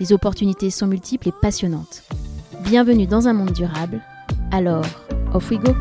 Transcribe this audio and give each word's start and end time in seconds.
Les 0.00 0.12
opportunités 0.12 0.70
sont 0.70 0.86
multiples 0.86 1.28
et 1.28 1.32
passionnantes. 1.32 2.04
Bienvenue 2.60 3.08
dans 3.08 3.26
un 3.26 3.32
monde 3.32 3.50
durable. 3.50 4.00
Alors, 4.52 4.84
off 5.34 5.50
we 5.50 5.58
go 5.58 5.74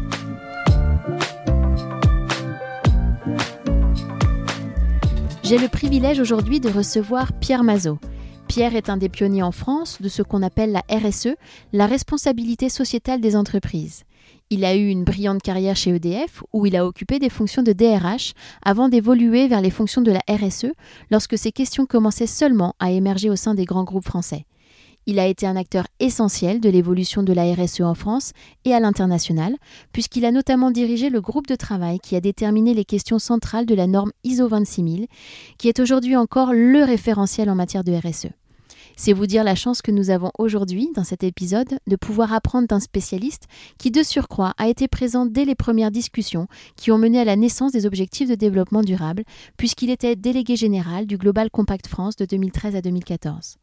J'ai 5.44 5.60
le 5.60 5.68
privilège 5.68 6.20
aujourd'hui 6.20 6.60
de 6.60 6.68
recevoir 6.70 7.32
Pierre 7.34 7.64
Mazot. 7.64 8.00
Pierre 8.48 8.76
est 8.76 8.90
un 8.90 8.98
des 8.98 9.08
pionniers 9.08 9.44
en 9.44 9.52
France 9.52 10.02
de 10.02 10.10
ce 10.10 10.24
qu'on 10.24 10.42
appelle 10.42 10.72
la 10.72 10.84
RSE, 10.90 11.36
la 11.72 11.86
responsabilité 11.86 12.70
sociétale 12.70 13.22
des 13.22 13.36
entreprises. 13.36 14.04
Il 14.50 14.64
a 14.64 14.78
eu 14.78 14.88
une 14.88 15.04
brillante 15.04 15.42
carrière 15.42 15.76
chez 15.76 15.90
EDF 15.90 16.42
où 16.54 16.66
il 16.66 16.78
a 16.78 16.86
occupé 16.86 17.20
des 17.20 17.30
fonctions 17.30 17.64
de 17.64 17.74
DRH 17.74 18.34
avant 18.64 18.88
d'évoluer 18.88 19.50
vers 19.50 19.60
les 19.60 19.70
fonctions 19.70 20.02
de 20.02 20.12
la 20.12 20.22
RSE 20.30 20.72
lorsque 21.12 21.38
ces 21.38 21.52
questions 21.52 21.86
commençaient 21.86 22.28
seulement 22.28 22.74
à 22.80 22.92
émerger 22.92 23.30
au 23.30 23.36
sein 23.36 23.56
des 23.56 23.66
grands 23.66 23.84
groupes 23.84 24.06
français. 24.06 24.46
Il 25.06 25.20
a 25.20 25.28
été 25.28 25.46
un 25.46 25.58
acteur 25.58 25.86
essentiel 26.00 26.62
de 26.62 26.70
l'évolution 26.70 27.24
de 27.24 27.34
la 27.34 27.54
RSE 27.54 27.82
en 27.82 27.94
France 27.94 28.32
et 28.64 28.74
à 28.74 28.80
l'international, 28.80 29.56
puisqu'il 29.92 30.24
a 30.24 30.32
notamment 30.32 30.72
dirigé 30.72 31.10
le 31.10 31.20
groupe 31.20 31.48
de 31.48 31.56
travail 31.56 32.00
qui 32.00 32.16
a 32.16 32.22
déterminé 32.22 32.74
les 32.74 32.86
questions 32.86 33.20
centrales 33.20 33.66
de 33.66 33.76
la 33.76 33.88
norme 33.88 34.12
ISO 34.24 34.48
26000, 34.48 35.08
qui 35.58 35.68
est 35.68 35.80
aujourd'hui 35.82 36.16
encore 36.16 36.54
le 36.54 36.84
référentiel 36.86 37.50
en 37.50 37.56
matière 37.56 37.84
de 37.84 37.94
RSE. 37.94 38.30
C'est 39.00 39.14
vous 39.14 39.28
dire 39.28 39.44
la 39.44 39.54
chance 39.54 39.84
que 39.84 39.92
nous 39.92 40.10
avons 40.10 40.32
aujourd'hui, 40.40 40.90
dans 40.96 41.04
cet 41.04 41.24
épisode, 41.24 41.78
de 41.86 41.96
pouvoir 41.96 42.34
apprendre 42.34 42.68
d'un 42.68 42.80
spécialiste 42.80 43.44
qui, 43.78 43.92
de 43.92 44.02
surcroît, 44.02 44.56
a 44.58 44.68
été 44.70 44.88
présent 44.88 45.28
dès 45.28 45.46
les 45.46 45.54
premières 45.54 45.92
discussions 45.92 46.48
qui 46.76 46.92
ont 46.92 46.98
mené 46.98 47.20
à 47.20 47.24
la 47.24 47.36
naissance 47.36 47.72
des 47.72 47.86
objectifs 47.86 48.28
de 48.28 48.34
développement 48.34 48.82
durable, 48.82 49.24
puisqu'il 49.56 49.92
était 49.92 50.16
délégué 50.16 50.56
général 50.56 51.06
du 51.06 51.20
Global 51.20 51.52
Compact 51.52 51.86
France 51.86 52.16
de 52.16 52.26
2013 52.26 52.76
à 52.76 52.82
2014. 52.82 53.58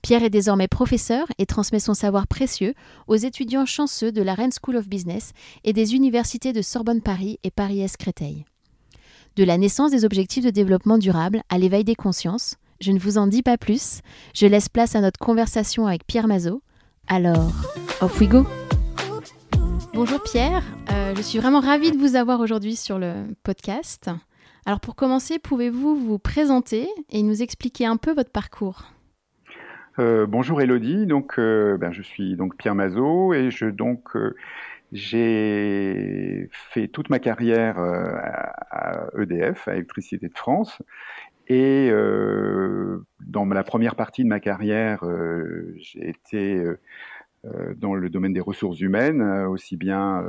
Pierre 0.00 0.22
est 0.22 0.30
désormais 0.30 0.68
professeur 0.68 1.26
et 1.38 1.46
transmet 1.46 1.80
son 1.80 1.94
savoir 1.94 2.28
précieux 2.28 2.74
aux 3.08 3.16
étudiants 3.16 3.66
chanceux 3.66 4.12
de 4.12 4.22
la 4.22 4.34
Rennes 4.34 4.52
School 4.52 4.76
of 4.76 4.88
Business 4.88 5.32
et 5.64 5.72
des 5.72 5.96
universités 5.96 6.52
de 6.52 6.62
Sorbonne 6.62 7.02
Paris 7.02 7.40
et 7.42 7.50
Paris-Est 7.50 7.96
Créteil. 7.96 8.44
De 9.34 9.42
la 9.42 9.58
naissance 9.58 9.90
des 9.90 10.04
objectifs 10.04 10.44
de 10.44 10.50
développement 10.50 10.98
durable 10.98 11.42
à 11.48 11.58
l'éveil 11.58 11.82
des 11.82 11.94
consciences, 11.96 12.58
je 12.82 12.90
ne 12.90 12.98
vous 12.98 13.16
en 13.16 13.26
dis 13.26 13.42
pas 13.42 13.56
plus. 13.56 14.00
Je 14.34 14.46
laisse 14.46 14.68
place 14.68 14.96
à 14.96 15.00
notre 15.00 15.18
conversation 15.18 15.86
avec 15.86 16.04
Pierre 16.06 16.26
Mazot. 16.26 16.62
Alors, 17.06 17.52
off 18.00 18.20
we 18.20 18.28
go 18.28 18.44
Bonjour 19.94 20.22
Pierre, 20.22 20.62
euh, 20.90 21.14
je 21.14 21.20
suis 21.20 21.38
vraiment 21.38 21.60
ravie 21.60 21.92
de 21.92 21.98
vous 21.98 22.16
avoir 22.16 22.40
aujourd'hui 22.40 22.76
sur 22.76 22.98
le 22.98 23.12
podcast. 23.44 24.10
Alors 24.64 24.80
pour 24.80 24.96
commencer, 24.96 25.38
pouvez-vous 25.38 25.96
vous 25.96 26.18
présenter 26.18 26.88
et 27.10 27.22
nous 27.22 27.42
expliquer 27.42 27.86
un 27.86 27.98
peu 27.98 28.14
votre 28.14 28.30
parcours? 28.30 28.84
Euh, 29.98 30.26
Bonjour 30.26 30.62
Elodie, 30.62 31.06
donc 31.06 31.38
euh, 31.38 31.76
ben, 31.76 31.92
je 31.92 32.02
suis 32.02 32.36
donc 32.36 32.56
Pierre 32.56 32.74
Mazot 32.74 33.34
et 33.34 33.50
je 33.50 33.66
donc 33.66 34.16
j'ai 34.92 36.48
fait 36.50 36.88
toute 36.88 37.10
ma 37.10 37.18
carrière 37.18 37.78
à 37.78 39.06
EDF, 39.18 39.68
à 39.68 39.74
Électricité 39.74 40.28
de 40.28 40.34
France, 40.34 40.80
et 41.48 41.88
euh, 41.90 42.98
dans 43.20 43.44
la 43.46 43.64
première 43.64 43.96
partie 43.96 44.22
de 44.22 44.28
ma 44.28 44.40
carrière, 44.40 45.04
euh, 45.04 45.74
j'ai 45.76 46.08
été 46.08 46.62
euh, 47.44 47.74
dans 47.76 47.94
le 47.94 48.08
domaine 48.08 48.32
des 48.32 48.40
ressources 48.40 48.80
humaines, 48.80 49.20
aussi 49.46 49.76
bien 49.76 50.24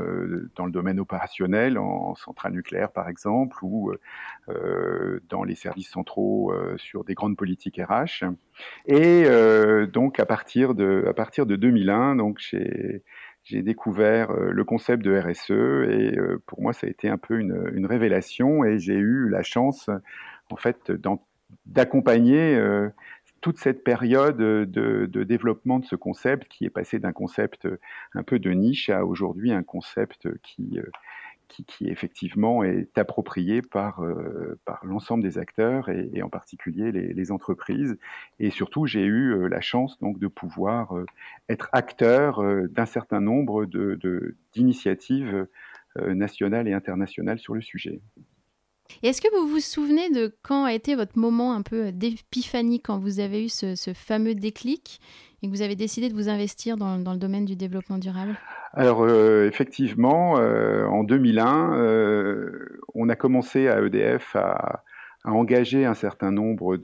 dans 0.56 0.66
le 0.66 0.72
domaine 0.72 1.00
opérationnel, 1.00 1.78
en 1.78 2.16
centrale 2.16 2.54
nucléaire 2.54 2.92
par 2.92 3.08
exemple, 3.08 3.56
ou 3.62 3.94
dans 5.30 5.44
les 5.44 5.54
services 5.54 5.92
centraux 5.92 6.52
sur 6.78 7.04
des 7.04 7.14
grandes 7.14 7.38
politiques 7.38 7.80
RH. 7.80 8.26
Et 8.88 9.26
donc 9.94 10.20
à 10.20 10.26
partir 10.26 10.74
de, 10.74 11.06
à 11.08 11.14
partir 11.14 11.46
de 11.46 11.56
2001, 11.56 12.16
donc 12.16 12.40
j'ai 12.40 13.04
j'ai 13.44 13.62
découvert 13.62 14.32
le 14.32 14.64
concept 14.64 15.04
de 15.04 15.16
RSE 15.16 15.52
et 15.52 16.18
pour 16.48 16.62
moi 16.62 16.74
ça 16.74 16.88
a 16.88 16.90
été 16.90 17.10
un 17.10 17.18
peu 17.18 17.38
une, 17.38 17.70
une 17.74 17.86
révélation 17.86 18.64
et 18.64 18.80
j'ai 18.80 18.96
eu 18.96 19.30
la 19.30 19.44
chance 19.44 19.90
en 20.50 20.58
fait, 20.58 20.92
d'accompagner 21.66 22.56
euh, 22.56 22.90
toute 23.42 23.58
cette 23.58 23.84
période 23.84 24.38
de, 24.38 25.24
développement 25.24 25.80
de 25.80 25.86
ce 25.86 25.96
concept 25.96 26.48
qui 26.48 26.66
est 26.66 26.70
passé 26.70 27.00
d'un 27.00 27.12
concept 27.12 27.68
un 28.14 28.24
peu 28.24 28.40
de 28.40 28.52
niche 28.52 28.90
à 28.90 29.06
aujourd'hui 29.06 29.52
un 29.52 29.64
concept 29.64 30.30
qui, 30.42 30.80
euh, 30.80 30.84
qui, 31.48 31.88
effectivement 31.88 32.64
est 32.64 32.98
approprié 32.98 33.62
par, 33.62 34.02
euh, 34.02 34.60
par 34.66 34.86
l'ensemble 34.86 35.24
des 35.24 35.38
acteurs 35.38 35.90
et, 35.90 36.22
en 36.22 36.30
particulier 36.30 36.92
les, 36.92 37.32
entreprises. 37.32 37.98
Et 38.40 38.50
surtout, 38.50 38.86
j'ai 38.86 39.04
eu 39.04 39.48
la 39.50 39.62
chance 39.62 40.00
donc 40.00 40.20
de 40.20 40.28
pouvoir 40.28 40.94
être 41.50 41.70
acteur 41.74 42.42
d'un 42.70 42.86
certain 42.86 43.22
nombre 43.22 43.66
d'initiatives 44.54 45.48
de, 45.98 46.14
nationales 46.14 46.68
et 46.68 46.74
internationales 46.74 47.40
sur 47.40 47.54
le 47.54 47.62
sujet 47.62 48.02
est-ce 49.02 49.22
que 49.22 49.28
vous 49.36 49.48
vous 49.48 49.60
souvenez 49.60 50.10
de 50.10 50.36
quand 50.44 50.66
a 50.66 50.74
été 50.74 50.96
votre 50.96 51.18
moment 51.18 51.54
un 51.54 51.62
peu 51.62 51.92
d'épiphanie, 51.92 52.82
quand 52.82 53.00
vous 53.00 53.20
avez 53.20 53.46
eu 53.46 53.50
ce, 53.50 53.76
fameux 53.94 54.36
déclic 54.36 55.00
et 55.42 55.48
que 55.48 55.52
vous 55.52 55.62
avez 55.62 55.76
décidé 55.76 56.10
de 56.10 56.14
vous 56.14 56.30
investir 56.30 56.78
dans, 56.78 56.98
le 56.98 57.18
domaine 57.18 57.46
du 57.46 57.56
développement 57.56 57.98
durable? 57.98 58.38
Alors 58.74 59.04
euh, 59.04 59.48
effectivement, 59.48 60.38
euh, 60.38 60.86
en 60.86 61.04
2001, 61.04 61.74
euh, 61.74 62.80
on 62.94 63.10
a 63.10 63.16
commencé 63.16 63.68
à 63.68 63.82
EDF 63.82 64.36
à, 64.36 64.84
engager 65.26 65.86
un 65.86 65.94
certain 65.94 66.32
nombre 66.32 66.78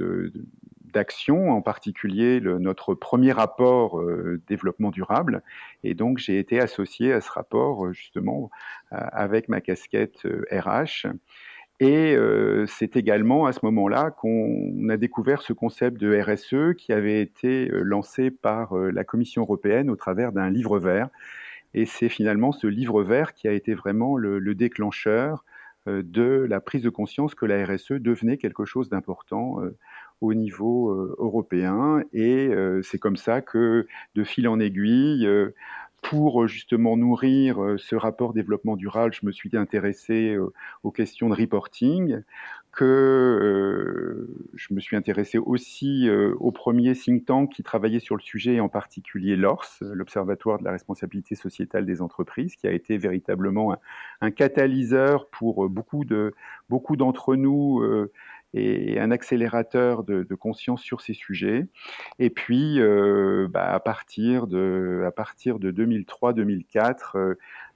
d'actions, 0.93 1.51
en 1.51 1.61
particulier 1.61 2.39
notre 2.39 2.93
premier 2.93 3.33
rapport 3.33 4.01
développement 4.47 4.91
durable. 4.91 5.43
Et 5.83 5.93
donc 5.93 6.19
j'ai 6.19 6.39
été 6.39 6.61
associé 6.61 7.11
à 7.11 7.19
ce 7.19 7.29
rapport 7.29 7.91
justement 7.91 8.49
avec 8.91 9.49
ma 9.49 9.59
casquette 9.59 10.25
RH. 10.51 11.07
Et 11.79 12.13
euh, 12.15 12.65
c'est 12.67 12.97
également 12.97 13.45
à 13.45 13.53
ce 13.53 13.59
moment-là 13.63 14.11
qu'on 14.11 14.89
a 14.89 14.97
découvert 14.97 15.41
ce 15.41 15.53
concept 15.53 15.97
de 15.97 16.19
RSE 16.19 16.75
qui 16.77 16.91
avait 16.91 17.21
été 17.21 17.71
euh, 17.71 17.83
lancé 17.83 18.31
par 18.31 18.77
euh, 18.77 18.91
la 18.91 19.05
Commission 19.05 19.43
européenne 19.43 19.89
au 19.89 19.95
travers 19.95 20.33
d'un 20.33 20.49
livre 20.49 20.77
vert. 20.77 21.07
Et 21.73 21.85
c'est 21.85 22.09
finalement 22.09 22.51
ce 22.51 22.67
livre 22.67 23.01
vert 23.03 23.33
qui 23.33 23.47
a 23.47 23.53
été 23.53 23.75
vraiment 23.75 24.17
le, 24.17 24.39
le, 24.39 24.55
déclencheur 24.55 25.45
de 25.85 26.45
la 26.49 26.59
prise 26.59 26.83
de 26.83 26.89
conscience 26.89 27.35
que 27.35 27.45
la 27.45 27.65
RSE 27.65 27.93
devenait 27.93 28.37
quelque 28.37 28.65
chose 28.65 28.89
d'important 28.89 29.59
au 30.19 30.33
niveau 30.33 30.91
européen. 31.17 32.03
Et 32.11 32.51
c'est 32.81 32.97
comme 32.97 33.17
ça 33.17 33.41
que, 33.41 33.87
de 34.15 34.23
fil 34.23 34.47
en 34.47 34.59
aiguille, 34.59 35.27
pour 36.01 36.43
euh, 36.43 36.47
justement 36.47 36.97
nourrir 36.97 37.63
euh, 37.63 37.77
ce 37.77 37.95
rapport 37.95 38.33
développement 38.33 38.75
durable, 38.75 39.13
je 39.13 39.25
me 39.25 39.31
suis 39.31 39.55
intéressé 39.55 40.33
euh, 40.33 40.51
aux 40.83 40.91
questions 40.91 41.29
de 41.29 41.35
reporting, 41.35 42.21
que 42.71 44.27
je 44.53 44.73
me 44.73 44.79
suis 44.79 44.95
intéressé 44.95 45.39
aussi 45.39 46.07
au 46.39 46.51
premier 46.51 46.93
think 46.93 47.25
tank 47.25 47.51
qui 47.51 47.63
travaillait 47.63 47.99
sur 47.99 48.15
le 48.15 48.21
sujet, 48.21 48.59
en 48.59 48.69
particulier 48.69 49.35
l'ORS, 49.35 49.79
l'Observatoire 49.81 50.59
de 50.59 50.65
la 50.65 50.71
responsabilité 50.71 51.33
sociétale 51.33 51.87
des 51.87 51.99
entreprises, 51.99 52.55
qui 52.55 52.67
a 52.67 52.71
été 52.71 52.97
véritablement 52.97 53.75
un, 54.21 54.31
catalyseur 54.31 55.27
pour 55.29 55.67
beaucoup 55.67 56.05
de 56.05 56.33
beaucoup 56.69 56.95
d'entre 56.95 57.35
nous 57.35 57.83
et 58.53 58.99
un 58.99 59.11
accélérateur 59.11 60.03
de, 60.03 60.23
conscience 60.35 60.81
sur 60.81 61.01
ces 61.01 61.13
sujets. 61.13 61.67
Et 62.17 62.29
puis, 62.29 62.79
euh, 62.79 63.47
bah, 63.49 63.73
à 63.73 63.79
partir 63.79 64.47
de, 64.47 65.03
à 65.05 65.11
partir 65.11 65.59
de 65.59 65.71
2003-2004, 65.71 67.15
euh, 67.15 67.35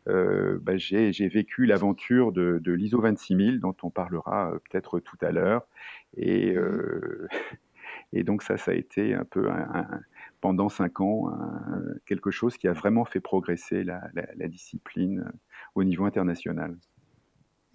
euh, 0.10 0.60
bah, 0.62 0.78
j'ai 0.78 1.28
vécu 1.28 1.66
l'aventure 1.66 2.32
de, 2.32 2.62
l'ISO 2.66 3.00
26000, 3.00 3.60
dont 3.60 3.76
on 3.84 3.90
parlera 3.90 4.54
peut-être 4.70 5.00
tout 5.00 5.18
à 5.22 5.32
l'heure. 5.32 5.68
Et, 6.18 6.56
et 8.14 8.24
donc 8.24 8.44
ça, 8.44 8.58
ça 8.58 8.72
a 8.72 8.74
été 8.74 9.14
un 9.14 9.26
peu 9.26 9.50
pendant 10.42 10.70
cinq 10.70 11.02
ans 11.02 11.32
quelque 12.06 12.32
chose 12.32 12.58
qui 12.58 12.68
a 12.68 12.74
vraiment 12.74 13.06
fait 13.06 13.22
progresser 13.22 13.84
la, 13.84 14.02
la 14.14 14.48
discipline 14.48 15.32
au 15.76 15.84
niveau 15.84 16.06
international. 16.06 16.76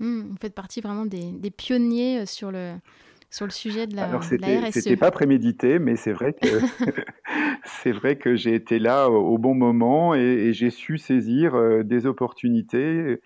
Hmm, 0.01 0.23
vous 0.31 0.37
faites 0.41 0.55
partie 0.55 0.81
vraiment 0.81 1.07
des, 1.07 1.51
pionniers 1.51 2.21
euh, 2.21 2.27
sur 2.27 2.51
le, 2.51 2.75
sur 3.31 3.47
le 3.47 3.51
sujet 3.51 3.87
de 3.87 3.97
la, 3.97 4.05
Alors, 4.05 4.23
RSE. 4.23 4.71
C'était 4.73 4.97
pas 4.97 5.11
prémédité, 5.11 5.79
mais 5.79 5.97
c'est 5.97 6.13
vrai 6.13 6.35
que 6.35 6.47
c'est 7.65 7.93
vrai 7.93 8.17
que 8.17 8.37
j'ai 8.37 8.55
été 8.55 8.79
là 8.79 9.09
au, 9.09 9.39
bon 9.39 9.55
moment 9.55 10.15
et, 10.15 10.53
j'ai 10.53 10.71
su 10.71 10.99
saisir 10.99 11.55
euh, 11.55 11.83
des 11.83 12.07
opportunités. 12.07 13.21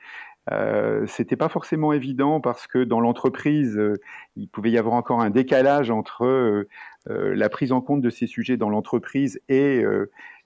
Euh, 0.51 1.07
c'était 1.07 1.37
pas 1.37 1.49
forcément 1.49 1.93
évident 1.93 2.41
parce 2.41 2.67
que 2.67 2.83
dans 2.83 3.01
l'entreprise, 3.01 3.79
euh, 3.79 4.01
il 4.37 4.49
pouvait 4.49 4.73
y 4.73 4.79
avoir 4.79 4.95
encore 4.95 5.21
un 5.21 5.31
décalage 5.31 5.91
entre 5.91 6.25
euh, 6.25 6.69
la 7.07 7.49
prise 7.49 7.71
en 7.71 7.81
compte 7.81 8.01
de 8.01 8.11
ces 8.11 8.27
sujets 8.27 8.57
dans 8.57 8.69
l'entreprise 8.69 9.41
et, 9.49 9.85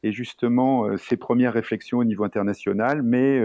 et, 0.03 0.13
justement 0.13 0.97
ces 0.97 1.17
premières 1.17 1.53
réflexions 1.53 1.99
au 1.99 2.05
niveau 2.05 2.25
international. 2.25 3.03
Mais 3.03 3.43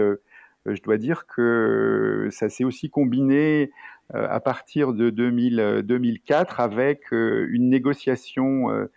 je 0.66 0.80
dois 0.82 0.96
dire 0.96 1.26
que 1.26 2.28
ça 2.30 2.48
s'est 2.48 2.64
aussi 2.64 2.90
combiné 2.90 3.70
à 4.12 4.40
partir 4.40 4.92
de 4.92 5.10
2000, 5.10 5.82
2004 5.84 6.60
avec 6.60 7.12
une 7.12 7.70
négociation 7.70 8.88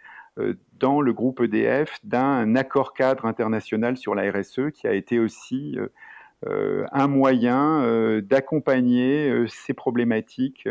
dans 0.80 1.02
le 1.02 1.14
groupe 1.14 1.42
EDF 1.42 2.00
d'un 2.04 2.56
accord 2.56 2.94
cadre 2.94 3.26
international 3.26 3.98
sur 3.98 4.14
la 4.14 4.32
RSE 4.32 4.72
qui 4.74 4.88
a 4.88 4.94
été 4.94 5.20
aussi 5.20 5.78
euh, 6.48 6.86
un 6.92 7.08
moyen 7.08 7.82
euh, 7.82 8.22
d'accompagner 8.22 9.30
euh, 9.30 9.48
ces 9.48 9.74
problématiques 9.74 10.68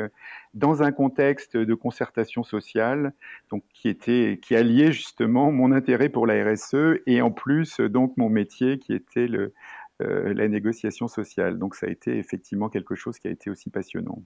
dans 0.52 0.82
un 0.82 0.92
contexte 0.92 1.56
de 1.56 1.74
concertation 1.74 2.44
sociale, 2.44 3.12
donc 3.50 3.64
qui 3.72 3.88
était 3.88 4.38
qui 4.40 4.54
alliait 4.54 4.92
justement 4.92 5.50
mon 5.50 5.72
intérêt 5.72 6.10
pour 6.10 6.26
la 6.26 6.44
RSE 6.44 7.00
et 7.06 7.22
en 7.22 7.32
plus 7.32 7.80
donc 7.80 8.16
mon 8.16 8.28
métier 8.28 8.78
qui 8.78 8.92
était 8.92 9.26
le, 9.26 9.52
la 10.00 10.48
négociation 10.48 11.08
sociale. 11.08 11.58
Donc 11.58 11.74
ça 11.74 11.86
a 11.86 11.90
été 11.90 12.16
effectivement 12.18 12.68
quelque 12.68 12.94
chose 12.94 13.18
qui 13.18 13.28
a 13.28 13.30
été 13.30 13.50
aussi 13.50 13.70
passionnant 13.70 14.22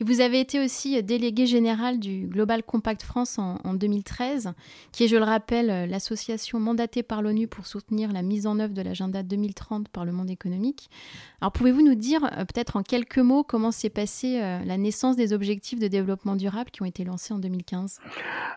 vous 0.00 0.20
avez 0.20 0.40
été 0.40 0.62
aussi 0.62 1.02
délégué 1.02 1.46
général 1.46 1.98
du 1.98 2.26
Global 2.26 2.62
Compact 2.62 3.02
France 3.02 3.38
en, 3.38 3.74
2013, 3.74 4.52
qui 4.92 5.04
est, 5.04 5.08
je 5.08 5.16
le 5.16 5.24
rappelle, 5.24 5.88
l'association 5.88 6.58
mandatée 6.58 7.02
par 7.02 7.22
l'ONU 7.22 7.46
pour 7.46 7.66
soutenir 7.66 8.12
la 8.12 8.22
mise 8.22 8.46
en 8.46 8.58
œuvre 8.58 8.74
de 8.74 8.82
l'agenda 8.82 9.22
2030 9.22 9.88
par 9.88 10.04
le 10.04 10.12
monde 10.12 10.30
économique. 10.30 10.90
Alors 11.40 11.52
pouvez-vous 11.52 11.82
nous 11.82 11.94
dire, 11.94 12.24
euh, 12.24 12.44
peut-être 12.44 12.76
en 12.76 12.82
quelques 12.82 13.18
mots, 13.18 13.44
comment 13.44 13.70
s'est 13.70 13.90
passée 13.90 14.40
euh, 14.40 14.58
la 14.64 14.76
naissance 14.76 15.16
des 15.16 15.32
objectifs 15.32 15.78
de 15.78 15.88
développement 15.88 16.36
durable 16.36 16.70
qui 16.70 16.82
ont 16.82 16.86
été 16.86 17.04
lancés 17.04 17.32
en 17.32 17.38
2015 17.38 18.00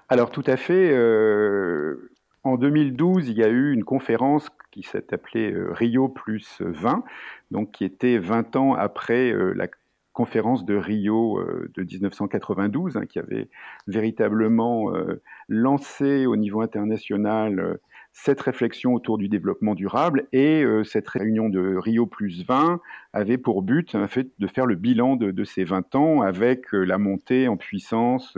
Alors 0.10 0.32
tout 0.32 0.44
à 0.46 0.58
fait. 0.58 0.92
Euh, 0.92 2.12
en 2.44 2.58
2012, 2.58 3.30
il 3.30 3.38
y 3.38 3.44
a 3.44 3.48
eu 3.48 3.72
une 3.72 3.84
conférence 3.84 4.50
qui 4.74 4.84
s'est 4.84 5.14
appelée 5.14 5.54
Rio 5.70 6.10
plus 6.10 6.62
20, 6.62 7.04
donc 7.52 7.72
qui 7.72 7.86
était 7.86 8.18
20 8.18 8.56
ans 8.56 8.74
après 8.74 9.34
la 9.56 9.68
conférence 10.14 10.64
de 10.64 10.76
Rio 10.76 11.40
euh, 11.40 11.70
de 11.76 11.84
1992, 11.84 12.96
hein, 12.96 13.06
qui 13.06 13.20
avait 13.20 13.50
véritablement 13.88 14.96
euh, 14.96 15.22
lancé 15.50 16.26
au 16.28 16.36
niveau 16.36 16.62
international 16.62 17.60
euh, 17.60 17.82
cette 18.14 18.42
réflexion 18.42 18.94
autour 18.94 19.18
du 19.18 19.28
développement 19.28 19.74
durable. 19.74 20.28
Et 20.34 20.64
cette 20.84 21.08
réunion 21.08 21.50
de 21.50 21.78
Rio 21.78 22.06
plus 22.06 22.46
20 22.46 22.80
avait 23.12 23.40
pour 23.40 23.64
but 23.64 23.96
de 23.96 24.48
faire 24.48 24.68
le 24.68 24.76
bilan 24.76 25.16
de, 25.16 25.44
ces 25.44 25.64
20 25.64 25.96
ans 25.96 26.22
avec 26.22 26.72
la 26.74 27.00
montée 27.00 27.48
en 27.48 27.58
puissance 27.58 28.38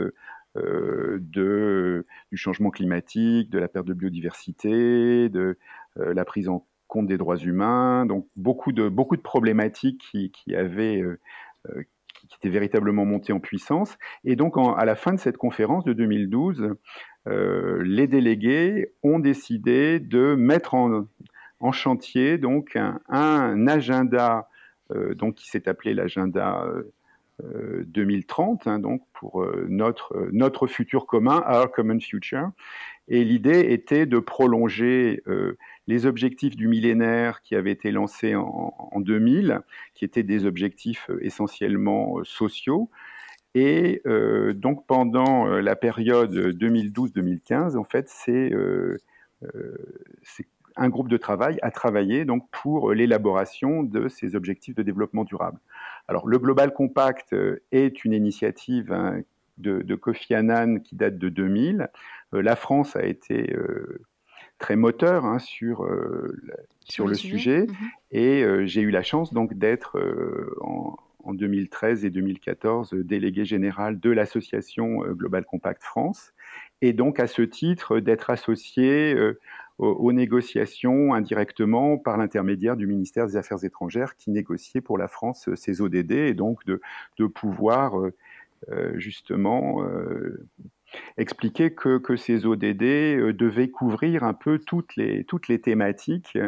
du 0.54 2.04
changement 2.32 2.70
climatique, 2.70 3.50
de 3.50 3.58
la 3.58 3.68
perte 3.68 3.84
de 3.84 3.92
biodiversité, 3.92 5.28
de 5.28 5.58
la 5.96 6.24
prise 6.24 6.48
en 6.48 6.66
compte 6.88 7.06
des 7.06 7.18
droits 7.18 7.36
humains, 7.36 8.06
donc 8.06 8.26
beaucoup 8.36 8.72
de, 8.72 8.88
beaucoup 8.88 9.16
de 9.16 9.22
problématiques 9.22 10.00
qui, 10.10 10.30
qui 10.30 10.54
avaient 10.54 11.02
euh, 11.74 11.82
qui 12.28 12.38
était 12.38 12.48
véritablement 12.48 13.04
monté 13.04 13.32
en 13.32 13.38
puissance. 13.38 13.96
Et 14.24 14.34
donc, 14.34 14.54
à 14.56 14.84
la 14.84 14.96
fin 14.96 15.12
de 15.12 15.18
cette 15.20 15.36
conférence 15.36 15.84
de 15.84 15.92
2012, 15.92 16.74
euh, 17.28 17.82
les 17.84 18.08
délégués 18.08 18.92
ont 19.04 19.20
décidé 19.20 20.00
de 20.00 20.34
mettre 20.34 20.74
en, 20.74 21.06
chantier 21.70 22.38
donc 22.38 22.76
un, 23.08 23.66
agenda 23.68 24.48
euh, 24.90 25.14
donc 25.14 25.36
qui 25.36 25.48
s'est 25.48 25.68
appelé 25.68 25.94
l'agenda 25.94 26.66
2030, 27.42 28.66
hein, 28.66 28.78
donc 28.80 29.02
pour 29.12 29.46
notre 29.68 30.28
notre 30.32 30.66
futur 30.66 31.06
commun, 31.06 31.44
our 31.46 31.70
common 31.70 32.00
future. 32.00 32.50
Et 33.08 33.24
l'idée 33.24 33.72
était 33.72 34.06
de 34.06 34.18
prolonger 34.18 35.22
les 35.86 36.06
objectifs 36.06 36.56
du 36.56 36.68
millénaire 36.68 37.42
qui 37.42 37.54
avaient 37.54 37.72
été 37.72 37.90
lancés 37.90 38.34
en, 38.34 39.00
2000, 39.00 39.60
qui 39.94 40.04
étaient 40.04 40.22
des 40.22 40.44
objectifs 40.46 41.08
euh, 41.10 41.18
essentiellement 41.24 42.18
euh, 42.18 42.24
sociaux. 42.24 42.90
Et 43.54 44.02
euh, 44.06 44.52
donc 44.52 44.86
pendant 44.86 45.46
la 45.46 45.76
période 45.76 46.34
2012-2015, 46.34 47.76
en 47.76 47.84
fait, 47.84 48.08
c'est 48.08 48.52
un 50.78 50.88
groupe 50.90 51.08
de 51.08 51.16
travail 51.16 51.58
à 51.62 51.70
travailler 51.70 52.26
donc 52.26 52.46
pour 52.50 52.92
l'élaboration 52.92 53.82
de 53.82 54.08
ces 54.08 54.36
objectifs 54.36 54.74
de 54.74 54.82
développement 54.82 55.24
durable. 55.24 55.58
Alors 56.06 56.28
le 56.28 56.38
Global 56.38 56.74
Compact 56.74 57.34
est 57.72 58.04
une 58.04 58.12
initiative 58.12 58.92
hein, 58.92 59.22
de, 59.58 59.82
de, 59.82 59.94
Kofi 59.94 60.34
Annan 60.34 60.80
qui 60.80 60.96
date 60.96 61.18
de 61.18 61.28
2000. 61.28 61.88
la 62.32 62.56
France 62.56 62.96
a 62.96 63.04
été 63.04 63.54
très 64.58 64.76
moteur 64.76 65.24
hein, 65.24 65.38
sur, 65.38 65.84
euh, 65.84 66.36
sur, 66.80 67.06
le, 67.06 67.14
sujet. 67.14 67.66
Mhm. 67.66 67.74
Et 68.12 68.42
euh, 68.42 68.66
j'ai 68.66 68.80
eu 68.80 68.90
la 68.90 69.02
chance 69.02 69.32
donc 69.32 69.54
d'être 69.54 69.98
euh, 69.98 70.54
en, 70.60 70.96
en, 71.24 71.34
2013 71.34 72.04
et 72.04 72.10
2014 72.10 72.94
délégué 72.94 73.44
général 73.44 74.00
de 74.00 74.10
l'association 74.10 75.00
Global 75.12 75.44
Compact 75.44 75.82
France. 75.82 76.32
Et 76.82 76.92
donc 76.92 77.20
à 77.20 77.26
ce 77.26 77.42
titre 77.42 78.00
d'être 78.00 78.30
associé 78.30 79.16
aux, 79.78 80.12
négociations 80.12 81.14
indirectement 81.14 81.98
par 81.98 82.16
l'intermédiaire 82.16 82.76
du 82.76 82.86
ministère 82.86 83.26
des 83.26 83.36
Affaires 83.36 83.64
étrangères 83.64 84.14
qui 84.16 84.30
négociait 84.30 84.80
pour 84.80 84.98
la 84.98 85.08
France 85.08 85.48
ses 85.54 85.80
ODD 85.80 86.12
et 86.12 86.34
donc 86.34 86.64
de, 86.64 86.80
de 87.18 87.26
pouvoir 87.26 87.94
justement 88.96 89.82
expliquer 91.16 91.74
que, 91.74 91.98
que 91.98 92.16
ces 92.16 92.46
ODD 92.46 92.82
euh, 92.82 93.32
devaient 93.32 93.70
couvrir 93.70 94.24
un 94.24 94.34
peu 94.34 94.58
toutes 94.58 94.96
les, 94.96 95.24
toutes 95.24 95.48
les 95.48 95.60
thématiques, 95.60 96.38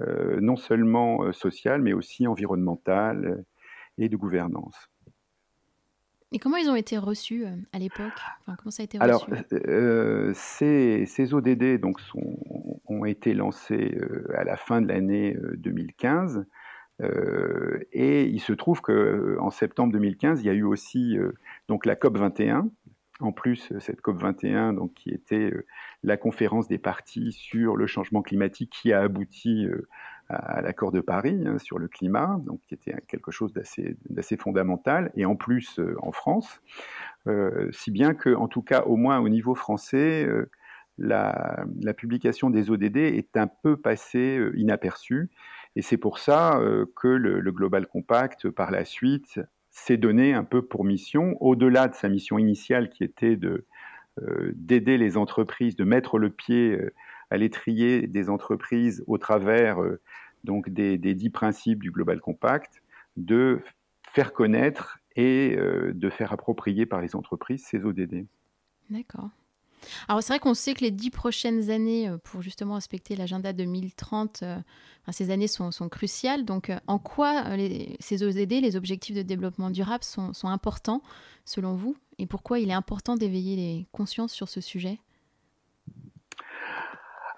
euh, 0.00 0.40
non 0.40 0.56
seulement 0.56 1.22
euh, 1.22 1.32
sociales, 1.32 1.82
mais 1.82 1.92
aussi 1.92 2.26
environnementales 2.26 3.44
et 3.98 4.08
de 4.08 4.16
gouvernance. 4.16 4.90
Et 6.32 6.40
comment 6.40 6.56
ils 6.56 6.68
ont 6.68 6.74
été 6.74 6.98
reçus 6.98 7.44
à 7.72 7.78
l'époque? 7.78 8.12
Comment 8.44 8.72
ça 8.72 8.82
a 8.82 8.84
été 8.84 8.98
Alors, 8.98 9.28
ces, 10.34 11.06
ces, 11.06 11.32
ODD 11.32 11.78
donc, 11.78 12.00
sont, 12.00 12.36
ont 12.86 13.04
été 13.04 13.34
lancés 13.34 13.96
à 14.34 14.42
la 14.42 14.56
fin 14.56 14.80
de 14.80 14.88
l'année 14.88 15.36
2015. 15.58 16.44
Et 17.00 18.24
il 18.24 18.40
se 18.40 18.52
trouve 18.52 18.80
qu'en 18.80 19.50
septembre 19.50 19.92
2015, 19.92 20.42
il 20.42 20.46
y 20.46 20.50
a 20.50 20.54
eu 20.54 20.62
aussi 20.62 21.16
donc 21.68 21.86
la 21.86 21.96
COP 21.96 22.18
21 22.18 22.70
en 23.20 23.32
plus, 23.32 23.70
euh, 23.72 23.80
cette 23.80 24.00
COP21, 24.00 24.74
donc, 24.74 24.92
qui 24.94 25.10
était 25.10 25.50
euh, 25.52 25.66
la 26.02 26.16
conférence 26.16 26.66
des 26.68 26.78
partis 26.78 27.32
sur 27.32 27.76
le 27.76 27.86
changement 27.86 28.22
climatique 28.22 28.70
qui 28.70 28.92
a 28.92 29.02
abouti 29.02 29.66
euh, 29.66 29.88
à, 30.28 30.60
l'accord 30.62 30.90
de 30.90 31.00
Paris 31.00 31.44
hein, 31.46 31.58
sur 31.58 31.78
le 31.78 31.86
climat, 31.86 32.40
donc 32.44 32.60
qui 32.66 32.74
était 32.74 32.94
quelque 33.06 33.30
chose 33.30 33.52
d'assez 33.52 34.36
fondamental, 34.36 35.12
et 35.14 35.26
en 35.26 35.36
plus 35.36 35.80
en 36.00 36.12
France, 36.12 36.62
si 37.72 37.90
bien 37.90 38.14
que, 38.14 38.34
en 38.34 38.48
tout 38.48 38.62
cas, 38.62 38.82
au 38.84 38.96
moins 38.96 39.18
au 39.18 39.28
niveau 39.28 39.54
français, 39.54 40.26
la, 40.96 41.66
publication 41.94 42.48
des 42.48 42.70
ODD 42.70 42.96
est 42.96 43.36
un 43.36 43.46
peu 43.46 43.76
passée 43.76 44.40
inaperçue, 44.54 45.28
et 45.76 45.82
c'est 45.82 45.96
pour 45.96 46.18
ça 46.18 46.60
que 46.96 47.08
le 47.08 47.52
Global 47.52 47.86
Compact, 47.86 48.48
par 48.50 48.70
la 48.70 48.84
suite, 48.84 49.40
s'est 49.74 49.96
donné 49.96 50.32
un 50.34 50.44
peu 50.44 50.62
pour 50.62 50.84
mission, 50.84 51.36
au-delà 51.40 51.88
de 51.88 51.94
sa 51.94 52.08
mission 52.08 52.38
initiale 52.38 52.88
qui 52.88 53.02
était 53.02 53.36
euh, 54.22 54.52
d'aider 54.54 54.96
les 54.96 55.16
entreprises, 55.16 55.74
de 55.74 55.82
mettre 55.82 56.18
le 56.18 56.30
pied 56.30 56.70
euh, 56.70 56.94
à 57.30 57.36
l'étrier 57.36 58.06
des 58.06 58.30
entreprises 58.30 59.02
au 59.08 59.18
travers 59.18 59.82
euh, 59.82 60.00
donc 60.44 60.70
des, 60.70 60.96
des, 60.96 61.14
dix 61.14 61.30
principes 61.30 61.82
du 61.82 61.90
Global 61.90 62.20
Compact, 62.20 62.84
de 63.16 63.62
faire 64.12 64.32
connaître 64.32 65.00
et 65.16 65.56
de 65.56 66.10
faire 66.10 66.32
approprier 66.32 66.86
par 66.86 67.00
les 67.00 67.14
entreprises 67.14 67.64
ces 67.64 67.84
ODD. 67.84 68.26
D'accord. 68.90 69.30
Alors 70.08 70.22
c'est 70.22 70.32
vrai 70.32 70.38
qu'on 70.38 70.54
sait 70.54 70.74
que 70.74 70.80
les 70.80 70.90
dix 70.90 71.10
prochaines 71.10 71.70
années, 71.70 72.08
euh, 72.08 72.18
pour 72.18 72.42
justement 72.42 72.74
respecter 72.74 73.16
l'agenda 73.16 73.52
2030, 73.52 74.42
euh, 74.42 74.58
ces 75.10 75.30
années 75.30 75.48
sont, 75.48 75.70
cruciales. 75.88 76.44
Donc 76.44 76.70
euh, 76.70 76.78
en 76.86 76.98
quoi 76.98 77.44
ces 78.00 78.22
ODD, 78.22 78.62
les 78.62 78.76
objectifs 78.76 79.16
de 79.16 79.22
développement 79.22 79.70
durable, 79.70 80.04
sont, 80.04 80.32
importants 80.44 81.02
selon 81.44 81.74
vous? 81.74 81.96
Et 82.18 82.26
pourquoi 82.26 82.58
il 82.58 82.70
est 82.70 82.74
important 82.74 83.16
d'éveiller 83.16 83.56
les 83.56 83.86
consciences 83.92 84.32
sur 84.32 84.48
ce 84.48 84.60
sujet? 84.60 84.98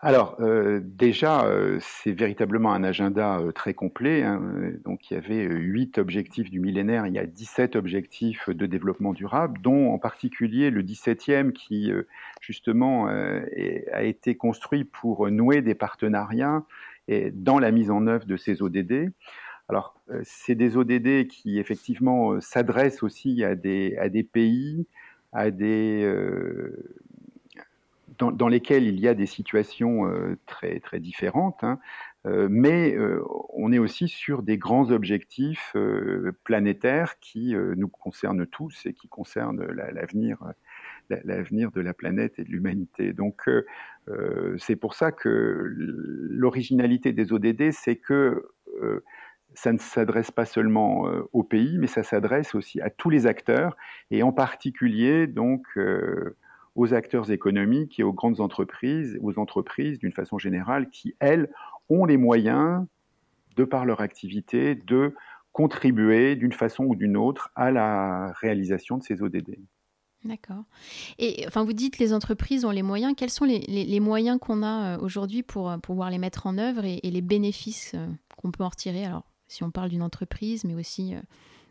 Alors 0.07 0.37
euh, 0.39 0.79
déjà, 0.85 1.47
euh, 1.47 1.79
c'est 1.81 2.13
véritablement 2.13 2.73
un 2.73 2.85
agenda 2.85 3.41
euh, 3.41 3.51
très 3.51 3.75
complet. 3.75 4.23
Hein. 4.23 4.41
Donc 4.85 5.11
il 5.11 5.15
y 5.15 5.17
avait 5.17 5.43
huit 5.47 5.99
objectifs 5.99 6.49
du 6.49 6.61
millénaire, 6.61 7.09
il 7.09 7.13
y 7.13 7.19
a 7.19 7.27
17 7.27 7.75
objectifs 7.75 8.49
de 8.49 8.67
développement 8.67 9.13
durable, 9.13 9.61
dont 9.63 9.91
en 9.93 9.99
particulier 9.99 10.71
le 10.71 10.85
17e 10.85 11.51
qui 11.51 11.91
justement 12.41 13.09
a 13.09 14.05
été 14.05 14.37
construit 14.37 14.85
pour 14.85 15.29
nouer 15.29 15.61
des 15.61 15.75
partenariats 15.75 16.63
et 17.09 17.33
dans 17.33 17.59
la 17.59 17.73
mise 17.73 17.91
en 17.91 18.07
œuvre 18.07 18.27
de 18.27 18.37
ces 18.37 18.63
ODD. 18.63 19.11
Alors 19.69 20.01
c'est 20.23 20.55
des 20.55 20.77
ODD 20.77 21.27
qui 21.27 21.59
effectivement 21.59 22.41
s'adressent 22.41 23.03
aussi 23.03 23.43
à 23.43 23.57
des, 23.57 23.97
à 23.99 24.09
des 24.09 24.23
pays, 24.23 24.87
à 25.33 25.51
des 25.51 26.09
dans, 28.18 28.49
lesquels 28.49 28.85
il 28.85 28.99
y 29.00 29.08
a 29.08 29.14
des 29.14 29.26
situations 29.26 30.06
euh, 30.06 30.38
très, 30.46 30.80
très 30.80 31.00
différentes, 31.00 31.62
hein, 31.64 31.78
euh, 32.26 32.49
mais 32.50 32.94
euh, 32.94 33.23
on 33.50 33.73
est 33.73 33.78
aussi 33.78 34.08
sur 34.08 34.42
des 34.42 34.58
grands 34.58 34.90
objectifs 34.90 35.76
planétaires 36.44 37.18
qui 37.20 37.54
nous 37.54 37.88
concernent 37.88 38.46
tous 38.46 38.87
et 38.87 38.92
qui 38.92 39.08
concernent 39.08 39.64
l'avenir. 39.64 40.38
l'avenir 41.08 41.70
de 41.70 41.80
la 41.80 41.94
planète 41.94 42.38
et 42.38 42.44
de 42.44 42.50
l'humanité. 42.50 43.12
Donc, 43.12 43.49
c'est 44.58 44.76
pour 44.76 44.94
ça 44.94 45.12
que 45.12 45.73
l'originalité 45.76 47.12
des 47.12 47.32
ODD, 47.32 47.70
c'est 47.70 47.96
que 47.96 48.49
ça 49.54 49.73
ne 49.73 49.78
s'adresse 49.78 50.30
pas 50.30 50.44
seulement 50.44 51.08
au 51.32 51.44
pays, 51.44 51.78
mais 51.78 51.87
ça 51.87 52.02
s'adresse 52.02 52.54
aussi 52.54 52.80
à 52.80 52.90
tous 52.90 53.11
les 53.11 53.26
acteurs, 53.26 53.76
et 54.11 54.23
en 54.23 54.32
particulier 54.32 55.26
donc 55.28 55.66
aux 56.76 56.95
acteurs 56.95 57.30
économiques 57.30 57.99
et 57.99 58.02
aux 58.02 58.12
grandes 58.12 58.40
entreprises, 58.40 59.18
aux 59.23 59.38
entreprises 59.38 59.99
d'une 59.99 60.12
façon 60.12 60.38
générale, 60.38 60.88
qui, 60.90 61.16
elles, 61.18 61.50
ont 61.88 62.04
les 62.04 62.16
moyens, 62.16 62.85
de 63.56 63.64
par 63.64 63.87
leur 63.87 64.00
activité, 64.00 64.75
de 64.75 65.14
contribuer 65.52 66.37
d'une 66.37 66.52
façon 66.52 66.85
ou 66.85 66.95
d'une 66.95 67.16
autre 67.16 67.50
à 67.56 67.71
la 67.71 68.33
réalisation 68.40 68.99
de 68.99 69.02
ces 69.02 69.23
ODD. 69.23 69.56
D'accord. 70.25 70.64
Et 71.18 71.45
enfin, 71.47 71.64
vous 71.64 71.73
dites 71.73 71.99
les 71.99 72.12
entreprises 72.12 72.64
ont 72.64 72.71
les 72.71 72.83
moyens. 72.83 73.14
Quels 73.16 73.30
sont 73.30 73.45
les, 73.45 74.00
moyens 74.00 74.38
qu'on 74.40 74.62
a 74.62 74.97
euh, 74.97 74.99
aujourd'hui 75.00 75.42
pour 75.42 75.71
euh, 75.71 75.78
pouvoir 75.78 76.11
les 76.11 76.18
mettre 76.18 76.47
en 76.47 76.59
œuvre 76.59 76.85
et, 76.85 77.00
les 77.02 77.21
bénéfices 77.21 77.92
euh, 77.95 78.06
qu'on 78.37 78.50
peut 78.50 78.64
en 78.64 78.68
retirer? 78.68 79.04
Alors, 79.04 79.25
si 79.47 79.62
on 79.62 79.71
parle 79.71 79.88
d'une 79.88 80.02
entreprise, 80.02 80.64
mais 80.64 80.75
aussi 80.75 81.14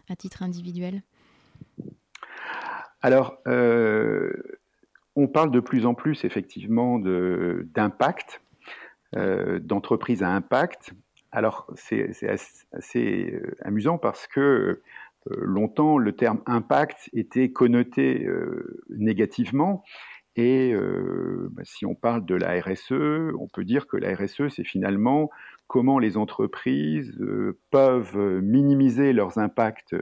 à 0.10 0.16
titre 0.16 0.42
individuel. 0.42 1.04
Alors, 3.02 3.38
on 5.16 5.28
parle 5.28 5.52
de 5.52 5.60
plus 5.60 5.86
en 5.86 5.94
plus 5.94 6.26
effectivement 6.26 7.00
d'impact, 7.00 8.42
euh, 9.16 9.60
d'entreprise 9.60 10.24
à 10.24 10.30
impact. 10.30 10.94
Alors 11.32 11.68
c'est 11.76 12.10
assez, 12.72 13.32
euh, 13.34 13.56
amusant 13.62 13.98
parce 13.98 14.28
que 14.28 14.42
euh, 14.42 14.82
longtemps 15.42 15.98
le 15.98 16.12
terme 16.14 16.42
impact 16.46 17.10
était 17.14 17.52
connoté 17.52 18.28
négativement. 18.90 19.84
Et 20.38 20.76
bah, 21.52 21.62
si 21.64 21.86
on 21.86 21.96
parle 21.96 22.26
de 22.26 22.36
la 22.36 22.60
RSE, 22.62 23.34
on 23.40 23.48
peut 23.48 23.64
dire 23.64 23.88
que 23.88 23.96
la 23.96 24.14
RSE, 24.14 24.50
c'est 24.50 24.66
finalement 24.66 25.30
comment 25.68 25.98
les 25.98 26.18
entreprises 26.18 27.18
peuvent 27.72 28.42
minimiser 28.42 29.14
leurs 29.14 29.38
impacts 29.38 29.96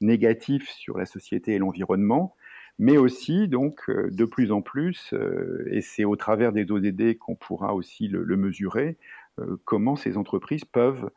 négatifs 0.00 0.68
sur 0.70 0.98
la 0.98 1.06
société 1.06 1.54
et 1.54 1.58
l'environnement 1.58 2.35
mais 2.78 2.98
aussi 2.98 3.48
donc 3.48 3.88
euh, 3.88 4.10
de 4.10 4.24
plus 4.24 4.52
en 4.52 4.62
plus, 4.62 5.12
euh, 5.12 5.66
et 5.70 5.80
c'est 5.80 6.04
au 6.04 6.16
travers 6.16 6.52
des 6.52 6.70
ODD 6.70 7.18
qu'on 7.18 7.34
pourra 7.34 7.74
aussi 7.74 8.08
le, 8.08 8.24
mesurer, 8.36 8.98
euh, 9.38 9.56
comment 9.64 9.96
ces 9.96 10.16
entreprises 10.16 10.64
peuvent 10.64 11.10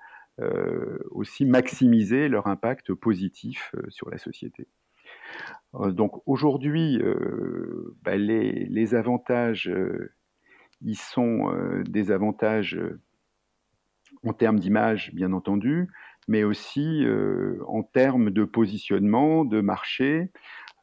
aussi 1.12 1.44
maximiser 1.44 2.30
leur 2.30 2.48
impact 2.48 2.94
positif 2.94 3.76
sur 3.90 4.10
la 4.10 4.18
société. 4.18 4.70
Donc 5.74 6.22
aujourd'hui, 6.26 6.98
bah, 8.04 8.16
les, 8.16 8.64
les, 8.70 8.96
avantages, 8.96 9.70
ils 10.80 10.96
sont 10.96 11.52
des 11.84 12.12
avantages 12.12 12.80
en 14.24 14.32
termes 14.32 14.60
d'image, 14.60 15.14
bien 15.14 15.34
entendu, 15.34 15.90
mais 16.30 16.46
aussi 16.46 17.06
en 17.68 17.84
termes 17.84 18.30
de 18.30 18.46
positionnement, 18.46 19.44
de 19.44 19.60
marché, 19.60 20.32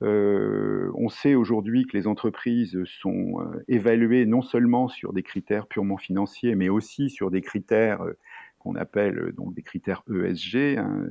euh, 0.02 0.90
on 0.94 1.08
sait 1.08 1.34
aujourd'hui 1.34 1.86
que 1.86 1.96
les 1.96 2.06
entreprises 2.06 2.78
sont 2.84 3.40
euh, 3.40 3.64
évaluées 3.68 4.26
non 4.26 4.42
seulement 4.42 4.88
sur 4.88 5.12
des 5.12 5.22
critères 5.22 5.66
purement 5.66 5.96
financiers, 5.96 6.54
mais 6.54 6.68
aussi 6.68 7.08
sur 7.08 7.30
des 7.30 7.40
critères 7.40 8.02
euh, 8.02 8.18
qu'on 8.58 8.74
appelle 8.76 9.32
donc 9.32 9.54
des 9.54 9.62
critères 9.62 10.02
ESG, 10.10 10.78
hein, 10.78 11.06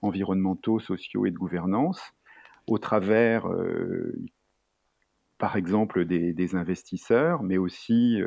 environnementaux, 0.00 0.78
sociaux 0.78 1.26
et 1.26 1.30
de 1.30 1.36
gouvernance, 1.36 2.00
au 2.66 2.78
travers, 2.78 3.46
par 5.38 5.56
exemple, 5.56 6.04
des, 6.04 6.54
investisseurs, 6.54 7.42
mais 7.42 7.56
aussi 7.56 8.20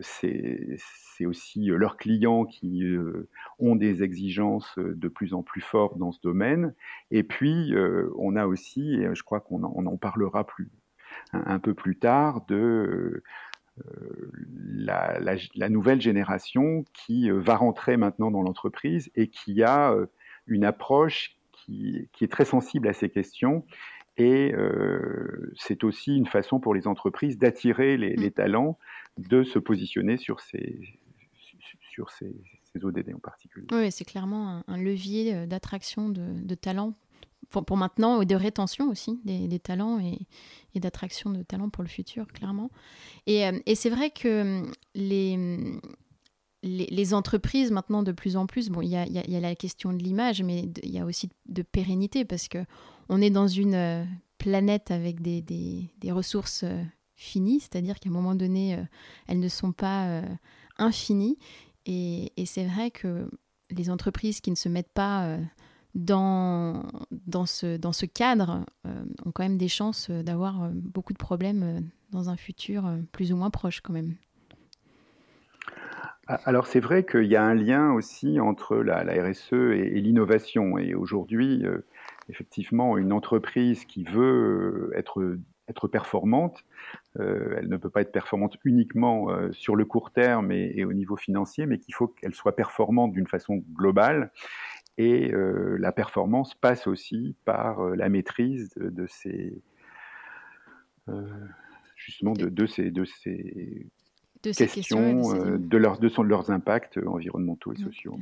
c'est 0.00 1.26
aussi 1.26 1.70
euh, 1.70 1.76
leurs 1.76 1.96
clients 1.96 2.44
qui 2.44 2.84
euh, 2.84 3.28
ont 3.58 3.76
des 3.76 4.02
exigences 4.02 4.78
de 4.78 5.08
plus 5.08 5.34
en 5.34 5.42
plus 5.42 5.60
fortes 5.60 5.98
dans 5.98 6.12
ce 6.12 6.20
domaine. 6.20 6.74
Et 7.10 7.22
puis, 7.22 7.74
on 8.16 8.36
a 8.36 8.46
aussi, 8.46 8.94
et 8.94 9.14
je 9.14 9.22
crois 9.22 9.40
qu'on 9.40 9.62
en, 9.62 9.96
parlera 9.96 10.46
plus, 10.46 10.70
un, 11.32 11.58
peu 11.58 11.74
plus 11.74 11.96
tard, 11.96 12.44
de 12.46 13.22
la, 14.76 15.68
nouvelle 15.68 16.00
génération 16.00 16.84
qui 16.92 17.30
va 17.30 17.56
rentrer 17.56 17.96
maintenant 17.96 18.30
dans 18.30 18.42
l'entreprise 18.42 19.10
et 19.14 19.28
qui 19.28 19.62
a 19.62 19.94
une 20.46 20.64
approche 20.64 21.36
qui, 21.52 22.08
est 22.20 22.30
très 22.30 22.44
sensible 22.44 22.88
à 22.88 22.92
ces 22.92 23.08
questions. 23.08 23.64
Et 24.16 24.54
c'est 25.56 25.82
aussi 25.82 26.16
une 26.16 26.26
façon 26.26 26.60
pour 26.60 26.74
les 26.74 26.86
entreprises 26.86 27.36
d'attirer 27.38 27.96
les, 27.96 28.14
les, 28.14 28.30
talents 28.30 28.78
de 29.18 29.42
se 29.42 29.58
positionner 29.58 30.16
sur 30.16 30.40
ces, 30.40 30.78
sur 31.94 32.10
ces, 32.10 32.34
ODD 32.82 33.14
en 33.14 33.20
particulier. 33.20 33.66
Oui, 33.70 33.92
c'est 33.92 34.04
clairement 34.04 34.64
un, 34.66 34.76
levier 34.76 35.32
euh, 35.32 35.46
d'attraction 35.46 36.08
de, 36.08 36.54
talents 36.56 36.94
pour, 37.50 37.76
maintenant 37.76 38.20
et 38.20 38.26
de 38.26 38.34
rétention 38.34 38.88
aussi 38.88 39.20
des, 39.24 39.60
talents 39.60 40.00
et, 40.00 40.80
d'attraction 40.80 41.30
de 41.30 41.44
talents 41.44 41.68
pour 41.68 41.84
le 41.84 41.88
futur, 41.88 42.26
clairement. 42.26 42.70
Et, 43.28 43.46
euh, 43.46 43.52
c'est 43.76 43.90
vrai 43.90 44.10
que 44.10 44.40
hum, 44.42 44.72
les, 44.96 45.34
hum, 45.34 45.80
les, 46.64 47.14
entreprises 47.14 47.70
maintenant 47.70 48.02
de 48.02 48.10
plus 48.10 48.36
en 48.36 48.46
plus, 48.46 48.70
bon, 48.70 48.80
il 48.80 48.88
y 48.88 48.96
a, 48.96 49.40
la 49.40 49.54
question 49.54 49.92
de 49.92 50.02
l'image, 50.02 50.42
mais 50.42 50.68
il 50.82 50.90
y 50.90 50.98
a 50.98 51.04
aussi 51.04 51.30
de 51.46 51.62
pérennité 51.62 52.24
parce 52.24 52.48
que 52.48 52.58
on 53.08 53.20
est 53.20 53.30
dans 53.30 53.48
une 53.48 53.74
euh, 53.74 54.04
planète 54.38 54.90
avec 54.90 55.20
des, 55.22 55.42
des 55.42 56.12
ressources 56.12 56.64
finies, 57.16 57.60
c'est-à-dire 57.60 57.98
qu'à 57.98 58.08
un 58.08 58.12
moment 58.12 58.34
donné, 58.34 58.74
euh, 58.74 58.82
elles 59.28 59.40
ne 59.40 59.48
sont 59.48 59.72
pas 59.72 60.06
euh, 60.08 60.22
infinies. 60.78 61.38
Et, 61.86 62.32
c'est 62.46 62.64
vrai 62.64 62.90
que 62.90 63.28
les 63.70 63.90
entreprises 63.90 64.40
qui 64.40 64.50
ne 64.50 64.56
se 64.56 64.68
mettent 64.68 64.92
pas 64.92 65.26
euh, 65.26 65.38
dans, 65.94 66.84
dans, 67.10 67.46
ce, 67.46 67.76
dans 67.76 67.92
ce 67.92 68.06
cadre 68.06 68.64
ont 69.24 69.32
quand 69.32 69.44
même 69.44 69.58
des 69.58 69.68
chances 69.68 70.10
d'avoir 70.10 70.70
beaucoup 70.72 71.12
de 71.12 71.18
problèmes 71.18 71.88
dans 72.10 72.30
un 72.30 72.36
futur 72.36 72.90
plus 73.12 73.32
ou 73.32 73.36
moins 73.36 73.50
proche 73.50 73.80
quand 73.80 73.92
même. 73.92 74.16
Alors 76.26 76.66
c'est 76.66 76.80
vrai 76.80 77.04
qu'il 77.04 77.26
y 77.26 77.36
a 77.36 77.44
un 77.44 77.54
lien 77.54 77.92
aussi 77.92 78.40
entre 78.40 78.76
la, 78.76 79.02
RSE 79.02 79.52
et, 79.52 80.00
l'innovation. 80.00 80.78
Et 80.78 80.94
aujourd'hui, 80.94 81.64
effectivement, 82.28 82.96
une 82.96 83.12
entreprise 83.12 83.84
qui 83.84 84.04
veut 84.04 84.92
être 84.94 85.38
être 85.68 85.88
performante. 85.88 86.64
Euh, 87.18 87.56
elle 87.58 87.68
ne 87.68 87.76
peut 87.76 87.90
pas 87.90 88.02
être 88.02 88.12
performante 88.12 88.56
uniquement 88.64 89.30
euh, 89.30 89.52
sur 89.52 89.76
le 89.76 89.84
court 89.84 90.10
terme 90.10 90.52
et, 90.52 90.84
au 90.84 90.92
niveau 90.92 91.16
financier, 91.16 91.66
mais 91.66 91.78
qu'il 91.78 91.94
faut 91.94 92.08
qu'elle 92.08 92.34
soit 92.34 92.56
performante 92.56 93.12
d'une 93.12 93.26
façon 93.26 93.62
globale. 93.74 94.30
Et 94.96 95.32
euh, 95.32 95.76
la 95.78 95.92
performance 95.92 96.54
passe 96.54 96.86
aussi 96.86 97.34
par 97.44 97.82
la 97.96 98.08
maîtrise 98.08 98.70
de, 98.76 99.06
ces 99.06 99.60
justement 101.96 102.32
de, 102.32 102.66
ces 102.66 102.90
de 102.90 103.04
ces 103.04 103.88
questions, 104.68 105.56
de, 105.58 105.76
leurs 105.76 105.98
de, 105.98 106.22
leurs 106.22 106.50
impacts 106.50 106.98
environnementaux 106.98 107.72
et 107.72 107.76
sociaux. 107.76 108.16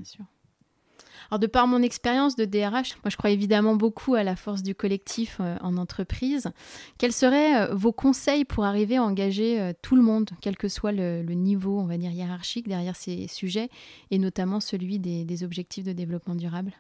Alors, 1.30 1.38
de 1.38 1.46
par 1.46 1.66
mon 1.66 1.82
expérience 1.82 2.36
de 2.36 2.44
DRH, 2.44 2.96
moi 3.04 3.10
je 3.10 3.16
crois 3.16 3.30
évidemment 3.30 3.74
beaucoup 3.74 4.14
à 4.14 4.22
la 4.22 4.36
force 4.36 4.62
du 4.62 4.74
collectif 4.74 5.38
euh, 5.40 5.56
en 5.60 5.76
entreprise. 5.76 6.50
Quels 6.98 7.12
seraient 7.12 7.62
euh, 7.62 7.74
vos 7.74 7.92
conseils 7.92 8.44
pour 8.44 8.64
arriver 8.64 8.96
à 8.96 9.02
engager 9.02 9.60
euh, 9.60 9.72
tout 9.82 9.96
le 9.96 10.02
monde, 10.02 10.30
quel 10.40 10.56
que 10.56 10.68
soit 10.68 10.92
le, 10.92 11.22
niveau, 11.22 11.78
on 11.78 11.86
va 11.86 11.96
dire, 11.96 12.10
hiérarchique 12.10 12.68
derrière 12.68 12.96
ces 12.96 13.26
sujets, 13.26 13.68
et 14.10 14.18
notamment 14.18 14.60
celui 14.60 14.98
des, 14.98 15.44
objectifs 15.44 15.84
de 15.84 15.92
développement 15.92 16.34
durable? 16.34 16.72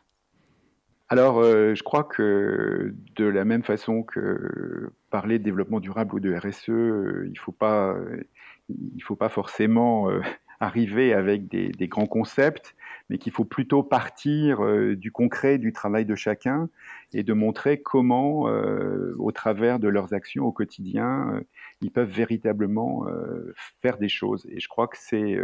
Alors, 1.08 1.42
je 1.42 1.82
crois 1.82 2.04
que 2.04 2.94
de 3.16 3.24
la 3.24 3.44
même 3.44 3.62
façon 3.62 4.02
que 4.02 4.90
parler 5.10 5.38
de 5.38 5.44
développement 5.44 5.80
durable 5.80 6.14
ou 6.14 6.20
de 6.20 6.34
RSE, 6.34 6.68
il 6.68 7.32
ne 7.32 7.38
faut 7.38 7.52
pas 7.52 7.96
il 8.68 8.96
ne 8.96 9.02
faut 9.02 9.16
pas 9.16 9.28
forcément 9.28 10.08
arriver 10.62 11.12
avec 11.12 11.48
des, 11.48 11.88
grands 11.88 12.06
concepts, 12.06 12.74
mais 13.12 13.18
qu'il 13.18 13.30
faut 13.30 13.44
plutôt 13.44 13.82
partir 13.82 14.64
euh, 14.64 14.96
du 14.96 15.12
concret 15.12 15.58
du 15.58 15.74
travail 15.74 16.06
de 16.06 16.14
chacun 16.14 16.70
et 17.12 17.22
de 17.22 17.34
montrer 17.34 17.82
comment, 17.82 18.48
euh, 18.48 19.14
au 19.18 19.32
travers 19.32 19.78
de 19.78 19.86
leurs 19.86 20.14
actions 20.14 20.46
au 20.46 20.50
quotidien, 20.50 21.34
euh, 21.34 21.40
ils 21.82 21.90
peuvent 21.90 22.08
véritablement 22.08 23.04
faire 23.82 23.98
des 23.98 24.08
choses. 24.08 24.46
Et 24.48 24.60
je 24.60 24.68
crois 24.68 24.88
que 24.88 24.96
c'est 24.98 25.36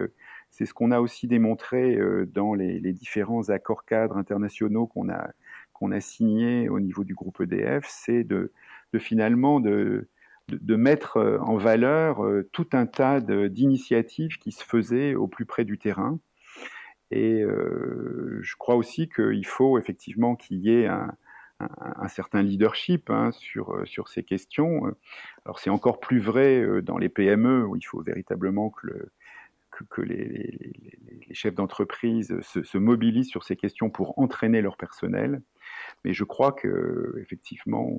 c'est 0.50 0.64
ce 0.64 0.72
qu'on 0.72 0.92
a 0.92 1.00
aussi 1.00 1.26
démontré 1.26 1.98
dans 2.32 2.54
les, 2.54 2.80
différents 2.92 3.50
accords 3.50 3.84
cadres 3.84 4.16
internationaux 4.16 4.86
qu'on 4.86 5.10
a 5.10 5.28
qu'on 5.74 5.92
a 5.92 6.00
signés 6.00 6.70
au 6.70 6.80
niveau 6.80 7.04
du 7.04 7.14
groupe 7.14 7.40
EDF, 7.40 7.84
c'est 7.86 8.24
de, 8.24 8.52
de 8.94 8.98
finalement 8.98 9.60
de 9.60 10.08
de, 10.48 10.76
mettre 10.76 11.38
en 11.42 11.56
valeur 11.58 12.24
tout 12.52 12.68
un 12.72 12.86
tas 12.86 13.20
d'initiatives 13.20 14.38
qui 14.38 14.52
se 14.52 14.64
faisaient 14.64 15.14
au 15.14 15.26
plus 15.26 15.44
près 15.44 15.64
du 15.66 15.76
terrain. 15.76 16.18
Et 17.10 17.42
euh, 17.42 18.40
je 18.42 18.56
crois 18.56 18.76
aussi 18.76 19.08
qu'il 19.08 19.46
faut 19.46 19.78
effectivement 19.78 20.36
qu'il 20.36 20.58
y 20.58 20.70
ait 20.70 20.86
un, 20.86 21.16
certain 22.08 22.42
leadership 22.42 23.10
hein, 23.10 23.32
sur, 23.32 23.82
sur 23.86 24.08
ces 24.08 24.22
questions. 24.22 24.82
Alors 25.44 25.58
c'est 25.58 25.70
encore 25.70 25.98
plus 25.98 26.20
vrai 26.20 26.82
dans 26.82 26.98
les 26.98 27.08
PME 27.08 27.66
où 27.66 27.74
il 27.74 27.82
faut 27.82 28.00
véritablement 28.00 28.70
que, 28.70 28.86
le, 28.86 29.12
que, 29.90 30.02
les, 30.02 30.72
chefs 31.32 31.54
d'entreprise 31.54 32.40
se, 32.42 32.62
se, 32.62 32.78
mobilisent 32.78 33.28
sur 33.28 33.42
ces 33.42 33.56
questions 33.56 33.90
pour 33.90 34.18
entraîner 34.18 34.62
leur 34.62 34.76
personnel. 34.76 35.42
Mais 36.04 36.12
je 36.12 36.24
crois 36.24 36.52
que 36.52 37.18
effectivement 37.20 37.90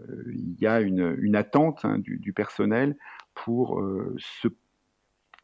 euh, 0.00 0.24
il 0.34 0.60
y 0.60 0.66
a 0.66 0.80
une, 0.80 1.36
attente 1.36 1.84
hein, 1.84 1.98
du, 1.98 2.32
personnel 2.32 2.96
pour 3.34 3.80
euh, 3.80 4.14
se 4.18 4.48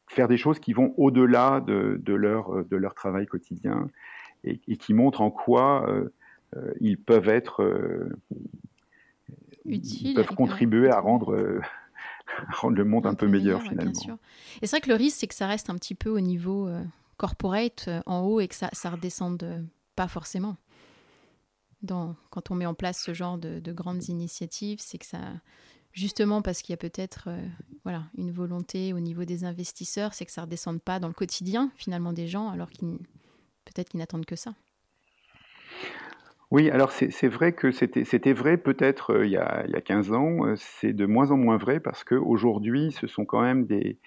faire 0.09 0.29
des 0.29 0.37
choses 0.37 0.59
qui 0.59 0.73
vont 0.73 0.95
au-delà 0.97 1.61
de, 1.61 2.13
leur, 2.13 2.65
de 2.65 2.77
leur 2.77 2.95
travail 2.95 3.27
quotidien 3.27 3.89
et, 4.45 4.59
qui 4.77 4.95
montrent 4.95 5.21
en 5.21 5.31
quoi 5.31 5.89
euh, 5.89 6.11
ils 6.81 6.99
peuvent 6.99 7.29
être 7.29 8.09
utiles, 9.65 10.15
peuvent 10.15 10.35
contribuer 10.35 10.91
à 10.91 11.01
rendre, 11.01 11.61
rendre 12.53 12.77
le 12.77 12.85
monde 12.85 13.07
un, 13.07 13.15
peu, 13.15 13.29
meilleur, 13.29 13.63
finalement. 13.63 13.93
Et 14.63 14.67
c'est 14.67 14.77
vrai 14.77 14.81
que 14.81 14.89
le 14.89 14.95
risque, 14.97 15.19
c'est 15.21 15.27
que 15.27 15.35
ça 15.35 15.47
reste 15.47 15.69
un 15.69 15.75
petit 15.75 15.95
peu 15.95 16.11
au 16.11 16.21
niveau 16.21 16.71
corporate 17.19 17.91
en 18.07 18.21
haut 18.21 18.41
et 18.41 18.49
que 18.49 18.55
ça, 18.55 18.71
ça 18.73 18.91
redescende 18.91 19.67
pas 19.95 20.09
forcément. 20.09 20.57
Quand 21.87 22.51
on 22.51 22.55
met 22.55 22.67
en 22.67 22.75
place 22.75 23.03
ce 23.03 23.15
genre 23.15 23.39
de, 23.39 23.73
grandes 23.73 24.09
initiatives, 24.09 24.79
c'est 24.81 24.99
que 24.99 25.07
ça, 25.07 25.21
justement 25.93 26.43
parce 26.43 26.63
qu'il 26.63 26.73
y 26.73 26.75
a 26.75 26.79
peut-être 26.79 27.29
euh, 27.29 27.47
voilà, 27.85 28.05
une 28.17 28.31
volonté 28.31 28.93
au 28.93 29.01
niveau 29.01 29.25
des 29.25 29.45
investisseurs, 29.45 30.15
c'est 30.15 30.27
que 30.27 30.33
ça 30.33 30.43
ne 30.43 30.47
redescende 30.47 30.83
pas 30.83 30.99
dans 31.01 31.09
le 31.09 31.15
quotidien 31.15 31.71
finalement 31.77 32.13
des 32.13 32.27
gens, 32.27 32.51
alors 32.51 32.71
qu'ils 32.71 32.99
peut-être 33.65 33.91
qu'ils 33.91 34.01
n'attendent 34.01 34.27
que 34.27 34.37
ça. 34.37 34.55
Oui, 36.51 36.71
alors 36.71 36.93
c'est 36.93 37.29
vrai 37.29 37.53
que 37.53 37.71
c'était 37.71 38.33
vrai 38.33 38.57
peut-être 38.57 39.13
euh, 39.13 39.27
il, 39.27 39.33
y 39.33 39.37
a, 39.37 39.65
il 39.67 39.73
y 39.73 39.77
a 39.77 39.83
15 39.83 40.13
ans, 40.13 40.47
euh, 40.47 40.55
c'est 40.57 40.95
de 40.95 41.05
moins 41.05 41.31
en 41.31 41.37
moins 41.37 41.59
vrai 41.59 41.79
parce 41.79 42.05
qu'aujourd'hui, 42.05 42.93
ce 42.93 43.07
sont 43.07 43.27
quand 43.27 43.43
même 43.43 43.67
des, 43.67 43.99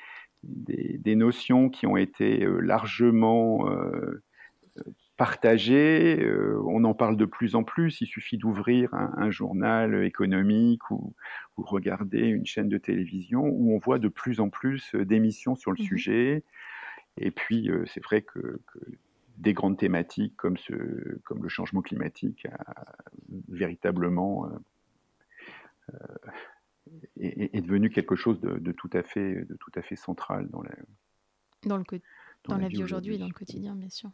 notions 1.15 1.69
qui 1.69 1.85
ont 1.85 1.97
été 1.97 2.43
largement 2.61 3.69
partagé. 5.21 6.19
Euh, 6.19 6.59
on 6.65 6.83
en 6.83 6.95
parle 6.95 7.15
de 7.15 7.25
plus 7.25 7.53
en 7.53 7.63
plus. 7.63 8.01
Il 8.01 8.07
suffit 8.07 8.39
d'ouvrir 8.39 8.91
un, 8.95 9.29
journal 9.29 10.03
économique 10.03 10.89
ou, 10.89 11.13
regarder 11.57 12.21
une 12.21 12.47
chaîne 12.47 12.69
de 12.69 12.79
télévision 12.79 13.43
où 13.43 13.75
on 13.75 13.77
voit 13.77 13.99
de 13.99 14.07
plus 14.07 14.39
en 14.39 14.49
plus 14.49 14.95
euh, 14.95 15.05
d'émissions 15.05 15.55
sur 15.55 15.71
le 15.73 15.79
mmh 15.79 15.85
sujet. 15.85 16.43
Et 17.17 17.29
puis, 17.29 17.69
euh, 17.69 17.85
c'est 17.85 18.03
vrai 18.03 18.23
que, 18.23 18.61
des 19.37 19.53
grandes 19.53 19.77
thématiques 19.77 20.35
comme, 20.37 20.57
ce, 20.57 20.73
comme 21.23 21.43
le 21.43 21.49
changement 21.49 21.83
climatique 21.83 22.47
véritablement 23.47 24.49
est, 27.19 27.61
devenu 27.61 27.91
quelque 27.91 28.15
chose 28.15 28.41
de, 28.41 28.71
tout 28.71 28.89
à 28.93 29.03
fait, 29.03 29.45
de 29.45 29.55
tout 29.55 29.71
à 29.75 29.83
fait 29.83 29.95
central 29.95 30.47
dans 30.49 30.63
la, 30.63 30.71
dans 31.65 31.77
le, 31.77 31.83
dans, 32.45 32.57
la, 32.57 32.67
vie 32.67 32.83
aujourd'hui 32.83 33.15
et 33.15 33.17
dans 33.19 33.27
le 33.27 33.33
quotidien, 33.33 33.75
bien 33.75 33.89
sûr. 33.89 34.11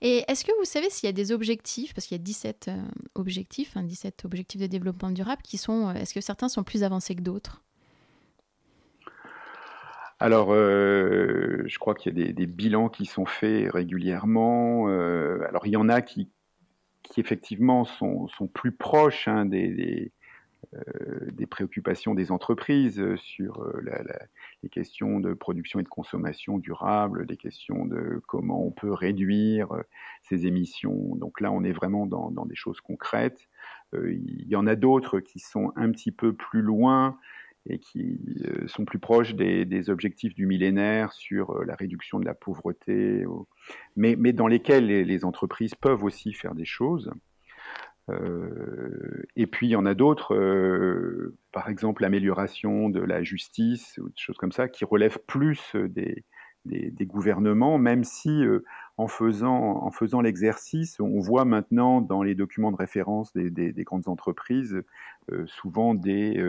Et 0.00 0.24
est-ce 0.28 0.44
que 0.44 0.52
vous 0.58 0.64
savez 0.64 0.90
s'il 0.90 1.06
y 1.06 1.10
a 1.10 1.12
des 1.12 1.32
objectifs, 1.32 1.94
parce 1.94 2.06
qu'il 2.06 2.16
y 2.16 2.20
a 2.20 2.22
17 2.22 2.68
euh, 2.68 2.82
objectifs, 3.14 3.76
17 3.76 4.14
hein, 4.14 4.26
objectifs 4.26 4.60
de 4.60 4.66
développement 4.66 5.10
durable, 5.10 5.42
qui 5.42 5.58
sont, 5.58 5.88
euh, 5.88 5.94
est-ce 5.94 6.14
que 6.14 6.20
certains 6.20 6.48
sont 6.48 6.64
plus 6.64 6.84
avancés 6.84 7.14
que 7.14 7.22
d'autres? 7.22 7.62
Alors, 10.20 10.52
euh, 10.52 11.62
je 11.66 11.78
crois 11.78 11.94
qu'il 11.94 12.18
y 12.18 12.28
a 12.28 12.32
des, 12.32 12.46
bilans 12.46 12.88
qui 12.88 13.06
sont 13.06 13.26
faits 13.26 13.70
régulièrement. 13.72 14.88
alors, 14.88 15.66
il 15.66 15.72
y 15.72 15.76
en 15.76 15.88
a 15.88 16.02
qui, 16.02 16.28
qui 17.04 17.20
effectivement 17.20 17.84
sont, 17.84 18.26
sont 18.28 18.48
plus 18.48 18.72
proches 18.72 19.28
hein, 19.28 19.44
des, 19.44 20.12
des 21.32 21.46
préoccupations 21.46 22.14
des 22.14 22.30
entreprises 22.32 23.00
euh, 23.00 23.16
sur 23.16 23.62
euh, 23.62 23.80
les 24.62 24.68
questions 24.68 25.20
de 25.20 25.32
production 25.32 25.80
et 25.80 25.82
de 25.82 25.88
consommation 25.88 26.58
durable, 26.58 27.26
des 27.26 27.36
questions 27.36 27.86
de 27.86 28.20
comment 28.26 28.64
on 28.64 28.70
peut 28.70 28.92
réduire 28.92 29.68
ces 30.22 30.46
émissions. 30.46 31.14
Donc 31.16 31.40
là, 31.40 31.52
on 31.52 31.64
est 31.64 31.72
vraiment 31.72 32.06
dans, 32.06 32.46
des 32.46 32.56
choses 32.56 32.80
concrètes. 32.80 33.48
il 33.94 34.46
y 34.48 34.56
en 34.56 34.66
a 34.66 34.74
d'autres 34.74 35.20
qui 35.20 35.38
sont 35.38 35.72
un 35.76 35.90
petit 35.90 36.12
peu 36.12 36.32
plus 36.32 36.62
loin 36.62 37.18
et 37.66 37.78
qui 37.78 38.18
sont 38.66 38.84
plus 38.84 38.98
proches 38.98 39.34
des, 39.34 39.90
objectifs 39.90 40.34
du 40.34 40.46
millénaire 40.46 41.12
sur 41.12 41.64
la 41.64 41.74
réduction 41.74 42.18
de 42.18 42.24
la 42.24 42.34
pauvreté, 42.34 43.24
mais, 43.96 44.16
dans 44.32 44.46
lesquels 44.46 44.86
les, 44.86 45.24
entreprises 45.24 45.74
peuvent 45.74 46.04
aussi 46.04 46.32
faire 46.32 46.54
des 46.54 46.64
choses. 46.64 47.10
Euh, 48.10 49.22
et 49.36 49.46
puis 49.46 49.66
il 49.68 49.70
y 49.70 49.76
en 49.76 49.86
a 49.86 49.94
d'autres, 49.94 50.34
euh, 50.34 51.36
par 51.52 51.68
exemple 51.68 52.02
l'amélioration 52.02 52.88
de 52.88 53.00
la 53.00 53.22
justice 53.22 53.98
ou 53.98 54.08
des 54.08 54.16
choses 54.16 54.36
comme 54.36 54.52
ça, 54.52 54.68
qui 54.68 54.84
relèvent 54.84 55.18
plus 55.26 55.74
des, 55.74 56.24
des, 56.64 57.06
gouvernements, 57.06 57.78
même 57.78 58.04
si 58.04 58.30
euh, 58.44 58.64
en 58.96 59.08
faisant, 59.08 59.82
en 59.82 59.90
faisant 59.90 60.20
l'exercice, 60.20 61.00
on 61.00 61.20
voit 61.20 61.44
maintenant 61.44 62.00
dans 62.00 62.22
les 62.22 62.34
documents 62.34 62.72
de 62.72 62.76
référence 62.76 63.32
des, 63.32 63.50
des 63.50 63.84
grandes 63.84 64.08
entreprises 64.08 64.82
souvent 65.46 65.94
des, 65.94 66.42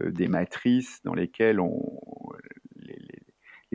des 0.00 0.28
matrices 0.28 1.02
dans 1.04 1.14
lesquelles 1.14 1.60
on, 1.60 1.80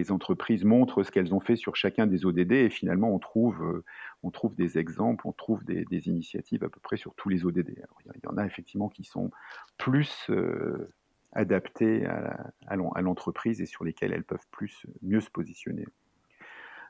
les 0.01 0.11
entreprises 0.11 0.63
montrent 0.63 1.03
ce 1.03 1.11
qu'elles 1.11 1.33
ont 1.33 1.39
fait 1.39 1.55
sur 1.55 1.75
chacun 1.75 2.07
des 2.07 2.25
ODD 2.25 2.53
et 2.53 2.69
finalement 2.71 3.13
on 3.13 3.19
trouve, 3.19 3.61
euh, 3.61 3.85
on 4.23 4.31
trouve 4.31 4.55
des 4.55 4.79
exemples, 4.79 5.27
on 5.27 5.31
trouve 5.31 5.63
des, 5.63 5.85
initiatives 6.07 6.63
à 6.63 6.69
peu 6.69 6.79
près 6.79 6.97
sur 6.97 7.13
tous 7.13 7.29
les 7.29 7.45
ODD. 7.45 7.75
il 8.05 8.21
y 8.23 8.27
en 8.27 8.37
a 8.37 8.45
effectivement 8.45 8.89
qui 8.89 9.03
sont 9.03 9.29
plus 9.77 10.25
euh, 10.31 10.91
adaptés 11.33 12.07
à, 12.07 12.75
l'entreprise 12.75 13.61
et 13.61 13.67
sur 13.67 13.83
lesquels 13.83 14.11
elles 14.11 14.23
peuvent 14.23 14.47
plus 14.49 14.87
mieux 15.03 15.21
se 15.21 15.29
positionner. 15.29 15.85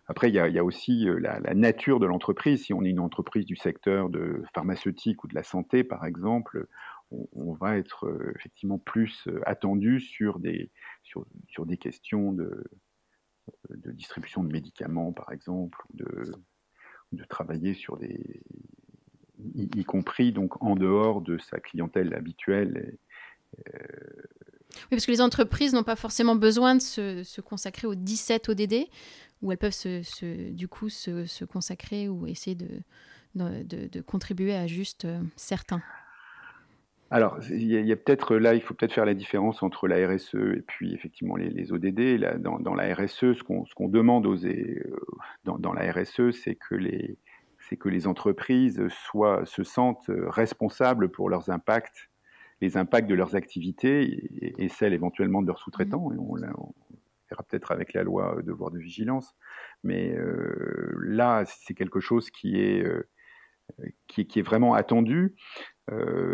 Après, 0.08 0.30
il 0.30 0.36
y 0.36 0.40
a, 0.40 0.64
aussi 0.64 1.08
euh, 1.08 1.20
la, 1.20 1.54
nature 1.54 2.00
de 2.00 2.06
l'entreprise. 2.06 2.64
Si 2.64 2.74
on 2.74 2.84
est 2.84 2.90
une 2.90 3.00
entreprise 3.00 3.46
du 3.46 3.58
secteur 3.58 4.10
de 4.10 4.42
pharmaceutique 4.54 5.24
ou 5.26 5.28
de 5.28 5.36
la 5.36 5.44
santé, 5.44 5.84
par 5.84 6.06
exemple, 6.06 6.66
on, 7.12 7.52
va 7.54 7.78
être 7.78 8.10
effectivement 8.38 8.78
plus 8.80 9.28
attendu 9.46 10.00
sur 10.00 10.40
des, 10.40 10.72
sur 11.04 11.66
des 11.66 11.78
questions 11.78 12.32
de, 12.32 12.64
de 13.70 13.92
distribution 13.92 14.44
de 14.44 14.52
médicaments, 14.52 15.14
par 15.14 15.32
exemple, 15.32 15.80
ou 15.90 15.98
de, 15.98 16.32
de 17.14 17.24
travailler 17.26 17.74
sur 17.74 17.98
des, 17.98 18.42
y, 19.56 19.84
compris 19.84 20.32
donc 20.32 20.62
en 20.62 20.76
dehors 20.76 21.22
de 21.22 21.38
sa 21.38 21.60
clientèle 21.60 22.14
habituelle. 22.14 22.98
Euh, 23.68 23.80
oui, 24.74 24.92
parce 24.92 25.06
que 25.06 25.12
les 25.12 25.22
entreprises 25.22 25.74
n'ont 25.74 25.84
pas 25.84 25.96
forcément 25.96 26.36
besoin 26.36 26.76
de 26.76 26.82
se, 26.82 27.42
consacrer 27.42 27.88
aux 27.88 27.96
17 27.96 28.50
ODD, 28.50 28.88
où 29.42 29.52
elles 29.52 29.58
peuvent 29.58 29.72
se, 29.72 30.50
du 30.52 30.68
coup 30.68 30.90
se, 30.90 31.44
consacrer 31.46 32.08
ou 32.08 32.28
essayer 32.28 32.56
de, 32.56 32.70
de, 33.36 33.88
de, 33.88 34.02
contribuer 34.02 34.56
à 34.56 34.68
juste 34.68 35.06
euh, 35.06 35.22
certains. 35.36 35.82
Alors, 37.14 37.38
il 37.50 37.66
y 37.66 37.92
a, 37.92 37.96
peut-être 37.98 38.38
là, 38.38 38.56
il 38.56 38.62
faut 38.62 38.74
peut-être 38.74 38.94
faire 38.94 39.06
la 39.06 39.14
différence 39.14 39.64
entre 39.64 39.90
la 39.90 40.08
RSE 40.08 40.36
et 40.36 40.64
puis 40.66 40.94
effectivement 40.94 41.36
les, 41.36 41.74
ODD. 41.74 42.20
Là, 42.20 42.38
dans, 42.38 42.74
la 42.74 42.96
RSE, 42.96 43.34
ce 43.34 43.44
qu'on 43.44 43.90
demande 43.90 44.26
aux, 44.26 44.46
euh, 44.46 45.00
dans, 45.44 45.74
la 45.74 45.92
RSE, 45.92 46.32
c'est 46.32 46.56
que 46.56 46.76
les 46.76 47.18
c'est 47.60 47.78
que 47.78 47.90
les 47.90 48.08
entreprises 48.08 48.82
soient, 48.90 49.46
se 49.46 49.64
sentent 49.64 50.10
responsables 50.10 51.10
pour 51.10 51.30
leurs 51.30 51.50
impacts, 51.52 52.10
les 52.60 52.76
impacts 52.76 53.08
de 53.08 53.14
leurs 53.14 53.36
activités 53.36 54.56
et, 54.58 54.68
celles 54.68 54.94
éventuellement 54.94 55.42
de 55.42 55.48
leurs 55.48 55.60
sous-traitants. 55.60 56.10
Mmh. 56.10 56.20
on, 56.20 56.74
verra 57.30 57.44
peut-être 57.44 57.72
avec 57.72 57.94
la 57.94 58.04
loi 58.04 58.42
devoir 58.44 58.72
de 58.72 58.80
vigilance. 58.80 59.36
Mais 59.84 60.12
euh, 60.12 60.94
là, 61.02 61.44
c'est 61.46 61.74
quelque 61.74 62.00
chose 62.00 62.30
qui 62.30 62.60
est, 62.60 62.84
euh, 62.84 63.08
qui, 64.08 64.28
qui, 64.28 64.40
est 64.40 64.44
vraiment 64.44 64.74
attendu. 64.74 65.36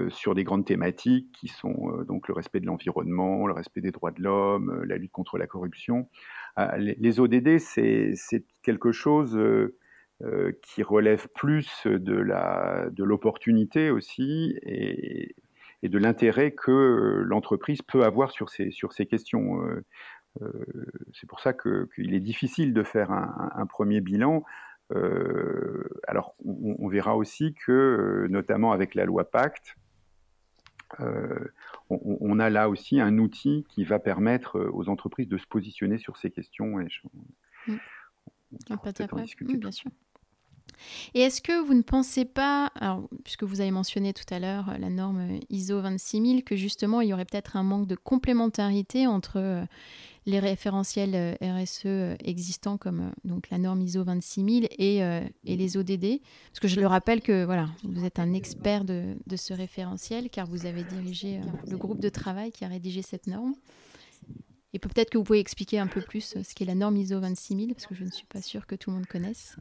Sur 0.09 0.35
des 0.35 0.43
grandes 0.43 0.65
thématiques 0.65 1.31
qui 1.31 1.47
sont 1.47 2.03
donc 2.07 2.27
le 2.27 2.33
respect 2.33 2.59
de 2.59 2.65
l'environnement, 2.65 3.47
le 3.47 3.53
respect 3.53 3.81
des 3.81 3.91
droits 3.91 4.11
de 4.11 4.21
l'homme, 4.21 4.83
la 4.83 4.97
lutte 4.97 5.11
contre 5.11 5.37
la 5.37 5.47
corruption. 5.47 6.09
les, 6.77 7.19
ODD, 7.19 7.57
c'est 7.57 8.13
quelque 8.61 8.91
chose 8.91 9.39
qui 10.61 10.83
relève 10.83 11.27
plus 11.33 11.87
de 11.87 13.03
l'opportunité 13.03 13.89
aussi 13.89 14.57
et, 14.61 15.35
de 15.83 15.97
l'intérêt 15.97 16.51
que 16.51 17.23
l'entreprise 17.25 17.81
peut 17.81 18.03
avoir 18.03 18.31
sur 18.31 18.49
ces 18.49 19.05
questions. 19.07 19.59
c'est 21.13 21.27
pour 21.27 21.39
ça 21.39 21.53
qu'il 21.53 22.13
est 22.13 22.19
difficile 22.19 22.73
de 22.73 22.83
faire 22.83 23.11
un 23.11 23.65
premier 23.65 24.01
bilan. 24.01 24.43
Euh, 24.93 25.83
alors, 26.07 26.35
on, 26.45 26.87
verra 26.87 27.15
aussi 27.15 27.53
que, 27.53 27.71
euh, 27.71 28.27
notamment 28.29 28.71
avec 28.71 28.95
la 28.95 29.05
loi 29.05 29.29
Pacte, 29.29 29.75
euh, 31.01 31.51
on, 31.89 32.39
a 32.39 32.49
là 32.49 32.69
aussi 32.69 33.01
un 33.01 33.17
outil 33.17 33.65
qui 33.69 33.83
va 33.83 33.99
permettre 33.99 34.69
aux 34.71 34.87
entreprises 34.87 35.27
de 35.27 35.37
se 35.37 35.45
positionner 35.45 35.97
sur 35.97 36.15
ces 36.15 36.31
questions. 36.31 36.79
Et 36.79 36.87
je, 36.89 37.01
bien 39.57 39.71
sûr. 39.71 39.91
Et 41.13 41.21
est-ce 41.21 41.41
que 41.41 41.65
vous 41.65 41.73
ne 41.73 41.81
pensez 41.81 42.25
pas, 42.25 42.71
puisque 43.23 43.43
vous 43.43 43.61
avez 43.61 43.71
mentionné 43.71 44.13
tout 44.13 44.31
à 44.31 44.39
l'heure 44.39 44.73
la 44.79 44.89
norme 44.89 45.39
ISO 45.49 45.81
26000, 45.81 46.43
que 46.43 46.55
justement 46.55 47.01
il 47.01 47.09
y 47.09 47.13
aurait 47.13 47.25
peut-être 47.25 47.55
un 47.55 47.63
manque 47.63 47.87
de 47.87 47.95
complémentarité 47.95 49.07
entre 49.07 49.67
les 50.27 50.39
référentiels 50.39 51.15
euh, 51.15 51.35
RSE 51.41 51.83
euh, 51.85 52.15
existants 52.23 52.77
comme 52.77 52.99
euh, 52.99 53.11
donc 53.23 53.49
la 53.49 53.57
norme 53.57 53.81
ISO 53.81 54.03
26000 54.03 54.67
et, 54.77 55.01
les 55.45 55.77
ODD 55.77 56.19
Parce 56.51 56.59
que 56.59 56.67
je 56.67 56.79
le 56.79 56.85
rappelle 56.85 57.21
que 57.21 57.45
voilà, 57.45 57.69
vous 57.83 58.05
êtes 58.05 58.19
un 58.19 58.33
expert 58.33 58.83
de, 58.83 59.15
ce 59.35 59.53
référentiel 59.53 60.29
car 60.29 60.45
vous 60.45 60.65
avez 60.65 60.83
dirigé 60.83 61.39
le 61.67 61.77
groupe 61.77 61.99
de 61.99 62.09
travail 62.09 62.51
qui 62.51 62.65
a 62.65 62.67
rédigé 62.67 63.01
cette 63.01 63.27
norme. 63.27 63.55
Et 64.73 64.79
peut-être 64.79 65.09
que 65.09 65.17
vous 65.17 65.23
pouvez 65.23 65.39
expliquer 65.39 65.79
un 65.79 65.87
peu 65.87 66.01
plus 66.01 66.35
ce 66.43 66.53
qu'est 66.53 66.65
la 66.65 66.75
norme 66.75 66.97
ISO 66.97 67.19
26000 67.19 67.73
parce 67.73 67.87
que 67.87 67.95
je 67.95 68.03
ne 68.03 68.11
suis 68.11 68.25
pas 68.25 68.41
sûre 68.41 68.67
que 68.67 68.75
tout 68.75 68.89
le 68.89 68.97
monde 68.97 69.07
connaisse. 69.07 69.55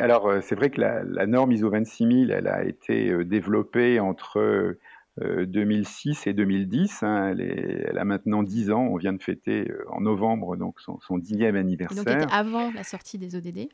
Alors 0.00 0.32
c'est 0.42 0.54
vrai 0.54 0.70
que 0.70 0.80
la, 0.80 1.02
la, 1.04 1.26
norme 1.26 1.52
ISO 1.52 1.70
26000, 1.70 2.30
elle 2.30 2.48
a 2.48 2.64
été 2.64 3.24
développée 3.24 4.00
entre 4.00 4.76
2006 5.18 6.26
euh, 6.26 6.30
et 6.30 6.32
2010. 6.32 7.02
Hein, 7.02 7.36
elle, 7.38 7.98
a 7.98 8.04
maintenant 8.04 8.42
10 8.42 8.70
ans. 8.70 8.82
On 8.82 8.96
vient 8.96 9.12
de 9.12 9.22
fêter 9.22 9.70
euh, 9.70 9.84
en 9.90 10.00
novembre 10.00 10.56
donc 10.56 10.80
son, 10.80 10.98
son 11.00 11.18
dixième 11.18 11.56
anniversaire. 11.56 12.04
Donc 12.04 12.28
avant 12.32 12.70
la 12.72 12.84
sortie 12.84 13.18
des 13.18 13.36
ODD. 13.36 13.68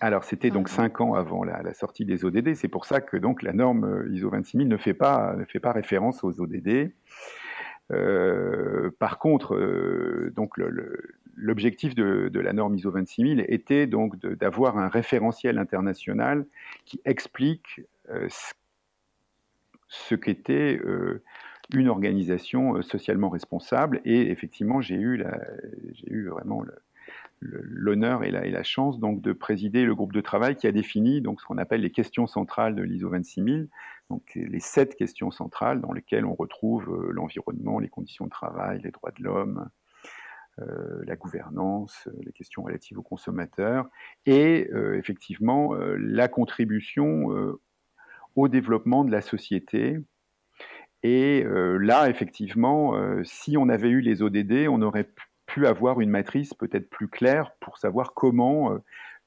Alors 0.00 0.24
c'était 0.24 0.50
donc 0.50 0.68
5 0.68 1.00
ans 1.00 1.14
avant 1.14 1.44
la, 1.44 1.74
sortie 1.74 2.04
des 2.04 2.24
ODD. 2.24 2.54
C'est 2.54 2.68
pour 2.68 2.86
ça 2.86 3.00
que 3.00 3.16
donc 3.16 3.42
la 3.42 3.52
norme 3.52 3.84
euh, 3.84 4.12
ISO 4.12 4.30
26000 4.30 4.68
ne 4.68 4.76
fait 4.76 4.94
pas 4.94 5.34
ne 5.36 5.44
fait 5.44 5.60
pas 5.60 5.72
référence 5.72 6.24
aux 6.24 6.40
ODD. 6.40 6.92
Par 7.88 9.18
contre, 9.18 10.30
donc 10.34 10.56
l'objectif 11.36 11.94
de, 11.94 12.38
la 12.38 12.52
norme 12.52 12.76
ISO 12.76 12.90
26000 12.90 13.44
était 13.48 13.86
donc 13.86 14.16
d'avoir 14.18 14.78
un 14.78 14.88
référentiel 14.88 15.58
international 15.58 16.46
qui 16.84 17.00
explique 17.04 17.82
ce 18.28 18.54
ce 19.92 20.14
qu'était 20.14 20.80
euh, 20.84 21.22
une 21.74 21.88
organisation 21.88 22.76
euh, 22.76 22.82
socialement 22.82 23.28
responsable. 23.28 24.00
Et 24.04 24.30
effectivement, 24.30 24.80
j'ai 24.80 24.96
eu, 24.96 25.22
vraiment 26.28 26.64
l'honneur 27.40 28.24
et 28.24 28.30
la, 28.30 28.62
chance 28.62 28.98
donc 28.98 29.20
de 29.20 29.32
présider 29.32 29.84
le 29.84 29.94
groupe 29.94 30.12
de 30.12 30.20
travail 30.20 30.56
qui 30.56 30.66
a 30.66 30.72
défini 30.72 31.22
ce 31.22 31.44
qu'on 31.44 31.58
appelle 31.58 31.82
les 31.82 31.90
questions 31.90 32.26
centrales 32.26 32.74
de 32.74 32.82
l'ISO 32.82 33.10
26000, 33.10 33.68
donc 34.10 34.22
les 34.34 34.60
sept 34.60 34.96
questions 34.96 35.30
centrales 35.30 35.80
dans 35.80 35.92
lesquelles 35.92 36.26
on 36.26 36.34
retrouve 36.34 36.88
euh, 36.90 37.12
l'environnement, 37.12 37.78
les 37.78 37.88
conditions 37.88 38.26
de 38.26 38.30
travail, 38.30 38.80
les 38.82 38.90
droits 38.90 39.12
de 39.12 39.22
l'homme, 39.22 39.68
la 40.58 41.16
gouvernance, 41.16 42.06
les 42.20 42.32
questions 42.32 42.62
relatives 42.62 42.98
aux 42.98 43.02
consommateurs 43.02 43.88
et 44.26 44.68
effectivement 44.98 45.72
la 45.74 46.28
contribution 46.28 47.56
au 48.36 48.48
développement 48.48 49.04
de 49.04 49.10
la 49.10 49.22
société. 49.22 49.98
Et 51.02 51.42
euh, 51.44 51.78
là, 51.78 52.08
effectivement, 52.08 52.94
euh, 52.94 53.22
si 53.24 53.56
on 53.56 53.68
avait 53.68 53.88
eu 53.88 54.00
les 54.00 54.22
ODD, 54.22 54.68
on 54.68 54.82
aurait 54.82 55.08
pu 55.46 55.66
avoir 55.66 56.00
une 56.00 56.10
matrice 56.10 56.54
peut-être 56.54 56.88
plus 56.88 57.08
claire 57.08 57.52
pour 57.60 57.78
savoir 57.78 58.14
comment 58.14 58.72
euh, 58.72 58.78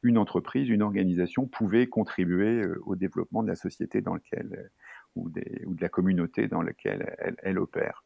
une 0.05 0.17
entreprise, 0.17 0.69
une 0.69 0.81
organisation 0.81 1.47
pouvait 1.47 1.87
contribuer 1.87 2.65
au 2.85 2.95
développement 2.95 3.43
de 3.43 3.47
la 3.47 3.55
société 3.55 4.01
dans 4.01 4.13
laquelle 4.13 4.71
ou, 5.15 5.29
des, 5.29 5.63
ou, 5.65 5.75
de 5.75 5.81
la 5.81 5.89
communauté 5.89 6.47
dans 6.47 6.61
laquelle 6.61 7.15
elle, 7.19 7.35
elle 7.41 7.59
opère. 7.59 8.03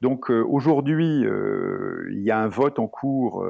Donc 0.00 0.30
aujourd'hui, 0.30 1.22
il 1.22 2.22
y 2.22 2.30
a 2.30 2.38
un 2.38 2.48
vote 2.48 2.78
en 2.78 2.88
cours 2.88 3.46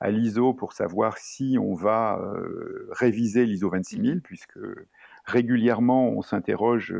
à 0.00 0.10
l'ISO 0.10 0.52
pour 0.52 0.72
savoir 0.72 1.18
si 1.18 1.56
on 1.60 1.74
va 1.74 2.20
réviser 2.90 3.46
l'ISO 3.46 3.70
26000, 3.70 4.20
puisque 4.20 4.58
régulièrement, 5.24 6.08
on 6.08 6.22
s'interroge 6.22 6.94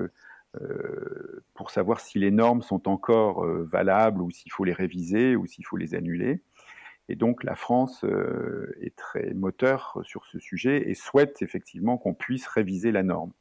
euh, 0.61 1.43
pour 1.55 1.71
savoir 1.71 2.01
si 2.01 2.19
les 2.19 2.31
normes 2.31 2.63
sont 2.63 2.89
encore 2.89 3.45
euh, 3.45 3.69
valables 3.71 4.23
ou 4.23 4.31
s'il 4.31 4.53
faut 4.53 4.65
les 4.65 4.73
réviser 4.73 5.35
ou 5.37 5.47
s'il 5.47 5.65
faut 5.67 5.77
les 5.77 5.95
annuler. 5.95 6.43
Et 7.09 7.17
donc 7.17 7.45
la 7.45 7.55
France 7.55 8.05
euh, 8.05 8.75
est 8.81 8.97
très 8.97 9.35
moteur 9.35 10.01
sur 10.05 10.25
ce 10.27 10.39
sujet 10.39 10.89
et 10.89 10.95
souhaite 10.95 11.43
effectivement 11.43 11.99
qu'on 11.99 12.15
puisse 12.15 12.47
réviser 12.47 12.93
la 12.93 13.03
norme. 13.03 13.33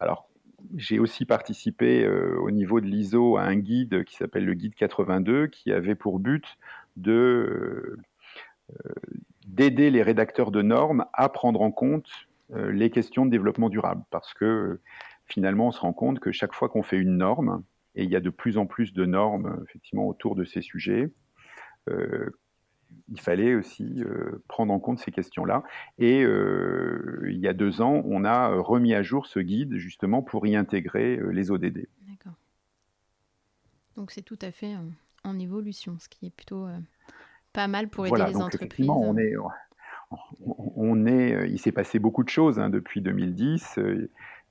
Alors 0.00 0.28
j'ai 0.76 0.98
aussi 0.98 1.24
participé 1.24 2.06
au 2.06 2.50
niveau 2.50 2.82
de 2.82 2.86
l'ISO 2.86 3.38
à 3.38 3.44
un 3.44 3.56
guide 3.56 4.04
qui 4.04 4.16
s'appelle 4.16 4.44
le 4.44 4.52
guide 4.52 4.74
82 4.74 5.46
qui 5.46 5.72
avait 5.72 5.94
pour 5.94 6.18
but 6.18 6.58
de 6.98 7.96
d'aider 9.46 9.90
les 9.90 10.02
rédacteurs 10.02 10.50
de 10.50 10.62
normes 10.62 11.06
à 11.12 11.28
prendre 11.28 11.62
en 11.62 11.70
compte 11.70 12.10
euh, 12.52 12.72
les 12.72 12.90
questions 12.90 13.26
de 13.26 13.30
développement 13.30 13.68
durable. 13.68 14.02
Parce 14.10 14.34
que 14.34 14.80
finalement, 15.26 15.68
on 15.68 15.72
se 15.72 15.80
rend 15.80 15.92
compte 15.92 16.20
que 16.20 16.32
chaque 16.32 16.54
fois 16.54 16.68
qu'on 16.68 16.82
fait 16.82 16.98
une 16.98 17.16
norme, 17.16 17.62
et 17.94 18.04
il 18.04 18.10
y 18.10 18.16
a 18.16 18.20
de 18.20 18.30
plus 18.30 18.58
en 18.58 18.66
plus 18.66 18.92
de 18.92 19.04
normes 19.04 19.62
effectivement 19.68 20.06
autour 20.06 20.34
de 20.34 20.44
ces 20.44 20.62
sujets, 20.62 21.10
euh, 21.88 22.30
il 23.10 23.20
fallait 23.20 23.54
aussi 23.54 24.02
euh, 24.02 24.42
prendre 24.48 24.72
en 24.72 24.78
compte 24.78 24.98
ces 24.98 25.10
questions-là. 25.10 25.62
Et 25.98 26.20
il 26.20 27.38
y 27.38 27.48
a 27.48 27.52
deux 27.52 27.80
ans, 27.80 28.02
on 28.04 28.24
a 28.24 28.48
remis 28.48 28.94
à 28.94 29.02
jour 29.02 29.26
ce 29.26 29.40
guide 29.40 29.76
justement 29.76 30.22
pour 30.22 30.46
y 30.46 30.56
intégrer 30.56 31.18
les 31.32 31.50
ODD. 31.50 31.86
D'accord. 32.08 32.34
Donc 33.96 34.10
c'est 34.10 34.22
tout 34.22 34.38
à 34.42 34.50
fait 34.50 34.74
en 35.24 35.38
évolution, 35.38 35.96
ce 35.98 36.08
qui 36.08 36.26
est 36.26 36.30
plutôt 36.30 36.66
pas 37.52 37.68
mal 37.68 37.88
pour 37.88 38.06
aider 38.06 38.16
les 38.16 38.36
entreprises. 38.36 38.54
Effectivement, 38.54 39.00
on 39.00 39.16
est, 39.16 39.34
on 40.76 41.06
est, 41.06 41.34
euh, 41.34 41.46
il 41.46 41.58
s'est 41.58 41.72
passé 41.72 41.98
beaucoup 41.98 42.24
de 42.24 42.28
choses 42.28 42.58
hein, 42.58 42.70
depuis 42.70 43.00
2010. 43.00 43.78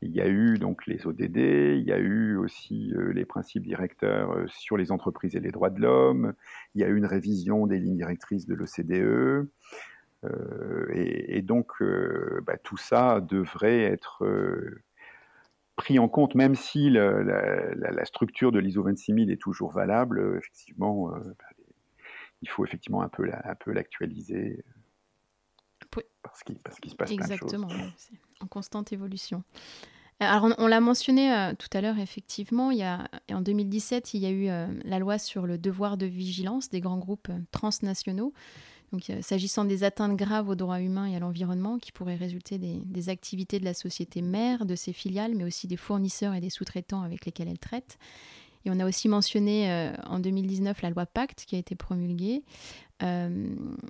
Euh, 0.04 0.06
il 0.06 0.16
y 0.16 0.22
a 0.22 0.28
eu 0.28 0.58
donc 0.58 0.86
les 0.88 1.06
ODD, 1.06 1.38
il 1.78 1.84
y 1.84 1.92
a 1.92 2.00
eu 2.00 2.36
aussi 2.38 2.94
euh, 2.94 3.12
les 3.14 3.26
principes 3.26 3.64
directeurs 3.64 4.36
sur 4.48 4.78
les 4.78 4.92
entreprises 4.92 5.36
et 5.36 5.40
les 5.40 5.52
droits 5.52 5.70
de 5.70 5.82
l'homme, 5.82 6.34
il 6.76 6.82
y 6.82 6.84
a 6.84 6.88
eu 6.88 6.98
une 6.98 7.06
révision 7.06 7.68
des 7.68 7.80
lignes 7.80 7.98
directrices 7.98 8.46
de 8.46 8.56
l'OCDE. 8.56 9.48
et, 10.94 11.42
donc, 11.42 11.72
bah, 12.46 12.58
tout 12.58 12.78
ça 12.78 13.22
devrait 13.22 13.84
être 13.84 14.26
pris 15.76 15.98
en 15.98 16.10
compte, 16.10 16.36
même 16.36 16.56
si 16.56 16.90
la, 16.90 18.06
structure 18.06 18.52
de 18.52 18.60
l'ISO 18.60 18.84
26000 18.84 19.32
est 19.32 19.42
toujours 19.42 19.72
valable. 19.72 20.38
effectivement, 20.38 21.10
bah, 21.10 21.46
il 22.42 22.50
faut 22.50 22.66
effectivement 22.66 23.02
un 23.02 23.10
peu 23.10 23.26
l'actualiser 23.72 24.64
parce 26.24 26.44
qu'il 26.44 26.92
se 26.92 26.96
passe 26.96 27.12
Exactement, 27.12 27.68
plein 27.68 27.78
de 27.78 27.82
choses. 27.84 27.94
c'est 27.98 28.29
en 28.42 28.48
constante 28.48 28.94
évolution. 28.94 29.44
Alors, 30.22 30.54
on, 30.58 30.68
l'a 30.68 30.82
mentionné 30.82 31.34
euh, 31.34 31.54
tout 31.58 31.70
à 31.72 31.80
l'heure, 31.80 31.98
effectivement, 31.98 32.72
il 32.72 32.80
y 32.80 32.84
a, 32.84 33.08
en 33.32 33.40
2017, 33.40 34.14
il 34.14 34.22
y 34.22 34.26
a 34.26 34.30
eu 34.30 34.50
euh, 34.50 34.68
la 34.84 35.00
loi 35.00 35.18
sur 35.18 35.46
le 35.46 35.58
devoir 35.58 35.96
de 35.96 36.06
vigilance 36.06 36.70
des 36.70 36.82
grands 36.82 36.98
groupes 36.98 37.30
euh, 37.30 37.40
transnationaux. 37.52 38.34
Donc, 38.92 39.12
s'agissant 39.22 39.66
des 39.66 39.84
atteintes 39.84 40.18
graves 40.18 40.50
aux 40.50 40.56
droits 40.56 40.82
humains 40.82 41.06
et 41.06 41.16
à 41.16 41.20
l'environnement 41.20 41.78
qui 41.78 41.92
pourraient 41.92 42.16
résulter 42.16 42.58
des, 42.58 42.82
des, 42.86 43.10
activités 43.10 43.60
de 43.60 43.66
la 43.66 43.76
société 43.76 44.24
mère, 44.24 44.66
de 44.66 44.76
ses 44.76 44.94
filiales, 44.94 45.36
mais 45.36 45.44
aussi 45.44 45.68
des 45.68 45.78
fournisseurs 45.78 46.34
et 46.34 46.42
des 46.42 46.50
sous-traitants 46.50 47.04
avec 47.04 47.24
lesquels 47.24 47.48
elle 47.48 47.60
traite. 47.60 48.00
Et 48.66 48.72
on 48.72 48.80
a 48.80 48.88
aussi 48.88 49.08
mentionné 49.08 49.94
en 50.08 50.20
2019 50.20 50.82
la 50.82 50.90
loi 50.90 51.06
Pacte 51.06 51.46
qui 51.46 51.56
a 51.56 51.60
été 51.60 51.76
promulguée. 51.76 52.44
Euh, 53.02 53.48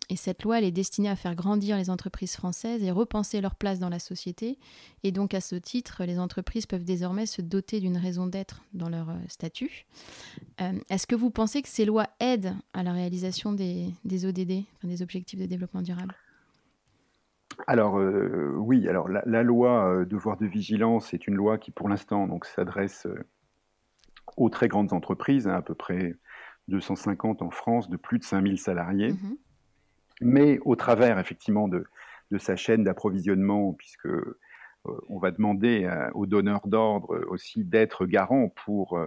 et 0.10 0.16
cette 0.16 0.44
loi, 0.44 0.60
elle 0.60 0.64
est 0.64 0.72
destinée 0.72 1.10
à 1.10 1.16
faire 1.16 1.36
grandir 1.36 1.78
les 1.78 1.90
entreprises 1.90 2.36
françaises 2.36 2.84
et 2.84 2.92
repenser 2.92 3.42
leur 3.42 3.56
place 3.56 3.80
dans 3.80 3.90
la 3.90 4.00
société. 4.00 4.58
Et 5.04 5.12
donc, 5.12 5.34
à 5.34 5.42
ce 5.42 5.56
titre, 5.56 6.04
les 6.04 6.20
entreprises 6.20 6.66
peuvent 6.66 6.84
désormais 6.84 7.26
se 7.26 7.42
doter 7.42 7.80
d'une 7.80 7.98
raison 7.98 8.28
d'être 8.28 8.62
dans 8.74 8.90
leur 8.90 9.10
euh, 9.10 9.16
statut. 9.28 9.86
Est-ce 10.90 11.08
que 11.08 11.16
vous 11.16 11.30
pensez 11.30 11.62
que 11.62 11.70
ces 11.70 11.86
lois 11.86 12.08
aident 12.20 12.54
à 12.74 12.84
la 12.84 12.92
réalisation 12.92 13.54
des, 13.54 13.94
ODD, 14.06 14.66
des 14.84 15.02
objectifs 15.02 15.40
de 15.40 15.46
développement 15.46 15.82
durable? 15.82 16.14
Alors 17.68 17.96
oui, 18.58 18.88
alors 18.88 19.08
la, 19.08 19.44
loi 19.44 20.06
devoir 20.06 20.38
de 20.38 20.46
vigilance 20.46 21.14
est 21.14 21.28
une 21.28 21.36
loi 21.36 21.58
qui 21.58 21.72
pour 21.72 21.88
l'instant 21.88 22.28
donc 22.28 22.46
s'adresse 22.46 23.08
aux 24.38 24.50
très 24.50 24.68
grandes 24.68 24.94
entreprises, 24.94 25.48
hein, 25.48 25.56
à 25.56 25.62
peu 25.62 25.76
près 25.76 26.16
250 26.70 27.42
en 27.42 27.52
France, 27.52 27.90
de 27.90 27.98
plus 27.98 28.20
de 28.20 28.24
5000 28.24 28.58
salariés. 28.60 29.12
Mmh 29.14 29.36
Mais 30.22 30.60
au 30.66 30.76
travers 30.76 31.20
effectivement 31.20 31.68
de, 31.68 31.86
de 32.32 32.38
sa 32.38 32.56
chaîne 32.56 32.84
d'approvisionnement, 32.84 33.74
puisque 33.74 34.08
on 35.10 35.20
va 35.20 35.32
demander 35.32 35.90
aux 36.14 36.26
donneurs 36.26 36.68
d'ordre 36.68 37.26
aussi 37.28 37.64
d'être 37.64 38.06
garants 38.06 38.50
pour 38.50 39.00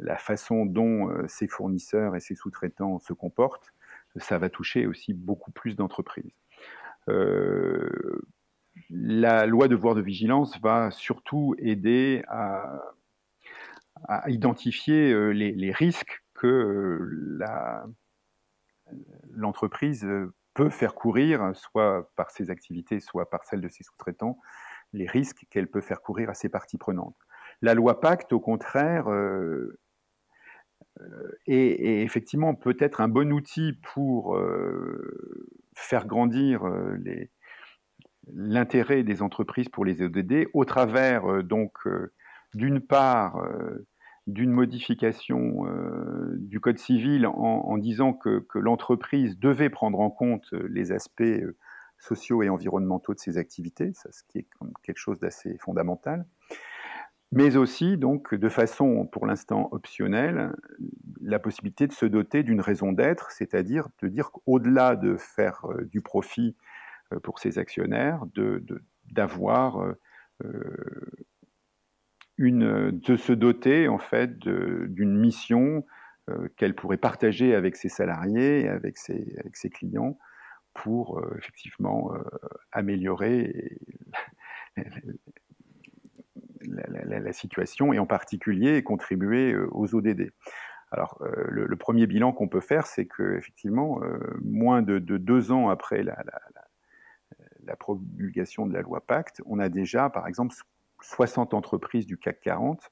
la 0.00 0.16
façon 0.16 0.66
dont 0.66 1.10
ses 1.28 1.46
fournisseurs 1.46 2.16
et 2.16 2.20
ses 2.20 2.34
sous-traitants 2.34 2.98
se 2.98 3.12
comportent, 3.12 3.72
ça 4.16 4.38
va 4.38 4.48
toucher 4.50 4.86
aussi 4.86 5.14
beaucoup 5.14 5.52
plus 5.52 5.76
d'entreprises. 5.76 6.32
la 8.90 9.46
loi 9.46 9.68
de 9.68 9.76
devoir 9.76 9.94
de 9.94 10.02
vigilance 10.02 10.58
va 10.60 10.90
surtout 10.90 11.54
aider 11.58 12.24
à, 12.28 12.80
identifier 14.26 15.32
les, 15.32 15.72
risques 15.72 16.21
que 16.42 17.38
l'entreprise 19.30 20.04
peut 20.54 20.70
faire 20.70 20.94
courir, 20.94 21.52
soit 21.54 22.10
par 22.16 22.30
ses 22.30 22.50
activités, 22.50 22.98
soit 22.98 23.30
par 23.30 23.44
celles 23.44 23.60
de 23.60 23.68
ses 23.68 23.84
sous-traitants, 23.84 24.38
les 24.92 25.06
risques 25.06 25.46
qu'elle 25.50 25.68
peut 25.68 25.80
faire 25.80 26.02
courir 26.02 26.28
à 26.30 26.34
ses 26.34 26.48
parties 26.48 26.78
prenantes. 26.78 27.16
La 27.60 27.74
loi 27.74 28.00
Pacte, 28.00 28.32
au 28.32 28.40
contraire, 28.40 29.08
euh, 29.08 29.78
euh, 31.00 31.32
est, 31.46 32.02
effectivement 32.02 32.56
peut-être 32.56 33.00
un 33.00 33.08
bon 33.08 33.32
outil 33.32 33.74
pour 33.94 34.36
euh, 34.36 35.56
faire 35.76 36.06
grandir 36.06 36.64
l'intérêt 38.32 39.04
des 39.04 39.22
entreprises 39.22 39.68
pour 39.68 39.84
les 39.84 40.02
ODD 40.02 40.48
au 40.54 40.64
travers 40.64 41.44
donc 41.44 41.72
d'une 42.52 42.80
part 42.80 43.42
d'une 44.26 44.52
modification 44.52 45.66
du 46.36 46.60
Code 46.60 46.78
civil 46.78 47.26
en, 47.26 47.76
disant 47.78 48.12
que, 48.12 48.46
l'entreprise 48.54 49.38
devait 49.38 49.70
prendre 49.70 50.00
en 50.00 50.10
compte 50.10 50.52
les 50.52 50.92
aspects 50.92 51.42
sociaux 51.98 52.42
et 52.42 52.48
environnementaux 52.48 53.14
de 53.14 53.18
ses 53.18 53.38
activités, 53.38 53.92
ce 53.94 54.22
qui 54.28 54.38
est 54.38 54.46
quelque 54.82 54.98
chose 54.98 55.18
d'assez 55.18 55.56
fondamental, 55.58 56.26
mais 57.32 57.56
aussi 57.56 57.96
donc 57.96 58.34
de 58.34 58.48
façon 58.50 59.06
pour 59.06 59.26
l'instant 59.26 59.68
optionnelle 59.72 60.54
la 61.22 61.38
possibilité 61.38 61.86
de 61.86 61.92
se 61.92 62.04
doter 62.04 62.42
d'une 62.42 62.60
raison 62.60 62.92
d'être, 62.92 63.30
c'est-à-dire 63.30 63.88
de 64.02 64.08
dire 64.08 64.30
qu'au-delà 64.30 64.96
de 64.96 65.16
faire 65.16 65.64
euh, 65.64 65.84
du 65.86 66.02
profit 66.02 66.56
euh, 67.12 67.20
pour 67.20 67.38
ses 67.38 67.58
actionnaires, 67.58 68.24
d'avoir 69.10 69.78
de, 69.78 69.98
euh, 70.44 71.26
une, 72.42 72.90
de 72.90 73.16
se 73.16 73.32
doter 73.32 73.86
en 73.86 73.98
fait 73.98 74.36
d'une 74.38 75.16
mission 75.16 75.86
qu'elle 76.56 76.74
pourrait 76.74 76.96
partager 76.96 77.54
avec 77.54 77.76
ses 77.76 77.88
salariés, 77.88 78.68
avec 78.68 78.96
ses, 78.96 79.36
avec 79.38 79.56
ses 79.56 79.70
clients, 79.70 80.18
pour 80.74 81.18
euh, 81.18 81.34
effectivement 81.38 82.14
euh, 82.14 82.22
améliorer 82.72 83.78
la, 86.62 87.32
situation 87.32 87.92
et 87.92 87.98
en 87.98 88.06
particulier 88.06 88.82
contribuer 88.82 89.52
euh, 89.52 89.68
aux 89.72 89.94
ODD. 89.94 90.32
Alors, 90.90 91.22
le, 91.48 91.74
premier 91.76 92.06
bilan 92.06 92.34
qu'on 92.34 92.48
peut 92.48 92.60
faire, 92.60 92.86
c'est 92.86 93.06
que 93.06 93.38
effectivement, 93.38 94.02
moins 94.42 94.82
de, 94.82 94.98
deux 94.98 95.50
ans 95.50 95.70
après 95.70 96.02
la, 96.02 96.22
la, 97.64 97.76
promulgation 97.76 98.66
de 98.66 98.74
la 98.74 98.82
loi 98.82 99.00
Pacte, 99.00 99.40
on 99.46 99.58
a 99.58 99.70
déjà, 99.70 100.10
par 100.10 100.28
exemple, 100.28 100.54
60 101.02 101.54
entreprises 101.54 102.06
du 102.06 102.16
CAC 102.16 102.40
40 102.40 102.90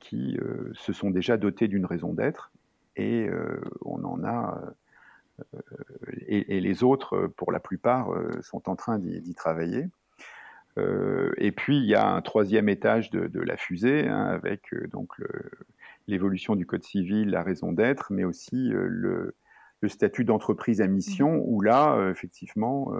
qui 0.00 0.38
se 0.74 0.92
sont 0.92 1.10
déjà 1.10 1.36
dotées 1.36 1.66
d'une 1.66 1.84
raison 1.84 2.12
d'être, 2.12 2.52
et 2.96 3.28
on 3.84 4.04
en 4.04 4.22
a 4.24 4.60
euh, 5.54 5.60
et, 6.26 6.60
les 6.60 6.82
autres, 6.82 7.14
euh, 7.14 7.28
pour 7.28 7.52
la 7.52 7.60
plupart, 7.60 8.12
euh, 8.12 8.30
sont 8.42 8.68
en 8.68 8.76
train 8.76 8.98
d'y 8.98 9.34
travailler. 9.34 9.86
et 11.38 11.50
puis 11.50 11.76
il 11.78 11.86
y 11.86 11.96
a 11.96 12.06
un 12.06 12.22
troisième 12.22 12.68
étage 12.68 13.10
de, 13.10 13.40
la 13.40 13.56
fusée 13.56 14.06
hein, 14.06 14.26
avec 14.26 14.72
donc 14.92 15.12
l'évolution 16.06 16.54
du 16.54 16.66
code 16.66 16.84
civil, 16.84 17.30
la 17.30 17.42
raison 17.42 17.72
d'être, 17.72 18.12
mais 18.12 18.22
aussi 18.22 18.68
le, 18.70 19.34
statut 19.88 20.24
d'entreprise 20.24 20.80
à 20.80 20.86
mission, 20.86 21.32
mmh. 21.32 21.42
où 21.46 21.60
là, 21.62 22.10
effectivement, 22.10 22.92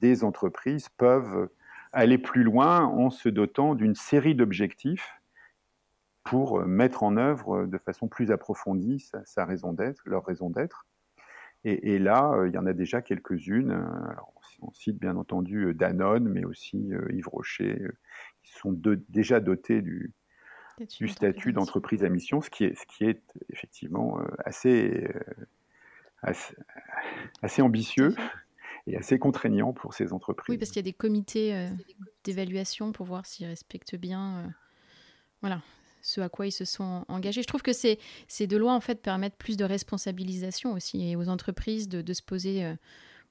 des 0.00 0.24
entreprises 0.24 0.88
peuvent 0.88 1.50
aller 1.92 2.18
plus 2.18 2.42
loin 2.42 2.84
en 2.84 3.10
se 3.10 3.28
dotant 3.28 3.74
d'une 3.74 3.94
série 3.94 4.34
d'objectifs 4.34 5.20
pour 6.24 6.64
mettre 6.64 7.02
en 7.02 7.16
œuvre 7.16 7.66
de 7.66 7.78
façon 7.78 8.08
plus 8.08 8.30
approfondie 8.30 9.04
sa 9.24 9.44
raison 9.44 9.72
d'être, 9.72 10.02
leur 10.04 10.24
raison 10.24 10.50
d'être. 10.50 10.86
Et, 11.64 11.98
là, 11.98 12.32
euh, 12.32 12.48
il 12.48 12.54
y 12.54 12.58
en 12.58 12.64
a 12.64 12.72
déjà 12.72 13.02
quelques-unes. 13.02 13.72
Euh, 13.72 14.14
on 14.62 14.72
cite 14.72 14.98
bien 14.98 15.16
entendu 15.16 15.66
euh, 15.66 15.74
Danone, 15.74 16.28
mais 16.28 16.44
aussi 16.44 16.90
Yves 17.10 17.28
Rocher, 17.28 17.86
qui 18.42 18.52
sont 18.52 18.72
déjà 19.08 19.40
dotés 19.40 19.82
du, 19.82 20.12
du 20.98 21.08
statut 21.08 21.52
d'entreprise 21.52 22.02
à 22.02 22.08
mission, 22.08 22.40
ce 22.40 22.48
qui 22.48 22.64
est, 22.64 22.74
ce 22.74 22.86
qui 22.86 23.04
est 23.04 23.22
effectivement 23.50 24.18
assez, 24.44 25.06
assez, 26.22 27.60
ambitieux 27.60 28.14
et 28.86 28.96
assez 28.96 29.18
contraignant 29.18 29.72
pour 29.72 29.94
ces 29.94 30.12
entreprises. 30.12 30.48
Oui, 30.48 30.58
parce 30.58 30.70
qu'il 30.70 30.78
y 30.78 30.86
a 30.86 30.90
des 30.90 30.92
comités 30.92 31.68
d'évaluation 32.24 32.92
pour 32.92 33.06
voir 33.06 33.26
s'ils 33.26 33.46
respectent 33.46 33.96
bien 33.96 34.52
voilà, 35.40 35.62
ce 36.02 36.20
à 36.20 36.28
quoi 36.28 36.46
ils 36.46 36.52
se 36.52 36.64
sont 36.64 37.04
engagés. 37.08 37.42
Je 37.42 37.46
trouve 37.46 37.62
que 37.62 37.72
ces, 37.72 37.98
ces 38.28 38.46
deux 38.46 38.58
lois 38.58 38.74
en 38.74 38.80
fait 38.80 39.02
permettent 39.02 39.36
plus 39.36 39.56
de 39.56 39.64
responsabilisation 39.64 40.72
aussi 40.72 41.10
et 41.10 41.16
aux 41.16 41.28
entreprises 41.28 41.88
de, 41.88 42.12
se 42.12 42.22
poser 42.22 42.64
euh, 42.64 42.74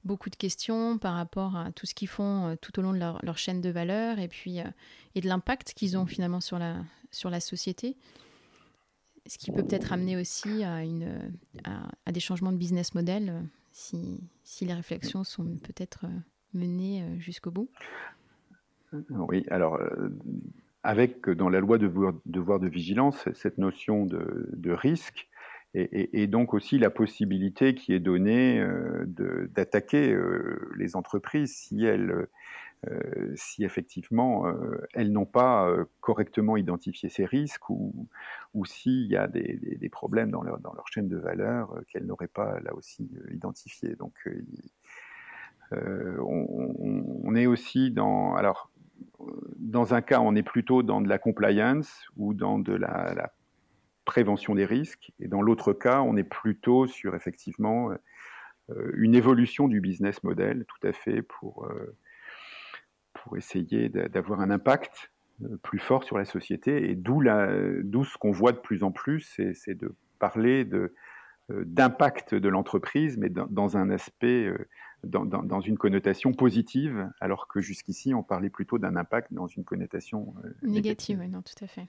beaucoup 0.04 0.30
de 0.30 0.36
questions 0.36 0.98
par 0.98 1.14
rapport 1.14 1.56
à 1.56 1.72
tout 1.72 1.86
ce 1.86 1.94
qu'ils 1.94 2.08
font 2.08 2.48
euh, 2.48 2.54
tout 2.60 2.78
au 2.78 2.82
long 2.82 2.92
de 2.92 2.98
leur, 2.98 3.38
chaîne 3.38 3.60
de 3.60 3.70
valeur 3.70 4.18
et 4.18 4.28
puis 4.28 4.60
euh, 4.60 4.64
et 5.14 5.20
de 5.20 5.28
l'impact 5.28 5.74
qu'ils 5.74 5.96
ont 5.96 6.06
finalement 6.06 6.40
sur 6.40 6.58
la, 6.58 6.76
sur 7.10 7.30
la 7.30 7.40
société. 7.40 7.96
Ce 9.26 9.38
qui 9.38 9.52
peut 9.52 9.62
peut-être 9.62 9.92
amener 9.92 10.16
aussi 10.16 10.64
à, 10.64 10.82
une, 10.82 11.32
à, 11.64 12.10
des 12.10 12.20
changements 12.20 12.52
de 12.52 12.56
business 12.56 12.94
model 12.94 13.44
si, 13.72 14.20
les 14.62 14.74
réflexions 14.74 15.24
sont 15.24 15.56
peut-être 15.58 16.06
menées 16.54 17.04
jusqu'au 17.18 17.50
bout. 17.50 17.70
Oui, 19.10 19.44
alors 19.50 19.78
avec 20.82 21.28
dans 21.28 21.48
la 21.48 21.60
loi 21.60 21.78
de 21.78 21.90
devoir 22.26 22.60
de 22.60 22.68
vigilance 22.68 23.28
cette 23.34 23.58
notion 23.58 24.06
de, 24.06 24.70
risque 24.70 25.28
et, 25.74 26.26
donc 26.26 26.54
aussi 26.54 26.78
la 26.78 26.90
possibilité 26.90 27.74
qui 27.74 27.92
est 27.92 28.00
donnée 28.00 28.58
euh, 28.58 29.04
d'attaquer 29.54 30.12
euh, 30.12 30.68
les 30.76 30.96
entreprises 30.96 31.54
si 31.54 31.84
elles 31.84 32.26
euh, 32.88 33.32
si 33.36 33.64
effectivement 33.64 34.46
elles 34.94 35.12
n'ont 35.12 35.26
pas 35.26 35.70
correctement 36.00 36.56
identifié 36.56 37.08
ces 37.08 37.24
risques 37.24 37.68
ou, 37.68 38.08
ou 38.54 38.64
s'il 38.64 39.06
y 39.06 39.16
a 39.16 39.26
des, 39.28 39.88
problèmes 39.90 40.30
dans 40.30 40.42
leur, 40.42 40.88
chaîne 40.92 41.08
de 41.08 41.18
valeur 41.18 41.74
qu'elles 41.88 42.06
n'auraient 42.06 42.28
pas 42.28 42.60
là 42.60 42.74
aussi 42.74 43.10
identifié. 43.32 43.96
Donc 43.96 44.14
on, 45.72 47.34
est 47.34 47.46
aussi 47.46 47.90
dans 47.90 48.34
alors 48.34 48.70
dans 49.58 49.94
un 49.94 50.02
cas, 50.02 50.20
on 50.20 50.34
est 50.34 50.42
plutôt 50.42 50.82
dans 50.82 51.00
de 51.00 51.08
la 51.08 51.18
compliance 51.18 52.06
ou 52.16 52.34
dans 52.34 52.58
de 52.58 52.72
la, 52.72 53.32
prévention 54.04 54.56
des 54.56 54.64
risques, 54.64 55.12
et 55.20 55.28
dans 55.28 55.40
l'autre 55.40 55.72
cas, 55.72 56.00
on 56.00 56.16
est 56.16 56.24
plutôt 56.24 56.88
sur 56.88 57.14
effectivement 57.14 57.92
euh, 58.70 58.90
une 58.94 59.14
évolution 59.14 59.68
du 59.68 59.80
business 59.80 60.24
model, 60.24 60.64
tout 60.66 60.84
à 60.84 60.92
fait, 60.92 61.22
pour, 61.22 61.66
euh, 61.66 61.96
pour 63.22 63.36
essayer 63.36 63.88
d'avoir 63.88 64.40
un 64.40 64.50
impact 64.50 65.10
euh, 65.42 65.56
plus 65.62 65.78
fort 65.78 66.04
sur 66.04 66.18
la 66.18 66.24
société, 66.24 66.90
et 66.90 66.94
d'où 66.94 67.22
ce 68.04 68.18
qu'on 68.18 68.30
voit 68.30 68.52
de 68.52 68.58
plus 68.58 68.82
en 68.82 68.92
plus, 68.92 69.40
c'est 69.54 69.74
de 69.74 69.94
parler 70.18 70.64
de 70.64 70.94
d'impact 71.48 72.36
de 72.36 72.48
l'entreprise, 72.48 73.16
mais 73.18 73.28
dans, 73.28 73.76
un 73.76 73.90
aspect 73.90 74.48
dans, 75.04 75.60
une 75.60 75.78
connotation 75.78 76.32
positive, 76.32 77.10
alors 77.20 77.48
que 77.48 77.60
jusqu'ici, 77.60 78.14
on 78.14 78.22
parlait 78.22 78.50
plutôt 78.50 78.78
d'un 78.78 78.96
impact 78.96 79.32
dans 79.32 79.46
une 79.46 79.64
connotation 79.64 80.34
euh, 80.44 80.48
négative. 80.62 81.18
négative. 81.18 81.32
non, 81.32 81.42
tout 81.42 81.64
à 81.64 81.66
fait. 81.66 81.86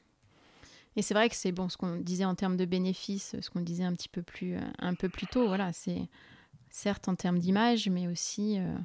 Et 0.96 1.02
c'est 1.02 1.14
vrai 1.14 1.30
que 1.30 1.36
c'est 1.36 1.52
bon 1.52 1.70
ce 1.70 1.78
qu'on 1.78 1.98
disait 1.98 2.26
en 2.26 2.36
termes 2.36 2.58
de 2.58 2.66
bénéfices, 2.66 3.36
ce 3.40 3.50
qu'on 3.50 3.62
disait 3.62 3.84
un 3.84 3.94
petit 3.94 4.10
peu 4.10 4.22
plus, 4.22 4.56
euh, 4.56 4.62
un 4.80 4.94
peu 4.94 5.10
plus 5.10 5.28
tôt. 5.28 5.48
Voilà, 5.48 5.74
c'est 5.74 6.08
certes 6.70 7.08
en 7.08 7.16
termes 7.16 7.40
d'image, 7.40 7.90
mais 7.90 8.08
aussi 8.08 8.60
euh, 8.60 8.78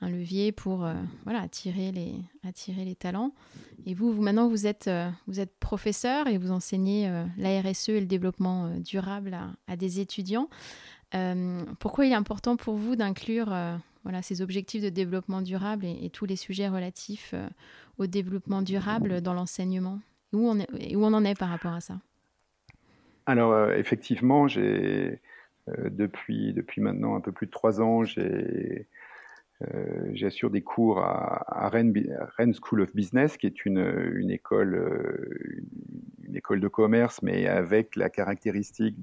un 0.00 0.10
levier 0.10 0.52
pour 0.52 0.88
voilà 1.24 1.40
attirer 1.40 1.92
les 1.92 2.14
attirer 2.46 2.84
les 2.84 2.94
talents. 2.94 3.32
Et 3.86 3.94
vous, 3.94 4.12
vous 4.12 4.22
maintenant 4.22 4.48
vous 4.48 4.66
êtes 4.66 4.90
vous 5.26 5.40
êtes 5.40 5.56
professeur 5.58 6.26
et 6.28 6.38
vous 6.38 6.50
enseignez 6.50 7.10
la 7.36 7.60
RSE 7.60 7.90
et 7.90 8.00
le 8.00 8.06
développement 8.06 8.70
durable 8.78 9.36
à, 9.66 9.76
des 9.76 10.00
étudiants. 10.00 10.48
Euh, 11.14 11.64
pourquoi 11.80 12.04
il 12.04 12.12
est 12.12 12.16
important 12.16 12.56
pour 12.56 12.74
vous 12.74 12.94
d'inclure 12.94 13.52
euh, 13.52 13.74
voilà, 14.02 14.20
ces 14.20 14.42
objectifs 14.42 14.82
de 14.82 14.90
développement 14.90 15.40
durable 15.40 15.86
et, 15.86 16.10
tous 16.10 16.26
les 16.26 16.36
sujets 16.36 16.68
relatifs 16.68 17.34
au 17.96 18.06
développement 18.06 18.62
durable 18.62 19.20
dans 19.20 19.34
l'enseignement? 19.34 20.00
Où, 20.32 20.48
on 20.48 20.58
où 20.58 21.04
on 21.04 21.12
en 21.14 21.24
est 21.24 21.38
par 21.38 21.48
rapport 21.48 21.72
à 21.72 21.80
ça? 21.80 21.98
Alors, 23.26 23.72
effectivement, 23.72 24.48
j'ai 24.48 25.20
depuis, 25.90 26.52
depuis 26.52 26.80
maintenant 26.80 27.14
un 27.16 27.20
peu 27.20 27.32
plus 27.32 27.46
de 27.46 27.50
trois 27.50 27.80
ans, 27.80 28.04
j'ai 28.04 28.22
euh, 28.22 28.86
j'assure 30.12 30.50
des 30.50 30.62
cours 30.62 31.00
à, 31.00 31.68
Rennes, 31.68 32.54
School 32.54 32.80
of 32.80 32.94
Business, 32.94 33.36
qui 33.36 33.46
est 33.46 33.64
une, 33.64 34.12
une 34.14 34.30
école, 34.30 34.74
euh, 34.74 35.62
une 36.24 36.36
école 36.36 36.60
de 36.60 36.68
commerce, 36.68 37.22
mais 37.22 37.46
avec 37.46 37.96
la 37.96 38.08
caractéristique 38.08 38.96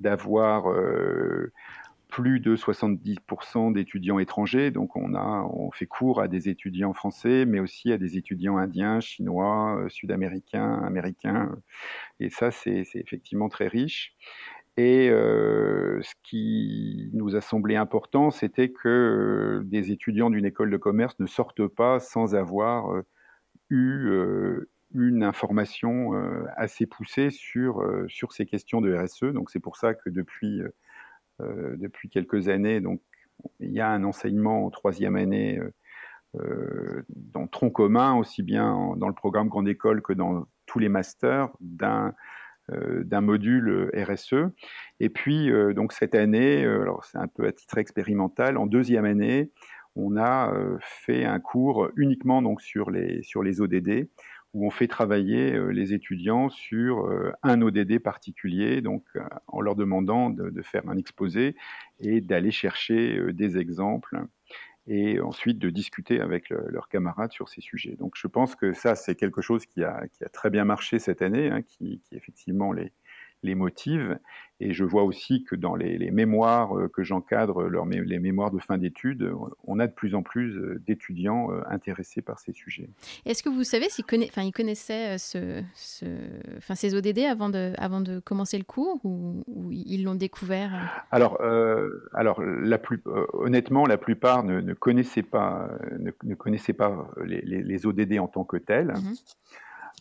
d'avoir 0.00 0.70
euh, 0.70 1.52
plus 2.08 2.40
de 2.40 2.56
70% 2.56 3.72
d'étudiants 3.72 4.18
étrangers. 4.18 4.70
Donc 4.70 4.96
on 4.96 5.14
a, 5.14 5.42
on 5.52 5.70
fait 5.70 5.86
cours 5.86 6.20
à 6.20 6.28
des 6.28 6.48
étudiants 6.48 6.92
français, 6.92 7.44
mais 7.44 7.60
aussi 7.60 7.92
à 7.92 7.98
des 7.98 8.16
étudiants 8.16 8.56
indiens, 8.56 9.00
chinois, 9.00 9.84
sud-américains, 9.88 10.80
américains. 10.84 11.50
Et 12.20 12.30
ça, 12.30 12.50
c'est 12.50 12.84
effectivement 12.94 13.48
très 13.48 13.68
riche. 13.68 14.14
Et 14.76 15.08
ce 15.08 16.14
qui 16.24 17.10
nous 17.12 17.36
a 17.36 17.40
semblé 17.40 17.76
important, 17.76 18.30
c'était 18.30 18.70
que 18.70 19.62
des 19.64 19.92
étudiants 19.92 20.30
d'une 20.30 20.44
école 20.44 20.70
de 20.70 20.76
commerce 20.76 21.18
ne 21.20 21.26
sortent 21.26 21.68
pas 21.68 22.00
sans 22.00 22.34
avoir 22.34 23.02
eu 23.70 24.10
une 24.92 25.22
information 25.22 26.12
assez 26.56 26.86
poussée 26.86 27.30
sur, 27.30 27.84
sur 28.08 28.32
ces 28.32 28.46
questions 28.46 28.80
de 28.80 28.92
RSE. 28.92 29.32
Donc 29.32 29.50
c'est 29.50 29.60
pour 29.60 29.76
ça 29.76 29.94
que 29.94 30.10
depuis, 30.10 30.62
depuis 31.40 32.08
quelques 32.08 32.48
années, 32.48 32.80
donc, 32.80 33.00
il 33.60 33.70
y 33.70 33.80
a 33.80 33.90
un 33.90 34.02
enseignement 34.04 34.64
en 34.66 34.70
troisième 34.70 35.14
année 35.14 35.60
dans 37.14 37.46
tronc 37.46 37.70
commun, 37.70 38.14
aussi 38.14 38.42
bien 38.42 38.94
dans 38.96 39.06
le 39.08 39.14
programme 39.14 39.48
grande 39.48 39.68
école 39.68 40.02
que 40.02 40.12
dans 40.12 40.46
tous 40.66 40.80
les 40.80 40.88
masters, 40.88 41.48
d'un 41.60 42.12
d'un 42.70 43.20
module 43.20 43.68
euh, 43.68 44.04
RSE. 44.04 44.50
Et 45.00 45.08
puis, 45.08 45.50
euh, 45.50 45.74
donc 45.74 45.92
cette 45.92 46.14
année, 46.14 46.64
alors 46.64 47.04
c'est 47.04 47.18
un 47.18 47.28
peu 47.28 47.46
à 47.46 47.52
titre 47.52 47.78
expérimental, 47.78 48.56
en 48.56 48.66
deuxième 48.66 49.04
année, 49.04 49.50
on 49.96 50.16
a 50.16 50.52
fait 50.80 51.24
un 51.24 51.38
cours 51.38 51.88
uniquement 51.94 52.42
donc 52.42 52.60
sur 52.60 52.90
les 52.90 53.22
sur 53.22 53.44
les 53.44 53.60
ODD 53.60 54.08
où 54.52 54.66
on 54.66 54.70
fait 54.70 54.88
travailler 54.88 55.56
les 55.72 55.94
étudiants 55.94 56.48
sur 56.48 57.08
un 57.44 57.62
ODD 57.62 58.00
particulier, 58.00 58.80
donc 58.80 59.04
en 59.46 59.60
leur 59.60 59.76
demandant 59.76 60.30
de, 60.30 60.50
de 60.50 60.62
faire 60.62 60.82
un 60.88 60.96
exposé 60.96 61.54
et 62.00 62.20
d'aller 62.20 62.50
chercher 62.50 63.32
des 63.32 63.56
exemples 63.56 64.18
et 64.86 65.20
ensuite 65.20 65.58
de 65.58 65.70
discuter 65.70 66.20
avec 66.20 66.50
leurs 66.50 66.88
camarades 66.88 67.32
sur 67.32 67.48
ces 67.48 67.60
sujets. 67.60 67.96
Donc 67.96 68.12
je 68.16 68.26
pense 68.26 68.54
que 68.54 68.72
ça, 68.74 68.94
c'est 68.94 69.14
quelque 69.14 69.40
chose 69.40 69.64
qui 69.66 69.82
a, 69.82 70.04
très 70.32 70.50
bien 70.50 70.64
marché 70.64 70.98
cette 70.98 71.22
année, 71.22 71.48
hein, 71.50 71.62
qui, 71.62 72.00
qui, 72.04 72.16
effectivement 72.16 72.72
les, 72.72 72.92
les 73.44 73.54
motive. 73.54 74.18
Et 74.60 74.72
je 74.72 74.84
vois 74.84 75.02
aussi 75.02 75.42
que 75.44 75.56
dans 75.56 75.74
les, 75.74 76.10
mémoires 76.12 76.78
euh, 76.78 76.88
que 76.88 77.02
j'encadre, 77.02 77.64
les 77.64 78.18
mémoires 78.20 78.52
de 78.52 78.60
fin 78.60 78.78
d'études, 78.78 79.30
on 79.64 79.80
a 79.80 79.86
de 79.88 79.92
plus 79.92 80.14
en 80.14 80.22
plus 80.22 80.56
euh, 80.56 80.80
d'étudiants 80.86 81.50
euh, 81.50 81.60
intéressés 81.68 82.22
par 82.22 82.38
ces 82.38 82.52
sujets. 82.52 82.88
Est-ce 83.26 83.42
que 83.42 83.48
vous 83.48 83.64
savez 83.64 83.88
s'ils 83.88 84.04
ils 84.12 84.52
connaissaient 84.52 85.18
ce, 85.18 85.60
enfin, 86.56 86.76
ces 86.76 86.94
ODD 86.94 87.18
avant 87.20 87.50
de, 87.50 87.72
avant 87.78 88.00
de 88.00 88.20
commencer 88.20 88.56
le 88.56 88.64
cours 88.64 89.00
ou, 89.04 89.42
ils 89.70 90.04
l'ont 90.04 90.14
découvert 90.14 90.70
Alors, 91.10 91.40
alors 92.12 92.40
la 92.42 92.78
plus, 92.78 93.02
honnêtement, 93.32 93.86
la 93.86 93.98
plupart 93.98 94.44
ne, 94.44 94.72
connaissaient 94.72 95.22
pas, 95.22 95.68
ne, 95.98 96.34
connaissaient 96.34 96.72
pas 96.72 97.08
les, 97.24 97.86
ODD 97.86 98.18
en 98.18 98.28
tant 98.28 98.44
que 98.44 98.56
tels. 98.56 98.92
Mm-hmm. 98.92 99.24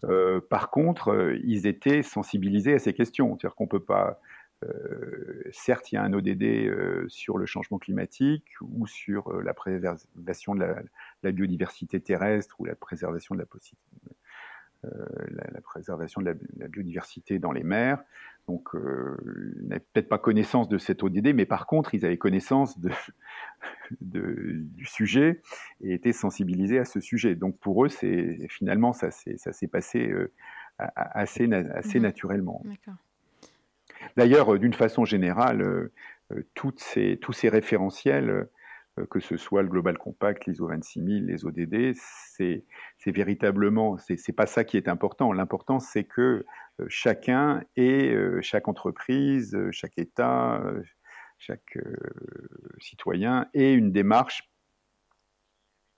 Euh, 0.04 0.42
par 0.42 0.70
contre, 0.70 1.10
euh, 1.10 1.38
ils 1.44 1.68
étaient 1.68 2.04
sensibilisés 2.04 2.74
à 2.74 2.80
ces 2.80 2.94
questions. 2.94 3.38
C'est-à-dire 3.38 3.56
qu'on 3.56 3.68
peut 3.68 3.84
pas. 3.84 4.20
Euh, 4.64 5.44
certes, 5.52 5.92
il 5.92 5.96
y 5.96 5.98
a 5.98 6.04
un 6.04 6.14
ODD 6.14 7.10
sur 7.10 7.38
le 7.38 7.46
changement 7.46 7.78
climatique 7.78 8.46
ou 8.62 8.88
sur 8.88 9.42
la 9.42 9.54
préservation 9.54 10.56
de 10.56 10.66
la, 11.22 11.32
biodiversité 11.32 12.00
terrestre 12.00 12.56
ou 12.60 12.66
la 12.66 12.76
préservation 12.76 13.36
de 13.36 13.42
la, 13.42 13.46
la, 15.52 15.62
préservation 15.62 16.22
de 16.22 16.34
la, 16.58 16.68
biodiversité 16.70 17.40
dans 17.40 17.52
les 17.52 17.64
mers. 17.64 18.02
Donc, 18.48 18.76
euh, 18.76 19.18
ils 19.62 19.68
n'avaient 19.68 19.86
peut-être 19.94 20.10
pas 20.10 20.18
connaissance 20.18 20.68
de 20.68 20.78
cet 20.78 21.04
ODD, 21.04 21.34
mais 21.34 21.46
par 21.46 21.66
contre, 21.66 21.94
ils 21.94 22.06
avaient 22.06 22.18
connaissance 22.18 22.78
de, 24.02 24.52
du 24.56 24.86
sujet 24.86 25.42
et 25.82 25.94
étaient 25.94 26.14
sensibilisés 26.14 26.80
à 26.80 26.86
ce 26.86 27.00
sujet. 27.00 27.36
Donc, 27.36 27.58
pour 27.60 27.86
eux, 27.86 27.90
c'est 27.90 28.48
finalement 28.50 28.92
ça 28.94 29.12
s'est 29.12 29.68
passé 29.68 30.10
euh, 30.10 30.32
assez, 30.78 31.52
assez 31.54 32.00
naturellement. 32.00 32.64
D'ailleurs, 34.18 34.60
d'une 34.60 34.74
façon 34.74 35.06
générale, 35.06 35.90
toutes 36.54 36.80
ces, 36.80 37.18
tous 37.22 37.34
ces 37.34 37.50
référentiels 37.50 38.30
euh, 38.30 38.52
que 39.10 39.20
ce 39.20 39.38
soit 39.38 39.64
le 39.64 39.70
Global 39.70 39.98
Compact, 39.98 40.46
l'ISO 40.46 40.68
26000, 40.68 41.26
les 41.26 41.46
ODD, 41.46 41.94
c'est 41.96 42.64
véritablement, 43.06 43.98
c'est 43.98 44.36
pas 44.36 44.46
ça 44.46 44.64
qui 44.64 44.78
est 44.78 44.88
important. 44.88 45.34
L'important, 45.34 45.80
c'est 45.80 46.04
que 46.04 46.46
euh, 46.80 46.86
chacun 46.90 47.64
et 47.76 48.12
euh, 48.12 48.40
chaque 48.42 48.68
entreprise, 48.68 49.58
chaque 49.72 49.98
État, 49.98 50.64
chaque 51.38 51.78
citoyen 52.80 53.48
ait 53.54 53.74
une 53.74 53.92
démarche 53.92 54.50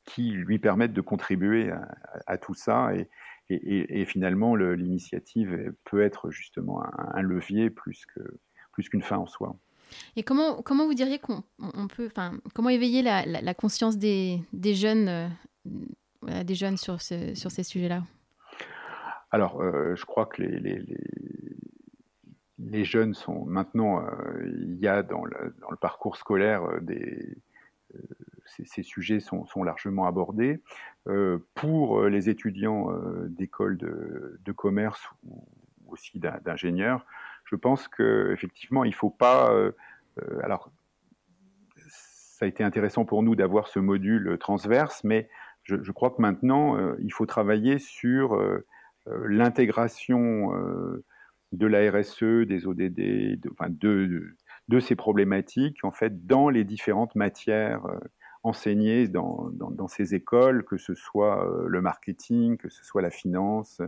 qui 0.05 0.31
lui 0.31 0.59
permette 0.59 0.93
de 0.93 1.01
contribuer 1.01 1.71
à, 2.27 2.37
tout 2.37 2.53
ça 2.53 2.91
et, 3.49 4.05
finalement 4.05 4.55
l'initiative 4.55 5.73
peut 5.83 6.01
être 6.01 6.31
justement 6.31 6.83
un, 6.97 7.21
levier 7.21 7.69
plus 7.69 8.05
que 8.05 8.21
plus 8.71 8.89
qu'une 8.89 9.03
fin 9.03 9.17
en 9.17 9.25
soi. 9.25 9.57
Et 10.15 10.23
comment, 10.23 10.61
comment 10.61 10.85
vous 10.85 10.93
diriez 10.93 11.19
qu'on 11.19 11.43
on 11.59 11.87
peut, 11.87 12.07
enfin, 12.07 12.33
comment 12.53 12.69
éveiller 12.69 13.01
la, 13.01 13.53
conscience 13.53 13.97
des, 13.97 14.41
des 14.53 14.73
jeunes, 14.73 15.29
euh, 16.29 16.43
des 16.43 16.55
jeunes 16.55 16.77
sur, 16.77 17.01
ce, 17.01 17.35
sur 17.35 17.51
ces 17.51 17.63
sujets-là? 17.63 18.03
Alors, 19.31 19.61
euh, 19.61 19.95
je 19.95 20.05
crois 20.05 20.25
que 20.25 20.41
les, 20.41 20.59
les, 20.59 20.97
les, 22.59 22.85
jeunes 22.85 23.13
sont 23.13 23.45
maintenant, 23.45 24.05
euh, 24.05 24.45
il 24.45 24.77
y 24.79 24.87
a 24.87 25.03
dans 25.03 25.25
le, 25.25 25.55
dans 25.59 25.69
le 25.69 25.77
parcours 25.77 26.17
scolaire 26.17 26.81
des 26.81 27.37
ces, 28.45 28.83
sujets 28.83 29.19
sont, 29.19 29.45
sont, 29.45 29.63
largement 29.63 30.05
abordés. 30.05 30.61
pour 31.55 32.03
les 32.03 32.29
étudiants 32.29 32.89
d'écoles 33.27 33.77
de, 33.77 34.51
commerce 34.51 35.01
ou 35.23 35.47
aussi 35.87 36.19
d'ingénieurs, 36.19 37.05
je 37.45 37.55
pense 37.55 37.87
qu'effectivement, 37.87 38.83
il 38.83 38.89
ne 38.89 38.95
faut 38.95 39.09
pas. 39.09 39.51
Euh, 39.53 39.71
euh, 40.21 40.39
alors, 40.43 40.71
ça 41.77 42.45
a 42.45 42.47
été 42.47 42.63
intéressant 42.63 43.05
pour 43.05 43.23
nous 43.23 43.35
d'avoir 43.35 43.67
ce 43.67 43.79
module 43.79 44.37
transverse, 44.39 45.03
mais 45.03 45.29
je, 45.63 45.91
crois 45.91 46.11
que 46.11 46.21
maintenant, 46.21 46.77
euh, 46.77 46.95
il 46.99 47.11
faut 47.11 47.25
travailler 47.25 47.79
sur 47.79 48.39
l'intégration 49.07 50.51
de 51.51 51.67
la 51.67 51.91
RSE, 51.91 52.45
des 52.45 52.67
ODD, 52.67 53.39
de, 53.39 53.49
enfin 53.51 53.67
de, 53.69 54.35
de, 54.67 54.79
ces 54.79 54.95
problématiques, 54.95 55.83
en 55.83 55.91
fait, 55.91 56.27
dans 56.27 56.49
les 56.49 56.65
différentes 56.65 57.15
matières 57.15 57.87
enseignées 58.43 59.07
dans, 59.07 59.49
dans, 59.53 59.87
ces 59.87 60.13
écoles, 60.13 60.65
que 60.65 60.77
ce 60.77 60.93
soit 60.93 61.49
le 61.67 61.81
marketing, 61.81 62.57
que 62.57 62.69
ce 62.69 62.83
soit 62.83 63.01
la 63.01 63.11
finance, 63.11 63.81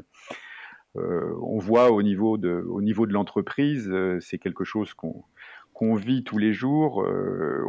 on 1.41 1.57
voit 1.59 1.91
au 1.91 2.01
niveau 2.01 2.37
de, 2.37 2.65
au 2.69 2.81
niveau 2.81 3.05
de 3.05 3.13
l'entreprise, 3.13 3.89
euh, 3.89 4.19
c'est 4.19 4.37
quelque 4.37 4.63
chose 4.63 4.93
qu'on 4.93 5.95
vit 5.95 6.23
tous 6.23 6.37
les 6.37 6.53
jours. 6.53 7.03
Euh, 7.03 7.63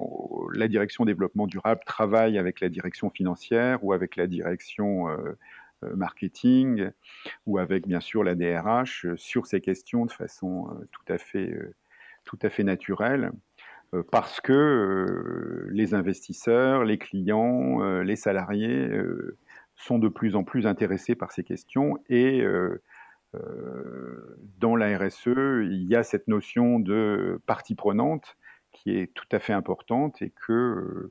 la 0.55 0.69
direction 0.69 1.05
développement 1.05 1.47
durable 1.47 1.81
travaille 1.87 2.39
avec 2.39 2.61
la 2.61 2.69
direction 2.69 3.11
financière 3.11 3.85
ou 3.85 3.93
avec 3.93 4.17
la 4.17 4.27
direction 4.27 5.07
marketing 5.95 6.91
ou 7.47 7.59
avec 7.59 7.87
bien 7.87 8.01
sûr 8.01 8.25
la 8.25 8.35
DRH 8.35 9.07
sur 9.17 9.47
ces 9.47 9.61
questions 9.61 10.07
de 10.07 10.11
façon 10.11 10.67
tout 10.91 11.13
à 11.13 11.19
fait 11.19 11.57
tout 12.25 12.39
à 12.43 12.49
fait 12.49 12.65
naturelle 12.65 13.31
parce 14.11 14.41
que 14.41 15.69
les 15.71 15.95
investisseurs, 15.95 16.85
les 16.85 16.99
clients, 16.99 18.01
les 18.01 18.17
salariés 18.17 18.91
sont 19.79 19.99
de 19.99 20.09
plus 20.09 20.37
en 20.37 20.45
plus 20.45 20.67
intéressés 20.67 21.15
par 21.15 21.33
ces 21.33 21.45
questions 21.45 21.99
et 22.09 22.43
euh, 22.43 22.83
dans 24.59 24.75
la 24.75 24.99
RSE, 24.99 25.27
il 25.27 25.85
y 25.85 25.95
a 25.95 26.03
cette 26.03 26.29
notion 26.29 26.81
de 26.81 27.41
partie 27.47 27.75
prenante 27.75 28.37
qui 28.73 28.97
est 28.97 29.13
tout 29.15 29.29
à 29.33 29.39
fait 29.39 29.53
importante 29.53 30.23
et 30.23 30.31
que 30.31 31.11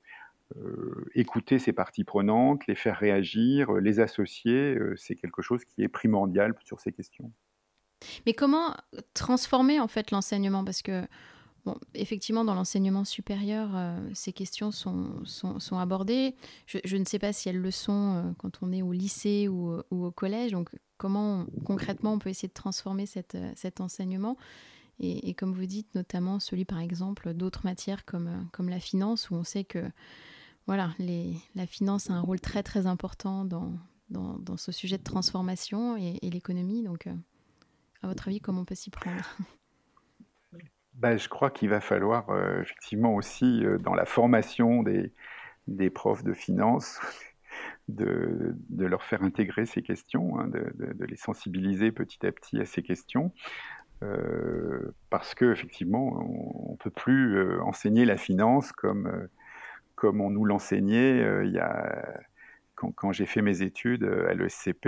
euh, 0.56 1.06
écouter 1.14 1.60
ces 1.60 1.74
parties 1.74 2.06
prenantes, 2.06 2.66
les 2.68 2.76
faire 2.76 2.98
réagir, 2.98 3.74
les 3.74 4.00
associer, 4.00 4.76
euh, 4.76 4.96
c'est 4.96 5.16
quelque 5.16 5.42
chose 5.42 5.66
qui 5.66 5.84
est 5.84 5.90
primordial 5.90 6.56
sur 6.64 6.80
ces 6.80 6.94
questions. 6.94 7.32
Mais 8.26 8.34
comment 8.34 8.74
transformer 9.14 9.80
en 9.82 9.90
fait 9.90 10.12
l'enseignement? 10.12 10.64
Parce 10.64 10.82
que 10.82 11.04
Effectivement, 11.94 12.46
dans 12.46 12.54
l'enseignement 12.54 13.04
supérieur, 13.04 13.70
ces 14.14 14.34
questions 14.34 14.72
sont, 14.72 15.26
sont, 15.26 15.78
abordées. 15.78 16.36
Je, 16.66 16.98
ne 16.98 17.06
sais 17.06 17.20
pas 17.20 17.34
si 17.34 17.50
elles 17.50 17.60
le 17.60 17.72
sont 17.72 18.36
quand 18.38 18.60
on 18.62 18.72
est 18.72 18.82
au 18.82 18.92
lycée 18.92 19.48
ou, 19.48 19.82
au 19.92 20.12
collège. 20.12 20.52
Donc, 20.52 20.70
comment 20.98 21.46
concrètement 21.66 22.14
on 22.14 22.20
peut 22.20 22.30
essayer 22.30 22.48
de 22.48 22.54
transformer 22.54 23.06
cette, 23.06 23.38
cet 23.56 23.82
enseignement 23.82 24.38
et, 25.00 25.36
comme 25.36 25.54
vous 25.54 25.68
dites, 25.68 25.94
notamment 25.94 26.40
celui, 26.40 26.66
par 26.66 26.80
exemple, 26.80 27.34
d'autres 27.34 27.62
matières 27.64 28.04
comme, 28.04 28.50
comme 28.52 28.68
la 28.68 28.80
finance, 28.80 29.30
où 29.30 29.36
on 29.36 29.44
sait 29.44 29.64
que 29.64 29.84
voilà, 30.66 30.94
la 31.56 31.68
finance 31.68 32.10
a 32.10 32.14
un 32.14 32.22
rôle 32.22 32.42
très 32.42 32.64
très 32.64 32.88
important 32.88 33.46
dans, 33.46 33.74
dans, 34.10 34.58
ce 34.58 34.72
sujet 34.72 34.98
de 34.98 35.04
transformation 35.04 35.98
et, 35.98 36.20
l'économie. 36.30 36.84
Donc, 36.84 37.08
euh, 37.08 37.14
à 38.02 38.08
votre 38.08 38.28
avis, 38.28 38.40
comment 38.40 38.62
on 38.62 38.66
peut 38.66 38.76
s'y 38.76 38.90
prendre? 38.90 39.22
Ben, 40.98 41.18
Je 41.18 41.30
crois 41.30 41.52
qu'il 41.52 41.70
va 41.70 41.80
falloir 41.80 42.30
euh, 42.30 42.62
effectivement 42.62 43.14
aussi, 43.16 43.64
euh, 43.66 43.78
dans 43.78 43.94
la 43.94 44.06
formation 44.06 44.84
des, 44.84 45.12
des 45.68 45.90
profs 45.90 46.24
de 46.24 46.34
finance, 46.34 47.00
de, 47.88 48.56
leur 48.78 49.04
faire 49.04 49.24
intégrer 49.24 49.66
ces 49.66 49.82
questions, 49.82 50.40
hein, 50.40 50.48
de, 50.48 51.06
les 51.06 51.16
sensibiliser 51.16 51.92
petit 51.92 52.26
à 52.26 52.32
petit 52.32 52.60
à 52.60 52.66
ces 52.66 52.82
questions. 52.82 53.32
Euh, 54.04 54.92
parce 55.10 55.34
que 55.34 55.52
effectivement, 55.52 56.20
on, 56.70 56.74
ne 56.74 56.78
peut 56.78 56.92
plus 56.92 57.60
enseigner 57.62 58.06
la 58.06 58.18
finance 58.18 58.72
comme 58.72 59.28
comme 59.96 60.22
on 60.22 60.30
nous 60.30 60.46
l'enseignait 60.46 61.26
quand, 62.76 63.12
j'ai 63.12 63.26
fait 63.26 63.42
mes 63.42 63.64
études 63.64 64.04
à 64.04 64.36
l'ESCP. 64.36 64.88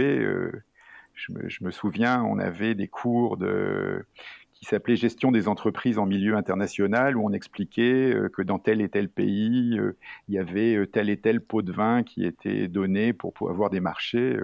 Je, 1.16 1.64
me, 1.64 1.72
souviens, 1.72 2.24
on 2.24 2.40
avait 2.40 2.76
des 2.76 2.88
cours 2.88 3.38
de 3.38 4.06
qui 4.60 4.66
s'appelait 4.66 4.98
Gestion 4.98 5.32
des 5.32 5.48
entreprises 5.48 5.98
en 5.98 6.06
milieu 6.06 6.36
international, 6.36 7.16
où 7.16 7.26
on 7.26 7.32
expliquait 7.32 8.14
que 8.34 8.42
dans 8.42 8.60
tel 8.60 8.82
et 8.82 8.90
tel 8.90 9.10
pays, 9.10 9.80
il 10.28 10.34
y 10.34 10.38
avait 10.38 10.86
tel 10.88 11.10
et 11.10 11.18
tel 11.18 11.40
pot 11.40 11.62
de 11.62 11.72
vin 11.72 12.04
qui 12.04 12.26
était 12.26 12.68
donné 12.68 13.14
pour, 13.14 13.34
avoir 13.50 13.70
des 13.70 13.80
marchés. 13.80 14.38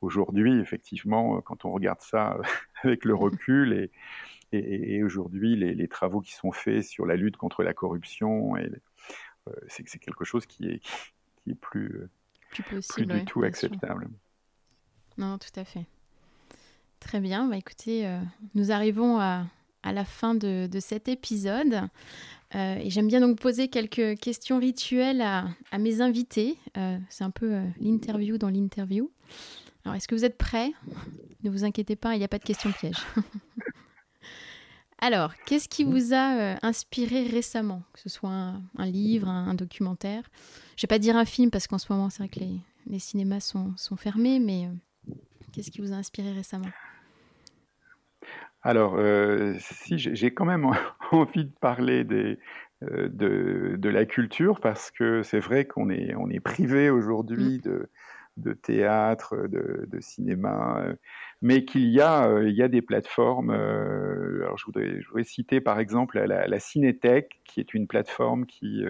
Aujourd'hui, 0.00 0.60
effectivement, 0.60 1.40
quand 1.40 1.64
on 1.64 1.72
regarde 1.72 2.00
ça 2.00 2.38
avec 2.84 3.04
le 3.04 3.16
recul 3.16 3.72
et, 3.72 3.90
et, 4.52 5.02
aujourd'hui, 5.02 5.56
les, 5.56 5.88
travaux 5.88 6.20
qui 6.20 6.32
sont 6.32 6.52
faits 6.52 6.84
sur 6.84 7.06
la 7.06 7.16
lutte 7.16 7.36
contre 7.36 7.62
la 7.62 7.74
corruption, 7.74 8.56
euh, 8.56 8.68
c'est, 9.68 9.98
quelque 9.98 10.24
chose 10.24 10.46
qui 10.46 10.66
est, 10.66 10.80
qui 11.42 11.50
est 11.50 11.54
plus, 11.54 11.88
euh, 11.96 12.10
plus, 12.50 12.62
possible, 12.62 13.12
du 13.12 13.24
tout 13.24 13.42
acceptable. 13.42 14.08
Non, 15.18 15.38
tout 15.38 15.60
à 15.60 15.64
fait. 15.64 15.86
Très 17.00 17.20
bien. 17.20 17.46
Bah, 17.46 17.56
écoutez, 17.56 18.06
euh, 18.06 18.18
nous 18.54 18.72
arrivons 18.72 19.18
à, 19.18 19.46
à 19.82 19.92
la 19.92 20.04
fin 20.04 20.34
de, 20.34 20.66
de 20.66 20.80
cet 20.80 21.08
épisode. 21.08 21.88
et 22.54 22.90
j'aime 22.90 23.08
bien 23.08 23.20
donc 23.20 23.38
poser 23.38 23.68
quelques 23.68 24.18
questions 24.18 24.58
rituelles 24.58 25.20
à, 25.20 25.48
à 25.70 25.78
mes 25.78 26.00
invités. 26.00 26.56
c'est 27.08 27.24
un 27.24 27.30
peu 27.30 27.60
l'interview 27.80 28.38
dans 28.38 28.48
l'interview. 28.48 29.10
Alors, 29.84 29.96
est-ce 29.96 30.08
que 30.08 30.14
vous 30.14 30.24
êtes 30.24 30.36
prêts? 30.36 30.72
Ne 31.42 31.50
vous 31.50 31.64
inquiétez 31.64 31.96
pas, 31.96 32.14
il 32.14 32.18
n'y 32.18 32.24
a 32.24 32.28
pas 32.28 32.38
de 32.38 32.44
question 32.44 32.72
piège. 32.72 32.98
Alors, 35.00 35.32
qu'est-ce 35.46 35.68
qui 35.68 35.84
vous 35.84 36.12
a 36.12 36.36
euh, 36.36 36.56
inspiré 36.62 37.26
récemment? 37.28 37.82
Que 37.92 38.00
ce 38.00 38.08
soit 38.08 38.30
un, 38.30 38.86
livre, 38.86 39.28
un, 39.28 39.54
documentaire 39.54 40.28
Je 40.76 40.80
ne 40.80 40.82
vais 40.82 40.88
pas 40.88 40.98
dire 40.98 41.16
un 41.16 41.24
film 41.24 41.50
parce 41.50 41.68
qu'en 41.68 41.78
ce 41.78 41.90
moment, 41.92 42.10
c'est 42.10 42.18
vrai 42.18 42.28
que 42.28 42.40
les, 42.40 42.98
cinémas 42.98 43.40
sont, 43.40 43.74
fermés, 43.96 44.40
mais 44.40 44.66
euh, 44.66 45.12
qu'est-ce 45.52 45.70
qui 45.70 45.80
vous 45.80 45.92
a 45.92 45.96
inspiré 45.96 46.32
récemment? 46.32 46.68
Alors, 48.68 48.96
euh, 48.98 49.54
si 49.60 49.98
j'ai 49.98 50.30
quand 50.34 50.44
même 50.44 50.66
envie 51.10 51.46
de 51.46 51.52
parler 51.58 52.04
des, 52.04 52.38
de, 52.82 53.88
la 53.88 54.04
culture 54.04 54.60
parce 54.60 54.90
que 54.90 55.22
c'est 55.22 55.40
vrai 55.40 55.64
qu'on 55.64 55.88
est, 55.88 56.14
on 56.16 56.28
est 56.28 56.40
privé 56.40 56.90
aujourd'hui 56.90 57.56
mm. 57.56 57.60
de, 57.62 57.88
de 58.38 58.52
théâtre, 58.52 59.36
de, 59.48 60.00
cinéma, 60.00 60.80
euh, 60.80 60.94
mais 61.42 61.64
qu'il 61.64 61.88
y 61.88 62.00
a, 62.00 62.28
euh, 62.28 62.48
il 62.48 62.54
y 62.54 62.62
a 62.62 62.68
des 62.68 62.82
plateformes. 62.82 63.50
Euh, 63.50 64.42
alors 64.44 64.56
je 64.58 64.64
voudrais, 64.64 65.00
je 65.00 65.08
voudrais 65.08 65.24
citer 65.24 65.60
par 65.60 65.80
exemple 65.80 66.18
la, 66.18 66.46
la, 66.46 66.60
Cinétech, 66.60 67.40
qui 67.44 67.60
est 67.60 67.74
une 67.74 67.86
plateforme 67.86 68.46
qui 68.46 68.84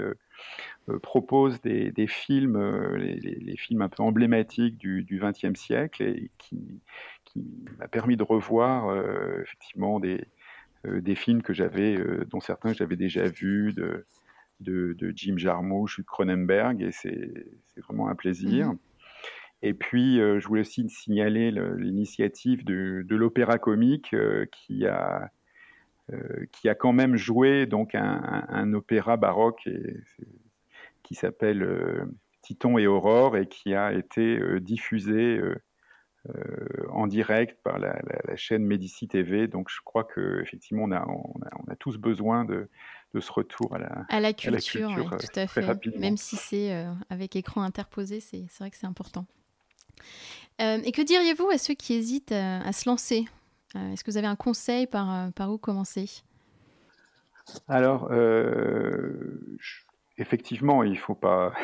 propose 1.02 1.60
des, 1.60 2.06
films, 2.06 2.58
les, 2.96 3.56
films 3.56 3.82
un 3.82 3.88
peu 3.88 4.02
emblématiques 4.02 4.78
du 4.78 5.20
XXe 5.22 5.58
siècle 5.58 6.02
et 6.02 6.30
qui, 6.38 6.80
m'a 7.78 7.88
permis 7.88 8.16
de 8.16 8.22
revoir 8.22 8.94
effectivement 9.42 10.00
des, 10.00 10.24
des 10.84 11.14
films 11.14 11.42
que 11.42 11.52
j'avais, 11.52 11.96
dont 12.26 12.40
certains 12.40 12.72
j'avais 12.72 12.96
déjà 12.96 13.24
vus, 13.24 13.72
de, 13.72 14.04
de, 14.60 15.12
Jim 15.14 15.36
Jarmusch 15.36 15.98
ou 15.98 16.02
de 16.02 16.06
Cronenberg, 16.06 16.82
et 16.82 16.92
c'est 16.92 17.32
vraiment 17.76 18.08
un 18.08 18.14
plaisir. 18.14 18.68
Mmh. 18.68 18.78
Et 19.62 19.74
puis, 19.74 20.20
euh, 20.20 20.38
je 20.38 20.46
voulais 20.46 20.60
aussi 20.60 20.88
signaler 20.88 21.50
l'initiative 21.50 22.64
de, 22.64 23.04
l'opéra 23.10 23.58
comique 23.58 24.14
euh, 24.14 24.46
qui 24.52 24.86
a 24.86 25.30
euh, 26.12 26.46
qui 26.52 26.68
a 26.68 26.74
quand 26.74 26.92
même 26.92 27.16
joué 27.16 27.66
donc 27.66 27.94
un, 27.94 28.72
opéra 28.72 29.18
baroque 29.18 29.66
et, 29.66 29.96
qui 31.02 31.14
s'appelle 31.14 31.68
Titon 32.40 32.78
et 32.78 32.86
Aurore 32.86 33.36
et 33.36 33.46
qui 33.46 33.74
a 33.74 33.92
été 33.92 34.40
diffusé 34.60 35.38
en 36.90 37.06
direct 37.06 37.62
par 37.62 37.78
la, 37.78 37.96
chaîne 38.36 38.64
Médici 38.64 39.08
TV. 39.08 39.46
Donc, 39.46 39.68
je 39.70 39.80
crois 39.84 40.04
que 40.04 40.40
effectivement, 40.42 40.84
on 40.84 40.92
a, 40.92 41.06
on 41.06 41.70
a, 41.70 41.76
tous 41.76 41.96
besoin 41.96 42.44
de, 42.44 42.68
de, 43.14 43.20
ce 43.20 43.32
retour 43.32 43.74
à 43.74 43.78
la, 43.78 44.04
à 44.08 44.20
la 44.20 44.32
culture, 44.32 45.16
tout 45.18 45.40
à 45.40 45.46
fait. 45.46 45.96
Même 45.98 46.16
si 46.16 46.36
c'est 46.36 46.86
avec 47.10 47.36
écran 47.36 47.62
interposé, 47.62 48.20
c'est 48.20 48.46
vrai 48.58 48.70
que 48.70 48.76
c'est 48.76 48.86
important. 48.86 49.26
Euh, 50.60 50.80
et 50.84 50.92
que 50.92 51.02
diriez-vous 51.02 51.50
à 51.50 51.58
ceux 51.58 51.74
qui 51.74 51.94
hésitent 51.94 52.32
euh, 52.32 52.60
à, 52.64 52.72
se 52.72 52.88
lancer? 52.88 53.26
Euh, 53.76 53.92
Est-ce 53.92 54.02
que 54.02 54.10
vous 54.10 54.16
avez 54.16 54.26
un 54.26 54.36
conseil 54.36 54.86
par, 54.86 55.32
par 55.32 55.52
où 55.52 55.58
commencer? 55.58 56.22
Alors, 57.68 58.10
effectivement, 60.18 60.82
il 60.82 60.92
ne 60.92 60.96
faut 60.96 61.14
pas... 61.14 61.54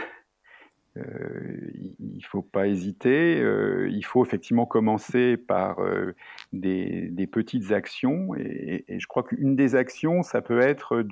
il 0.96 2.24
faut 2.24 2.42
pas 2.42 2.68
hésiter. 2.68 3.38
il 3.90 4.04
faut 4.04 4.24
effectivement 4.24 4.66
commencer 4.66 5.36
par 5.36 5.80
des, 6.52 7.08
des, 7.10 7.26
petites 7.26 7.72
actions. 7.72 8.34
Et, 8.36 8.84
je 8.88 9.06
crois 9.06 9.24
qu'une 9.24 9.56
des 9.56 9.74
actions, 9.74 10.22
ça 10.22 10.40
peut 10.42 10.60
être 10.60 11.04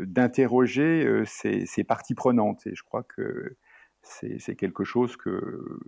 d'interroger 0.00 1.22
ces, 1.26 1.84
parties 1.84 2.14
prenantes. 2.14 2.66
Et 2.66 2.74
je 2.74 2.84
crois 2.84 3.02
que 3.02 3.56
c'est 4.02 4.56
quelque 4.56 4.84
chose 4.84 5.16
que 5.16 5.78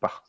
par, 0.00 0.24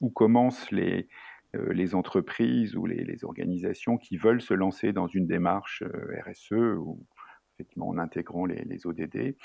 où 0.00 0.10
commencent 0.10 0.70
les, 0.70 1.08
euh, 1.54 1.94
entreprises 1.94 2.76
ou 2.76 2.86
les, 2.86 3.24
organisations 3.24 3.96
qui 3.98 4.16
veulent 4.16 4.40
se 4.40 4.54
lancer 4.54 4.92
dans 4.92 5.06
une 5.06 5.26
démarche 5.26 5.82
euh, 5.82 6.20
RSE 6.26 6.52
ou 6.52 7.06
effectivement 7.54 7.88
en 7.88 7.98
intégrant 7.98 8.46
les 8.46 8.86
ODD. 8.86 9.36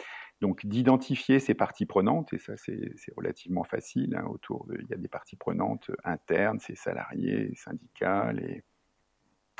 Donc 0.41 0.65
d'identifier 0.65 1.39
ces 1.39 1.53
parties 1.53 1.85
prenantes, 1.85 2.33
et 2.33 2.39
ça 2.39 2.57
c'est 2.57 2.95
relativement 3.15 3.63
facile, 3.63 4.15
hein, 4.15 4.25
autour 4.25 4.65
de, 4.67 4.77
il 4.81 4.87
y 4.89 4.93
a 4.93 4.97
des 4.97 5.07
parties 5.07 5.37
prenantes 5.37 5.91
internes, 6.03 6.59
ces 6.59 6.75
salariés, 6.75 7.53
syndicats, 7.55 8.33
les, 8.33 8.63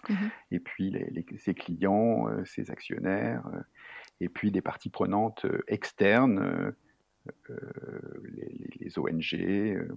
mmh 0.10 0.28
et 0.52 0.60
puis 0.60 0.92
les, 0.92 1.10
les, 1.10 1.26
ses 1.38 1.54
clients, 1.54 2.28
euh, 2.30 2.44
ses 2.46 2.70
actionnaires, 2.72 3.44
et 4.20 4.30
puis 4.30 4.52
des 4.52 4.62
parties 4.62 4.90
prenantes 4.90 5.46
externes, 5.68 6.74
euh, 7.50 7.56
les, 8.36 8.70
les, 8.80 9.00
ONG, 9.00 9.34
euh, 9.34 9.88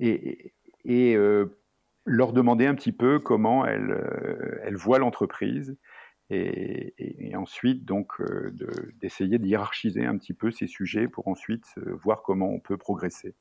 et, 0.00 0.52
et 0.84 1.16
euh, 1.16 1.58
leur 2.04 2.32
demander 2.32 2.66
un 2.66 2.74
petit 2.74 2.92
peu 2.92 3.18
comment 3.18 3.66
elles, 3.66 4.60
elles 4.62 4.76
voient 4.76 4.98
l'entreprise. 4.98 5.76
Et, 6.30 6.92
ensuite 7.36 7.84
donc 7.84 8.12
d'essayer 9.00 9.38
de, 9.38 10.06
un 10.06 10.18
petit 10.18 10.32
peu 10.32 10.50
ces 10.50 10.66
sujets 10.66 11.06
pour 11.06 11.28
ensuite 11.28 11.66
voir 12.02 12.22
comment 12.22 12.48
on 12.48 12.60
peut 12.60 12.78
progresser. 12.78 13.34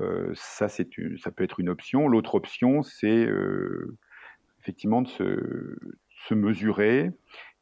Euh, 0.00 0.32
ça, 0.34 0.68
c'est 0.68 0.88
ça 1.18 1.30
peut 1.30 1.44
être 1.44 1.60
une 1.60 1.68
option. 1.68 2.08
L'autre 2.08 2.34
option, 2.34 2.82
c'est 2.82 3.26
euh, 3.26 3.96
effectivement 4.60 5.02
de 5.02 5.08
se, 5.08 6.34
mesurer. 6.34 7.12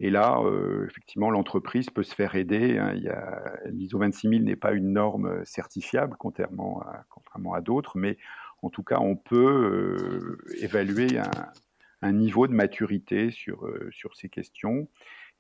Et 0.01 0.11
là, 0.11 0.41
euh, 0.41 0.87
effectivement, 0.87 1.31
l'entreprise 1.31 1.91
peut 1.91 2.03
se 2.03 2.15
faire 2.15 2.35
aider. 2.35 2.79
Hein. 2.79 2.95
L'ISO 3.67 3.99
26000 3.99 4.45
n'est 4.45 4.57
pas 4.57 4.73
une 4.73 4.93
norme 4.93 5.45
certifiable, 5.45 6.17
contrairement 6.19 6.81
à, 6.83 7.05
contrairement 7.11 7.53
à 7.53 7.61
d'autres, 7.61 7.99
mais 7.99 8.17
en 8.63 8.71
tout 8.71 8.83
cas, 8.83 8.99
on 9.01 9.17
peut 9.17 9.37
euh, 9.37 10.39
évaluer 10.63 11.19
un, 11.19 11.31
un, 12.05 12.13
niveau 12.13 12.47
de 12.47 12.53
maturité 12.53 13.31
sur, 13.31 13.67
euh, 13.67 13.89
sur 13.93 14.15
ces 14.17 14.29
questions. 14.29 14.89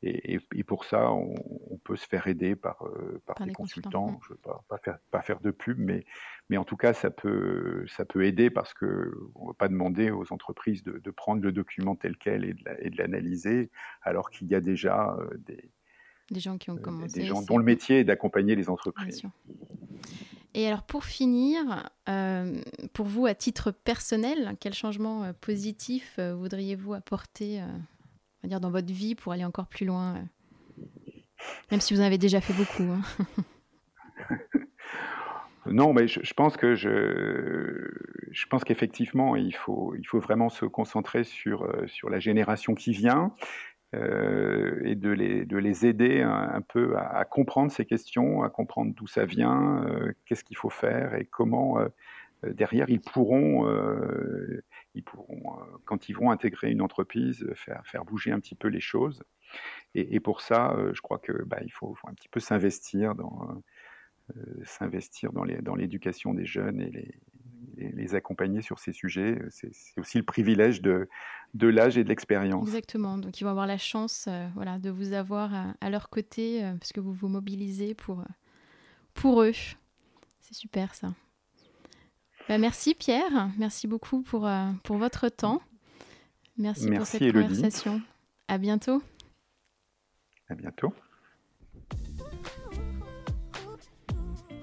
Et, 0.07 0.39
pour 0.65 0.85
ça, 0.85 1.12
on, 1.12 1.79
peut 1.83 1.97
se 1.97 2.07
faire 2.07 2.27
aider 2.27 2.57
par, 2.57 2.87
par, 3.25 3.47
des 3.47 3.55
consultants. 3.55 4.21
Je 4.25 4.33
ne 4.33 4.35
veux 4.35 4.41
pas, 4.69 4.79
faire, 4.85 4.99
pas 5.11 5.23
faire 5.23 5.41
de 5.41 5.51
pub, 5.51 5.79
mais, 5.79 6.05
mais 6.51 6.59
en 6.59 6.65
tout 6.65 6.77
cas, 6.77 6.93
ça 6.93 7.11
peut, 7.11 7.87
ça 7.89 8.05
peut 8.05 8.27
aider 8.27 8.51
parce 8.51 8.75
qu'on 8.75 8.87
ne 8.87 9.47
va 9.47 9.55
pas 9.57 9.69
demander 9.69 10.11
aux 10.11 10.31
entreprises 10.31 10.83
de, 10.83 10.99
de, 10.99 11.11
prendre 11.11 11.43
le 11.43 11.53
document 11.53 11.97
tel 11.97 12.19
quel 12.19 12.45
et 12.45 12.91
de 12.91 12.99
l'analyser, 12.99 13.71
alors 14.03 14.29
qu'il 14.29 14.47
y 14.49 14.55
a 14.55 14.61
déjà 14.61 15.17
des, 15.39 15.71
des 16.31 16.41
gens 16.41 16.57
qui 16.59 16.71
ont 16.71 16.77
commencé. 16.77 17.21
Des 17.21 17.27
gens 17.27 17.43
dont 17.43 17.59
le 17.59 17.65
métier 17.65 18.01
est 18.01 18.05
d'accompagner 18.05 18.55
les 18.57 18.69
entreprises. 18.71 19.23
Et 20.55 20.69
alors 20.69 20.85
pour 20.85 21.05
finir, 21.05 21.91
euh, 22.09 22.61
pour 22.93 23.07
vous 23.07 23.27
à 23.27 23.35
titre 23.35 23.73
personnel, 23.73 24.55
quel 24.61 24.73
changement 24.73 25.25
euh, 25.25 25.33
positif 25.33 26.15
euh, 26.21 26.35
voudriez-vous 26.35 26.95
apporter 26.95 27.61
on 28.45 28.49
dire, 28.49 28.61
dans 28.61 28.71
votre 28.71 28.93
vie 28.93 29.17
pour 29.17 29.33
aller 29.33 29.45
encore 29.45 29.67
plus 29.67 29.85
loin 29.85 30.15
Même 31.73 31.81
si 31.81 31.93
vous 31.93 32.01
en 32.01 32.05
avez 32.05 32.19
déjà 32.19 32.41
fait 32.41 32.53
beaucoup. 32.53 32.85
Hein. 32.85 33.03
non, 35.67 35.93
mais 35.93 36.07
je, 36.07 36.35
pense 36.35 36.57
que 36.57 36.77
je 36.77 38.47
pense 38.47 38.63
qu'effectivement, 38.63 39.35
il 39.35 39.57
faut, 39.57 39.97
il 39.99 40.07
faut 40.07 40.21
vraiment 40.21 40.51
se 40.51 40.67
concentrer 40.67 41.25
sur, 41.25 41.69
sur 41.89 42.11
la 42.11 42.21
génération 42.21 42.77
qui 42.77 42.93
vient 42.93 43.35
euh, 43.95 44.81
et 44.85 44.95
de 44.95 45.11
les, 45.11 45.45
de 45.45 45.57
les 45.57 45.87
aider 45.87 46.23
un, 46.23 46.61
peu 46.61 46.97
à, 46.97 47.25
comprendre 47.25 47.71
ces 47.71 47.85
questions, 47.85 48.43
à 48.43 48.51
comprendre 48.51 48.93
d'où 48.95 49.07
ça 49.07 49.25
vient, 49.25 49.85
euh, 49.87 50.13
qu'est-ce 50.27 50.45
qu'il 50.45 50.57
faut 50.57 50.71
faire 50.71 51.15
et 51.15 51.25
comment 51.25 51.79
euh, 51.79 51.89
derrière 52.45 52.91
ils 52.91 53.01
pourront, 53.01 53.67
ils 54.95 55.03
pourront 55.03 55.59
quand 55.87 56.09
ils 56.09 56.15
vont 56.15 56.31
intégrer 56.31 56.71
une 56.71 56.83
entreprise, 56.83 57.47
faire, 57.55 57.83
faire 57.87 58.05
bouger 58.05 58.33
un 58.33 58.41
petit 58.41 58.55
peu 58.55 58.69
les 58.69 58.81
choses. 58.81 59.23
Et, 59.95 60.21
pour 60.21 60.41
ça, 60.41 60.77
je 60.93 61.01
crois 61.01 61.19
que 61.19 61.45
bah, 61.45 61.59
il 61.63 61.73
faut, 61.73 61.97
un 62.07 62.13
petit 62.13 62.29
peu 62.29 62.41
s'investir 62.41 63.15
dans 63.15 63.63
s'investir 64.65 65.33
dans 65.33 65.75
l'éducation 65.75 66.35
des 66.35 66.45
jeunes 66.45 66.81
et 66.81 66.91
les, 66.91 67.15
les, 67.77 68.14
accompagner 68.14 68.62
sur 68.62 68.79
ces 68.79 68.93
sujets. 68.93 69.39
C'est 69.51 69.70
aussi 69.99 70.18
le 70.18 70.25
privilège 70.25 70.81
de, 70.83 71.09
de 71.55 71.68
l'âge 71.68 71.99
et 71.99 72.05
de 72.05 72.09
l'expérience. 72.09 72.66
Exactement. 72.66 73.18
Donc, 73.18 73.41
ils 73.41 73.45
vont 73.45 73.51
avoir 73.51 73.66
la 73.66 73.79
chance 73.79 74.27
euh, 74.29 74.49
voilà, 74.55 74.79
de 74.79 74.91
vous 74.91 75.12
avoir 75.12 75.51
à, 75.81 75.91
leur 75.91 76.11
côté, 76.11 76.64
euh, 76.64 76.75
parce 76.75 76.93
que 76.93 77.01
vous 77.01 77.12
vous 77.12 77.29
mobilisez 77.29 77.95
pour, 77.95 78.20
euh, 78.20 78.25
pour 79.14 79.43
eux. 79.43 79.53
C'est 80.41 80.55
super 80.55 80.95
ça. 80.95 81.14
Bah, 82.49 82.59
merci 82.59 82.95
Pierre. 82.95 83.51
Merci 83.59 83.87
beaucoup 83.87 84.22
pour, 84.22 84.49
pour 84.83 84.99
votre 84.99 85.29
temps. 85.29 85.62
Merci, 86.59 86.91
pour 86.91 87.07
cette 87.07 87.33
conversation. 87.33 88.03
À 88.49 88.59
bientôt. 88.59 89.03
À 90.49 90.55
bientôt. 90.55 90.93